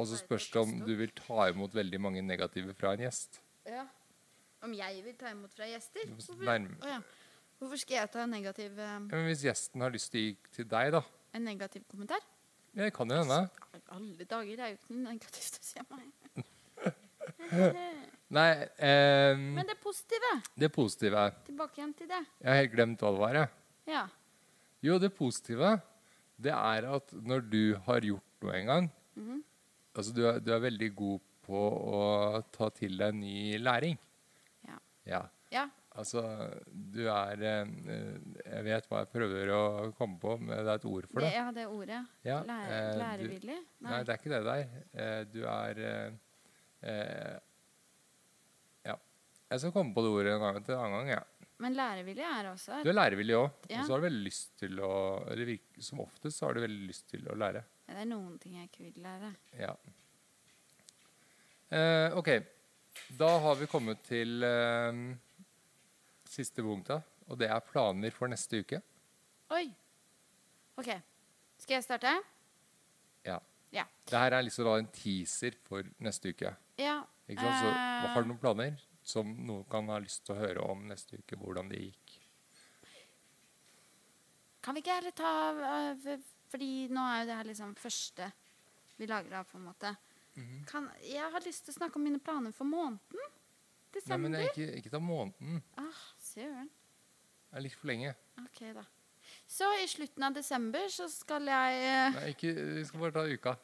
Og 0.00 0.06
så 0.08 0.16
spørs 0.16 0.46
det 0.52 0.60
om 0.60 0.70
du 0.86 0.94
vil 0.96 1.10
ta 1.12 1.48
imot 1.50 1.74
veldig 1.76 1.98
mange 2.00 2.22
negative 2.24 2.72
fra 2.76 2.94
en 2.96 3.02
gjest. 3.04 3.40
Ja. 3.68 3.82
Om 4.64 4.72
jeg 4.76 5.02
vil 5.04 5.16
ta 5.20 5.32
imot 5.32 5.52
fra 5.56 5.66
gjester? 5.68 6.06
Hvorfor, 6.08 6.40
nærme- 6.44 6.76
oh, 6.80 6.88
ja. 6.88 7.00
Hvorfor 7.60 7.76
skal 7.82 7.98
jeg 8.00 8.10
ta 8.14 8.22
en 8.24 8.30
negativ, 8.32 8.78
eh, 8.78 8.84
Ja, 8.88 8.98
men 9.04 9.26
hvis 9.28 9.42
gjesten 9.44 9.82
har 9.84 9.92
lyst 9.92 10.10
til 10.12 10.20
å 10.20 10.24
gi 10.24 10.36
til 10.56 10.68
deg, 10.70 10.92
da 10.96 11.02
en 11.36 11.44
negativ 11.46 11.84
kommentar? 11.86 12.22
ja, 12.74 12.84
Det 12.86 12.92
kan 12.94 13.08
jo 13.12 13.18
hende. 13.20 13.50
Alle 13.90 14.24
dager 14.24 14.56
det 14.56 14.64
er 14.64 14.70
jo 14.72 14.78
ikke 14.78 14.94
noe 14.96 15.12
negativt 15.12 15.58
å 15.60 15.84
om 15.84 15.98
meg. 15.98 16.08
Nei, 18.30 18.50
ehm, 18.78 19.44
Men 19.56 19.66
det 19.66 19.76
positive. 19.82 20.30
det 20.56 20.68
positive 20.72 21.18
er 21.18 21.32
Tilbake 21.46 21.80
igjen 21.80 21.94
til 21.98 22.08
det. 22.08 22.20
Jeg 22.40 22.48
har 22.50 22.60
helt 22.62 22.72
glemt 22.74 23.00
hva 23.02 23.10
det 23.12 23.20
var. 23.20 23.34
jeg. 23.34 23.48
Ja. 23.90 24.04
Jo, 24.82 24.98
det 25.02 25.10
positive, 25.16 25.80
det 26.40 26.52
er 26.54 26.86
at 26.94 27.12
når 27.12 27.42
du 27.50 27.74
har 27.86 28.00
gjort 28.00 28.42
noe 28.42 28.54
en 28.56 28.66
gang 28.66 28.90
Mhm. 29.16 29.42
Altså, 29.94 30.12
du 30.14 30.24
er, 30.24 30.38
du 30.38 30.52
er 30.54 30.60
veldig 30.60 30.94
god 30.94 31.20
på 31.44 31.60
å 31.92 32.42
ta 32.52 32.68
til 32.70 32.96
deg 32.96 33.12
ny 33.12 33.58
læring. 33.58 33.98
Ja. 34.64 34.78
Ja. 35.04 35.22
ja. 35.50 35.64
Altså, 35.98 36.20
du 36.70 37.00
er 37.10 37.40
eh, 37.42 37.70
Jeg 38.46 38.62
vet 38.64 38.84
hva 38.88 39.00
jeg 39.02 39.08
prøver 39.10 39.50
å 39.50 39.62
komme 39.98 40.20
på, 40.22 40.36
men 40.38 40.52
det 40.54 40.68
er 40.70 40.78
et 40.78 40.84
ord 40.86 41.08
for 41.10 41.18
Det, 41.20 41.26
det. 41.26 41.34
ja, 41.34 41.46
det 41.56 41.64
ordet. 41.66 42.00
Ja, 42.24 42.36
Lære, 42.46 42.76
eh, 42.76 42.98
lærevillig? 43.00 43.56
Nei, 43.88 44.02
det 44.06 44.14
er 44.14 44.20
ikke 44.20 44.32
det 44.36 44.42
der. 44.46 44.62
Eh, 44.94 45.24
Du 45.34 45.40
er 45.50 45.80
eh, 46.86 47.38
Ja. 48.86 48.94
Jeg 49.50 49.60
skal 49.64 49.72
komme 49.74 49.92
på 49.96 50.04
det 50.06 50.12
ordet 50.14 50.32
en 50.36 50.40
gang 50.46 50.60
til 50.64 50.74
en 50.76 50.84
annen 50.84 50.98
gang. 51.00 51.08
Ja. 51.18 51.22
Men 51.60 51.74
lærevillig 51.76 52.24
er 52.24 52.46
også 52.54 52.78
Du 52.86 52.88
er 52.88 52.96
lærevillig 52.96 53.34
òg, 53.36 53.50
Ja. 53.68 53.80
og 53.82 53.86
så 53.86 53.92
har 53.92 54.00
du 54.00 54.06
veldig 54.06 54.24
lyst 54.30 54.54
til 54.62 54.78
å 54.80 54.92
Eller 55.28 55.44
virke, 55.44 55.82
som 55.82 56.00
oftest 56.00 56.38
så 56.38 56.46
har 56.46 56.54
du 56.54 56.60
veldig 56.62 56.86
lyst 56.88 57.08
til 57.10 57.26
å 57.28 57.34
lære. 57.36 57.64
Det 57.90 57.96
er 57.98 58.06
noen 58.08 58.38
ting 58.38 58.54
jeg 58.56 58.70
ikke 58.70 58.86
vil 58.86 59.02
lære. 59.02 59.34
Ja. 59.58 59.74
Eh, 61.70 62.16
OK. 62.16 62.30
Da 63.18 63.28
har 63.42 63.54
vi 63.58 63.66
kommet 63.70 64.00
til 64.06 64.42
eh, 64.46 64.92
siste 66.30 66.62
punktet, 66.64 67.06
og 67.26 67.38
det 67.40 67.48
er 67.50 67.62
planer 67.66 68.14
for 68.14 68.30
neste 68.30 68.62
uke. 68.62 68.80
Oi. 69.54 69.66
OK. 70.78 70.90
Skal 71.60 71.76
jeg 71.78 71.86
starte? 71.86 72.12
Ja. 73.26 73.38
Ja. 73.74 73.84
Det 74.08 74.18
her 74.18 74.34
er 74.34 74.46
liksom 74.46 74.66
da 74.66 74.76
en 74.80 74.90
teaser 74.94 75.56
for 75.66 75.86
neste 76.02 76.32
uke. 76.32 76.54
Ja. 76.80 77.00
Ikke 77.30 77.42
sant? 77.44 77.60
Så 77.62 77.70
eh, 77.70 78.08
Har 78.14 78.24
du 78.24 78.30
noen 78.30 78.42
planer 78.42 78.80
som 79.06 79.30
noen 79.46 79.66
kan 79.70 79.88
ha 79.92 79.98
lyst 80.02 80.24
til 80.26 80.34
å 80.34 80.40
høre 80.40 80.66
om 80.72 80.86
neste 80.90 81.20
uke? 81.20 81.38
Hvordan 81.38 81.70
det 81.70 81.82
gikk? 81.84 82.16
Kan 84.60 84.76
vi 84.76 84.82
ikke 84.82 84.98
heller 84.98 85.14
ta 85.16 85.30
øh, 85.56 86.16
Fordi 86.52 86.70
nå 86.92 87.04
er 87.08 87.20
jo 87.22 87.28
det 87.30 87.36
her 87.38 87.48
liksom 87.48 87.76
første 87.80 88.26
vi 89.00 89.06
lager 89.08 89.38
av, 89.38 89.46
på 89.48 89.56
en 89.56 89.64
måte. 89.64 89.94
Mhm. 90.36 90.64
Kan, 90.68 90.90
jeg 91.00 91.24
har 91.32 91.44
lyst 91.46 91.64
til 91.64 91.72
å 91.72 91.78
snakke 91.78 91.96
om 91.96 92.02
mine 92.04 92.18
planer 92.20 92.52
for 92.52 92.68
måneden. 92.68 93.30
Nei, 94.06 94.16
men 94.22 94.34
er 94.34 94.46
ikke, 94.48 94.66
ikke 94.78 94.90
ta 94.92 94.98
måneden. 95.02 95.62
ah, 95.78 96.00
Søren. 96.18 96.70
Det 97.50 97.58
er 97.58 97.64
litt 97.64 97.74
for 97.74 97.86
lenge. 97.90 98.14
OK, 98.38 98.60
da. 98.76 98.84
Så 99.50 99.66
i 99.82 99.86
slutten 99.90 100.22
av 100.26 100.34
desember 100.34 100.86
så 100.90 101.08
skal 101.10 101.46
jeg 101.50 101.80
øh, 101.86 102.14
Nei, 102.16 102.28
ikke, 102.34 102.52
vi 102.78 102.84
skal 102.86 103.00
bare 103.00 103.12
ta 103.14 103.24
uka. 103.30 103.54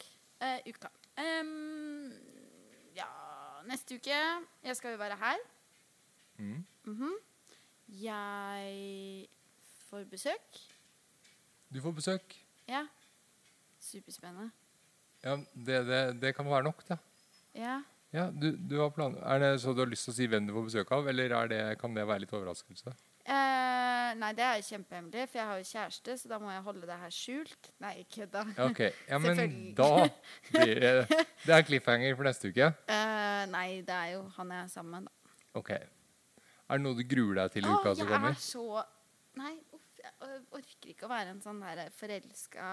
øh, 0.43 0.59
Uka. 0.71 0.89
Ehm, 1.19 2.13
ja, 2.97 3.07
neste 3.67 3.95
uke 3.97 4.19
Jeg 4.63 4.77
skal 4.77 4.91
jo 4.95 4.99
være 5.01 5.17
her. 5.17 5.39
Mm. 6.39 6.65
Mhm. 6.85 7.15
Jeg 7.89 9.29
får 9.89 10.05
besøk. 10.11 10.61
Du 11.75 11.81
får 11.83 11.93
besøk. 11.97 12.37
Ja. 12.69 12.85
Superspennende. 13.81 14.51
Ja, 15.25 15.37
det, 15.55 15.87
det, 15.87 16.01
det 16.23 16.35
kan 16.37 16.47
være 16.47 16.63
nok, 16.63 16.83
det. 16.89 16.99
Ja. 17.55 17.81
Ja, 18.17 18.31
du, 18.33 18.53
du 18.57 18.79
har 18.81 18.93
plan 18.97 19.17
Er 19.21 19.43
det 19.43 19.49
så 19.61 19.75
du 19.77 19.83
har 19.83 19.91
lyst 19.91 20.07
til 20.09 20.15
å 20.15 20.17
si 20.17 20.27
hvem 20.31 20.47
du 20.49 20.55
får 20.57 20.71
besøk 20.71 20.93
av, 20.97 21.09
eller 21.11 21.35
er 21.37 21.51
det, 21.53 21.61
kan 21.81 21.93
det 21.97 22.07
være 22.09 22.25
litt 22.25 22.33
overraskelse? 22.33 22.95
Eh, 23.27 24.13
nei, 24.17 24.31
det 24.39 24.45
er 24.47 24.63
kjempehemmelig, 24.63 25.27
for 25.29 25.41
jeg 25.41 25.49
har 25.51 25.59
jo 25.61 25.67
kjæreste, 25.67 26.15
så 26.21 26.31
da 26.31 26.39
må 26.41 26.53
jeg 26.55 26.63
holde 26.65 26.87
det 26.89 26.97
her 27.01 27.13
skjult. 27.13 27.69
Nei, 27.83 27.93
kødda. 28.15 28.45
da. 28.55 28.69
ok. 28.71 28.81
Ja, 29.11 29.19
men 29.21 29.43
da 29.77 29.91
blir 30.53 30.81
det 30.81 30.93
Det 31.43 31.57
er 31.59 31.67
cliffhanger 31.67 32.17
for 32.17 32.29
neste 32.29 32.53
uke. 32.55 32.71
Eh, 32.95 33.43
nei, 33.53 33.67
det 33.87 33.97
er 33.97 34.15
jo 34.15 34.23
han 34.39 34.55
jeg 34.55 34.63
er 34.63 34.71
sammen 34.73 34.95
med. 34.97 35.11
da. 35.11 35.35
Ok. 35.61 35.73
Er 35.77 36.81
det 36.81 36.85
noe 36.87 36.99
du 36.99 37.03
gruer 37.07 37.43
deg 37.43 37.57
til 37.57 37.67
i 37.67 37.75
uka 37.75 37.93
som 37.99 38.09
kommer? 38.09 38.33
jeg 38.33 38.41
er 38.41 38.47
så 38.47 38.87
Nei, 39.37 39.53
uff, 39.77 39.85
jeg 40.01 40.39
orker 40.57 40.95
ikke 40.95 41.05
å 41.05 41.13
være 41.13 41.35
en 41.35 41.43
sånn 41.45 41.59
der 41.61 41.91
forelska 41.93 42.71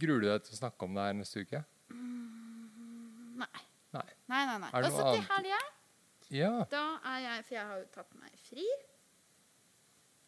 Gruer 0.00 0.22
du 0.22 0.28
deg 0.28 0.44
til 0.46 0.54
å 0.54 0.60
snakke 0.60 0.86
om 0.86 0.94
det 0.94 1.08
her 1.08 1.18
neste 1.18 1.42
uke? 1.42 1.64
Nei. 3.40 3.66
Nei. 3.96 4.06
Nei, 4.30 4.40
nei, 4.46 4.56
nei. 4.62 4.70
Og 4.78 4.92
så 4.94 5.06
til 5.10 5.24
helga, 5.26 5.60
Ja. 6.30 6.50
da 6.70 6.84
er 7.12 7.18
jeg 7.24 7.44
For 7.44 7.54
jeg 7.54 7.66
har 7.66 7.78
jo 7.80 7.86
tatt 7.94 8.14
meg 8.14 8.36
fri. 8.46 8.66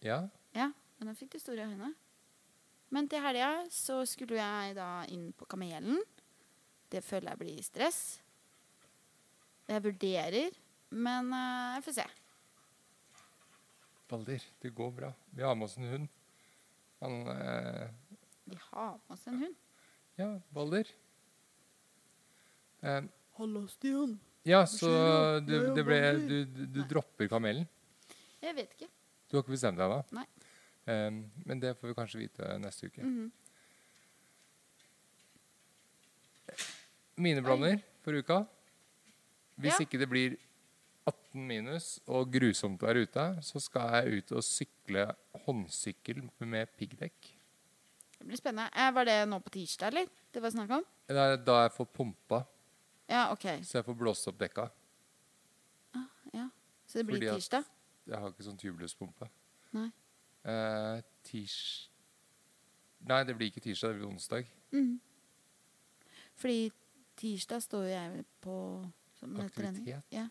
Ja. 0.02 0.28
Ja, 0.54 0.72
men 0.98 1.08
nå 1.08 1.14
fikk 1.14 1.36
du 1.36 1.38
store 1.38 1.68
øyne. 1.68 1.92
Men 2.90 3.08
til 3.08 3.22
helga 3.22 3.64
så 3.70 4.02
skulle 4.08 4.36
jeg 4.36 4.74
da 4.76 5.04
inn 5.08 5.30
på 5.32 5.46
Kamelen. 5.46 6.02
Det 6.90 7.04
føler 7.04 7.30
jeg 7.32 7.38
blir 7.38 7.62
stress. 7.64 8.00
Jeg 9.70 9.84
vurderer, 9.84 10.50
men 10.90 11.30
uh, 11.32 11.78
jeg 11.78 11.84
får 11.86 11.96
se. 12.00 12.08
Balder, 14.10 14.44
det 14.60 14.74
går 14.76 14.90
bra. 14.92 15.12
Vi 15.32 15.46
har 15.46 15.54
med 15.54 15.70
oss 15.70 15.78
en 15.78 15.88
hund. 15.88 16.08
Han 17.00 17.22
uh, 17.30 17.86
Vi 18.44 18.58
har 18.66 18.98
med 18.98 19.16
oss 19.16 19.26
en 19.30 19.38
hund. 19.46 19.56
Ja, 20.18 20.28
Balder. 20.52 20.90
Eh, 22.82 23.02
Hallo, 23.38 23.66
Stian. 23.68 24.18
ja, 24.44 24.64
så 24.66 24.88
du, 25.40 25.52
det 25.74 25.84
ble, 25.86 25.98
du, 26.28 26.34
du, 26.44 26.64
du 26.66 26.80
dropper 26.90 27.28
kamelen? 27.30 27.64
Jeg 28.42 28.56
vet 28.58 28.74
ikke. 28.76 28.88
Du 29.30 29.36
har 29.38 29.44
ikke 29.44 29.54
bestemt 29.54 29.78
deg 29.80 29.92
da? 29.92 30.00
Nei. 30.18 30.26
Um, 30.82 31.20
men 31.46 31.60
det 31.62 31.76
får 31.78 31.92
vi 31.92 31.94
kanskje 31.94 32.20
vite 32.24 32.48
neste 32.60 32.90
uke. 32.90 33.04
Mhm. 33.06 33.30
Mine 37.22 37.42
planer 37.44 37.78
for 38.02 38.16
uka 38.18 38.40
Hvis 39.60 39.76
Ja. 39.78 39.84
ikke 39.84 39.98
det 40.00 40.08
blir 40.10 40.36
18 41.06 41.46
minus 41.46 42.00
og 42.08 42.30
grusomt 42.32 42.82
å 42.82 42.86
være 42.88 43.02
ute, 43.06 43.24
så 43.42 43.60
skal 43.60 43.90
jeg 44.02 44.22
ut 44.22 44.32
og 44.32 44.42
sykle 44.42 45.04
håndsykkel 45.44 46.22
med 46.40 46.70
piggdekk. 46.78 47.30
Det 48.18 48.26
blir 48.26 48.38
spennende. 48.38 48.70
Eh, 48.74 48.90
var 48.94 49.04
det 49.04 49.16
nå 49.28 49.38
på 49.42 49.50
tirsdag, 49.50 49.88
eller? 49.92 50.06
Det 50.32 50.42
var 50.42 50.50
snakk 50.54 50.70
om? 50.70 50.84
Det 51.06 51.44
da 51.44 51.56
jeg 51.64 51.72
får 51.76 51.86
pumpa, 51.92 52.46
Ja, 53.12 53.26
OK. 53.34 53.44
så 53.68 53.78
jeg 53.78 53.84
får 53.86 53.96
blåst 54.00 54.28
opp 54.30 54.38
dekka. 54.40 54.70
Ja. 56.32 56.46
Så 56.88 56.98
det 56.98 57.06
blir 57.06 57.16
Fordi 57.20 57.28
at- 57.28 57.34
tirsdag? 57.40 57.64
Jeg 58.08 58.18
har 58.18 58.32
ikke 58.32 58.44
sånn 58.48 58.58
tubeløspumpe. 58.58 59.28
Nei. 59.76 59.88
Eh, 60.44 61.02
tirs... 61.28 61.88
Nei, 63.06 63.20
det 63.28 63.34
blir 63.36 63.50
ikke 63.52 63.60
tirsdag, 63.62 63.92
det 63.92 64.00
blir 64.00 64.08
onsdag. 64.10 64.48
Mm. 64.72 64.96
Fordi 66.38 66.70
tirsdag 67.20 67.62
står 67.62 67.84
jo 67.86 67.90
jeg 67.92 68.24
på 68.42 68.56
som 69.20 69.36
Aktivitet. 69.36 69.54
trening. 69.54 69.86
Ja. 70.10 70.26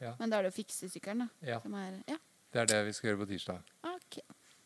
Ja. 0.00 0.14
Men 0.18 0.30
da 0.32 0.38
er 0.40 0.42
det 0.48 0.52
å 0.52 0.56
fikse 0.56 0.88
sykkelen, 0.92 1.26
da. 1.26 1.28
Ja, 1.46 1.58
er 1.60 2.02
Ja, 2.08 2.16
det 2.52 2.60
er 2.62 2.66
det 2.66 2.84
vi 2.86 2.92
skal 2.92 3.10
gjøre 3.10 3.22
på 3.26 3.28
tirsdag. 3.32 3.62
OK. 3.84 4.18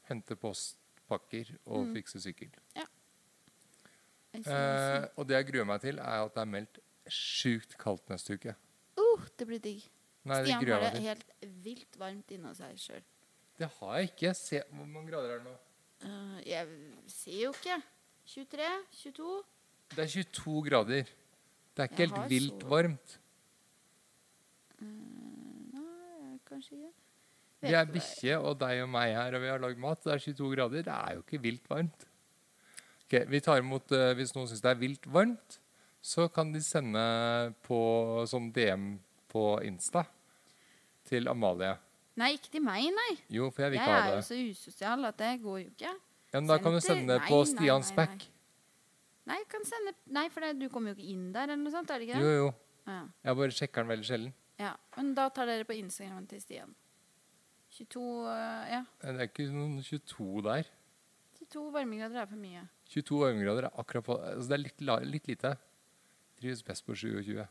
Hente 0.09 0.37
postpakker 0.37 1.57
og 1.67 1.87
Mm. 1.87 1.95
fikse 1.95 2.21
sykkel. 2.23 2.51
Ja. 2.77 2.87
Eh, 4.35 5.07
og 5.17 5.29
det 5.29 5.37
jeg 5.37 5.47
gruer 5.53 5.65
meg 5.67 5.81
til, 5.81 5.99
er 5.99 6.25
at 6.25 6.35
det 6.35 6.41
er 6.43 6.51
meldt 6.51 6.79
sjukt 7.11 7.77
kaldt 7.81 8.09
neste 8.13 8.37
uke. 8.39 8.55
Uh, 8.99 9.25
det 9.39 9.47
blir 9.49 9.61
digg. 9.63 9.83
Nei, 10.25 10.39
det 10.41 10.49
Stian 10.49 10.63
gruer 10.65 10.81
har 10.87 10.95
det 10.95 11.03
helt 11.05 11.27
vilt 11.65 11.99
varmt 12.01 12.31
inni 12.33 12.55
seg 12.57 12.79
sjøl. 12.81 13.03
Det 13.61 13.69
har 13.79 13.99
jeg 13.99 14.11
ikke. 14.13 14.33
Se 14.39 14.63
hvor 14.71 14.87
mange 14.89 15.11
grader 15.11 15.35
er 15.35 15.43
det 15.43 15.51
nå. 15.51 15.59
jeg 16.47 16.79
ser 17.13 17.43
jo 17.43 17.53
ikke. 17.53 17.77
23? 18.27 18.71
22? 19.03 19.35
Det 19.95 20.05
er 20.07 20.11
22 20.15 20.63
grader. 20.71 21.13
Det 21.75 21.83
er 21.83 21.91
ikke 21.91 22.03
Jeg 22.03 22.11
helt 22.15 22.31
vilt 22.31 22.63
så- 22.63 22.69
varmt. 22.73 23.19
Uh, 24.81 24.87
nei, 25.75 26.39
kanskje 26.49 26.79
ikke. 26.79 26.93
Vi 27.65 27.73
er 27.73 27.87
bikkje 27.89 28.35
og 28.45 28.59
deg 28.61 28.83
og 28.85 28.89
meg 28.93 29.15
her, 29.17 29.35
og 29.37 29.41
vi 29.41 29.49
har 29.49 29.63
lagd 29.63 29.79
mat. 29.81 30.03
Det 30.05 30.13
er 30.13 30.19
22 30.19 30.51
grader. 30.57 30.83
Det 30.85 30.93
er 30.93 31.15
jo 31.17 31.23
ikke 31.25 31.41
vilt 31.43 31.69
varmt. 31.71 32.07
Ok, 33.05 33.15
Vi 33.29 33.41
tar 33.41 33.61
imot 33.61 33.93
uh, 33.93 34.13
Hvis 34.17 34.35
noen 34.35 34.49
syns 34.49 34.63
det 34.65 34.71
er 34.71 34.81
vilt 34.81 35.07
varmt, 35.13 35.59
så 36.05 36.27
kan 36.33 36.51
de 36.53 36.61
sende 36.65 37.03
på 37.65 37.79
sånn 38.29 38.51
DM 38.53 38.91
på 39.33 39.45
Insta 39.65 40.03
til 41.09 41.29
Amalie. 41.33 41.73
Nei, 42.21 42.35
ikke 42.37 42.53
til 42.53 42.63
meg, 42.63 42.91
nei. 42.95 43.13
Jo, 43.33 43.49
for 43.51 43.65
jeg 43.65 43.73
vil 43.73 43.81
ikke 43.81 43.89
Jeg 43.91 44.03
ikke 44.05 44.13
er 44.13 44.21
jo 44.21 44.27
så 44.29 44.37
usosial 44.53 45.09
at 45.09 45.17
det 45.19 45.31
går 45.43 45.57
jo 45.63 45.71
ikke. 45.73 45.95
Ja, 46.35 46.41
men 46.41 46.51
da 46.51 46.59
Send 46.59 46.65
kan 46.67 46.77
du 46.77 46.81
sende 46.85 47.09
det 47.15 47.19
nei, 47.23 47.29
på 47.31 47.41
nei, 47.41 47.49
Stians 47.51 47.91
nei, 47.91 47.97
nei. 47.97 48.05
back. 48.05 48.29
Nei, 49.25 49.39
jeg 49.41 49.49
kan 49.55 49.65
sende 49.67 49.95
Nei, 50.19 50.27
for 50.31 50.45
det, 50.45 50.53
du 50.61 50.69
kommer 50.71 50.93
jo 50.93 50.99
ikke 50.99 51.11
inn 51.15 51.27
der, 51.35 51.49
eller 51.49 51.63
noe 51.65 51.73
sånt, 51.75 51.91
er 51.91 52.03
det 52.03 52.09
ikke 52.11 52.21
Jo, 52.21 52.29
det? 52.29 52.37
jo. 52.39 52.49
Ja. 52.93 53.01
Jeg 53.25 53.39
bare 53.41 53.57
sjekker 53.57 53.83
den 53.87 53.93
veldig 53.95 54.09
sjelden. 54.11 54.35
ja. 54.61 54.73
Men 54.99 55.15
da 55.17 55.29
tar 55.33 55.49
dere 55.49 55.65
på 55.67 55.75
Instagramen 55.81 56.27
til 56.31 56.43
Stian. 56.45 56.75
22 57.75 58.03
eh, 58.31 58.73
Ja. 58.77 58.83
Det 59.03 59.15
er 59.17 59.27
ikke 59.33 59.49
noen 59.51 59.79
22 59.83 60.43
der. 60.47 60.69
22 61.41 61.65
varmegrader 61.75 62.21
er 62.23 62.29
for 62.31 62.39
mye. 62.39 62.63
22 62.93 63.23
varmegrader 63.25 63.67
er 63.71 63.81
akkurat 63.83 64.05
på 64.07 64.19
altså 64.21 64.49
Det 64.53 64.59
er 64.59 64.63
litt, 64.69 64.85
litt 65.11 65.27
lite. 65.33 65.57
Trives 66.41 66.63
best 66.67 66.87
på 66.87 66.97
27. 66.99 67.45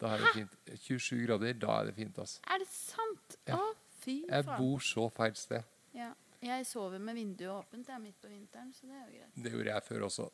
Da 0.00 0.12
er 0.12 0.22
det 0.22 0.32
fint. 0.34 0.56
27 0.84 1.24
grader, 1.24 1.56
da 1.60 1.80
er 1.80 1.90
det 1.90 1.96
fint, 1.96 2.18
altså. 2.20 2.40
Er 2.52 2.62
det 2.62 2.68
sant? 2.72 3.36
Ja. 3.48 3.58
Å, 3.58 3.74
fy 4.02 4.18
Jeg 4.26 4.46
bor 4.48 4.82
så 4.84 5.08
feil 5.16 5.36
sted. 5.38 5.64
Ja. 5.96 6.12
Jeg 6.44 6.66
sover 6.68 7.00
med 7.02 7.16
vinduet 7.16 7.48
åpent 7.50 7.88
jeg 7.88 7.96
er 7.96 8.02
midt 8.02 8.18
på 8.20 8.28
vinteren, 8.28 8.68
så 8.76 8.86
det 8.86 8.96
er 8.98 9.06
jo 9.06 9.14
greit. 9.14 9.38
Det 9.44 9.52
gjorde 9.54 9.72
jeg 9.72 9.84
før 9.86 10.04
også. 10.10 10.26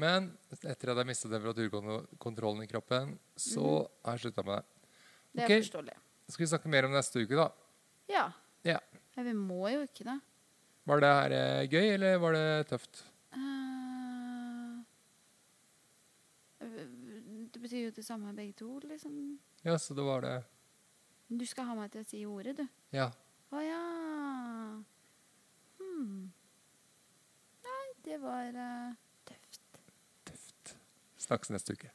Men 0.00 0.28
etter 0.62 0.92
at 0.92 1.00
jeg 1.02 1.08
mistet 1.08 1.32
temperaturkontrollen 1.34 2.62
i 2.62 2.70
kroppen, 2.70 3.16
så 3.34 3.64
har 4.06 4.14
jeg 4.16 4.28
slutta 4.28 4.44
med 4.46 4.60
det. 4.60 4.86
Det 5.34 5.44
er 5.46 5.56
forståelig. 5.56 5.96
Skal 6.30 6.44
vi 6.44 6.50
snakke 6.52 6.70
mer 6.70 6.86
om 6.86 6.94
neste 6.94 7.24
uke, 7.24 7.34
da? 7.38 7.48
Ja. 8.10 8.28
Ja. 8.66 8.78
Vi 9.18 9.34
må 9.36 9.64
jo 9.72 9.82
ikke 9.84 10.06
det. 10.06 10.16
Var 10.88 11.02
det 11.02 11.10
her 11.16 11.34
eh, 11.36 11.66
gøy, 11.68 11.86
eller 11.96 12.20
var 12.22 12.36
det 12.38 12.46
tøft? 12.70 13.02
Eh, 13.34 13.69
det 17.60 17.68
betyr 17.68 17.82
jo 17.84 17.90
det 17.92 18.04
samme 18.04 18.32
begge 18.32 18.52
to, 18.56 18.78
liksom. 18.78 19.38
Ja, 19.62 19.78
så 19.78 19.94
det 19.94 20.02
var 20.02 20.20
det 20.20 20.42
Du 21.28 21.44
skal 21.46 21.66
ha 21.68 21.74
meg 21.76 21.90
til 21.92 22.00
å 22.00 22.06
si 22.08 22.20
ordet, 22.24 22.56
du. 22.56 22.62
Ja. 22.96 23.10
Å 23.52 23.60
ja. 23.60 23.80
Hmm. 25.76 26.30
Nei, 27.66 27.84
det 28.06 28.16
var 28.22 28.56
uh, 28.56 28.96
tøft. 29.28 29.82
Tøft. 30.24 30.72
Snakkes 31.20 31.52
neste 31.52 31.76
uke. 31.76 31.92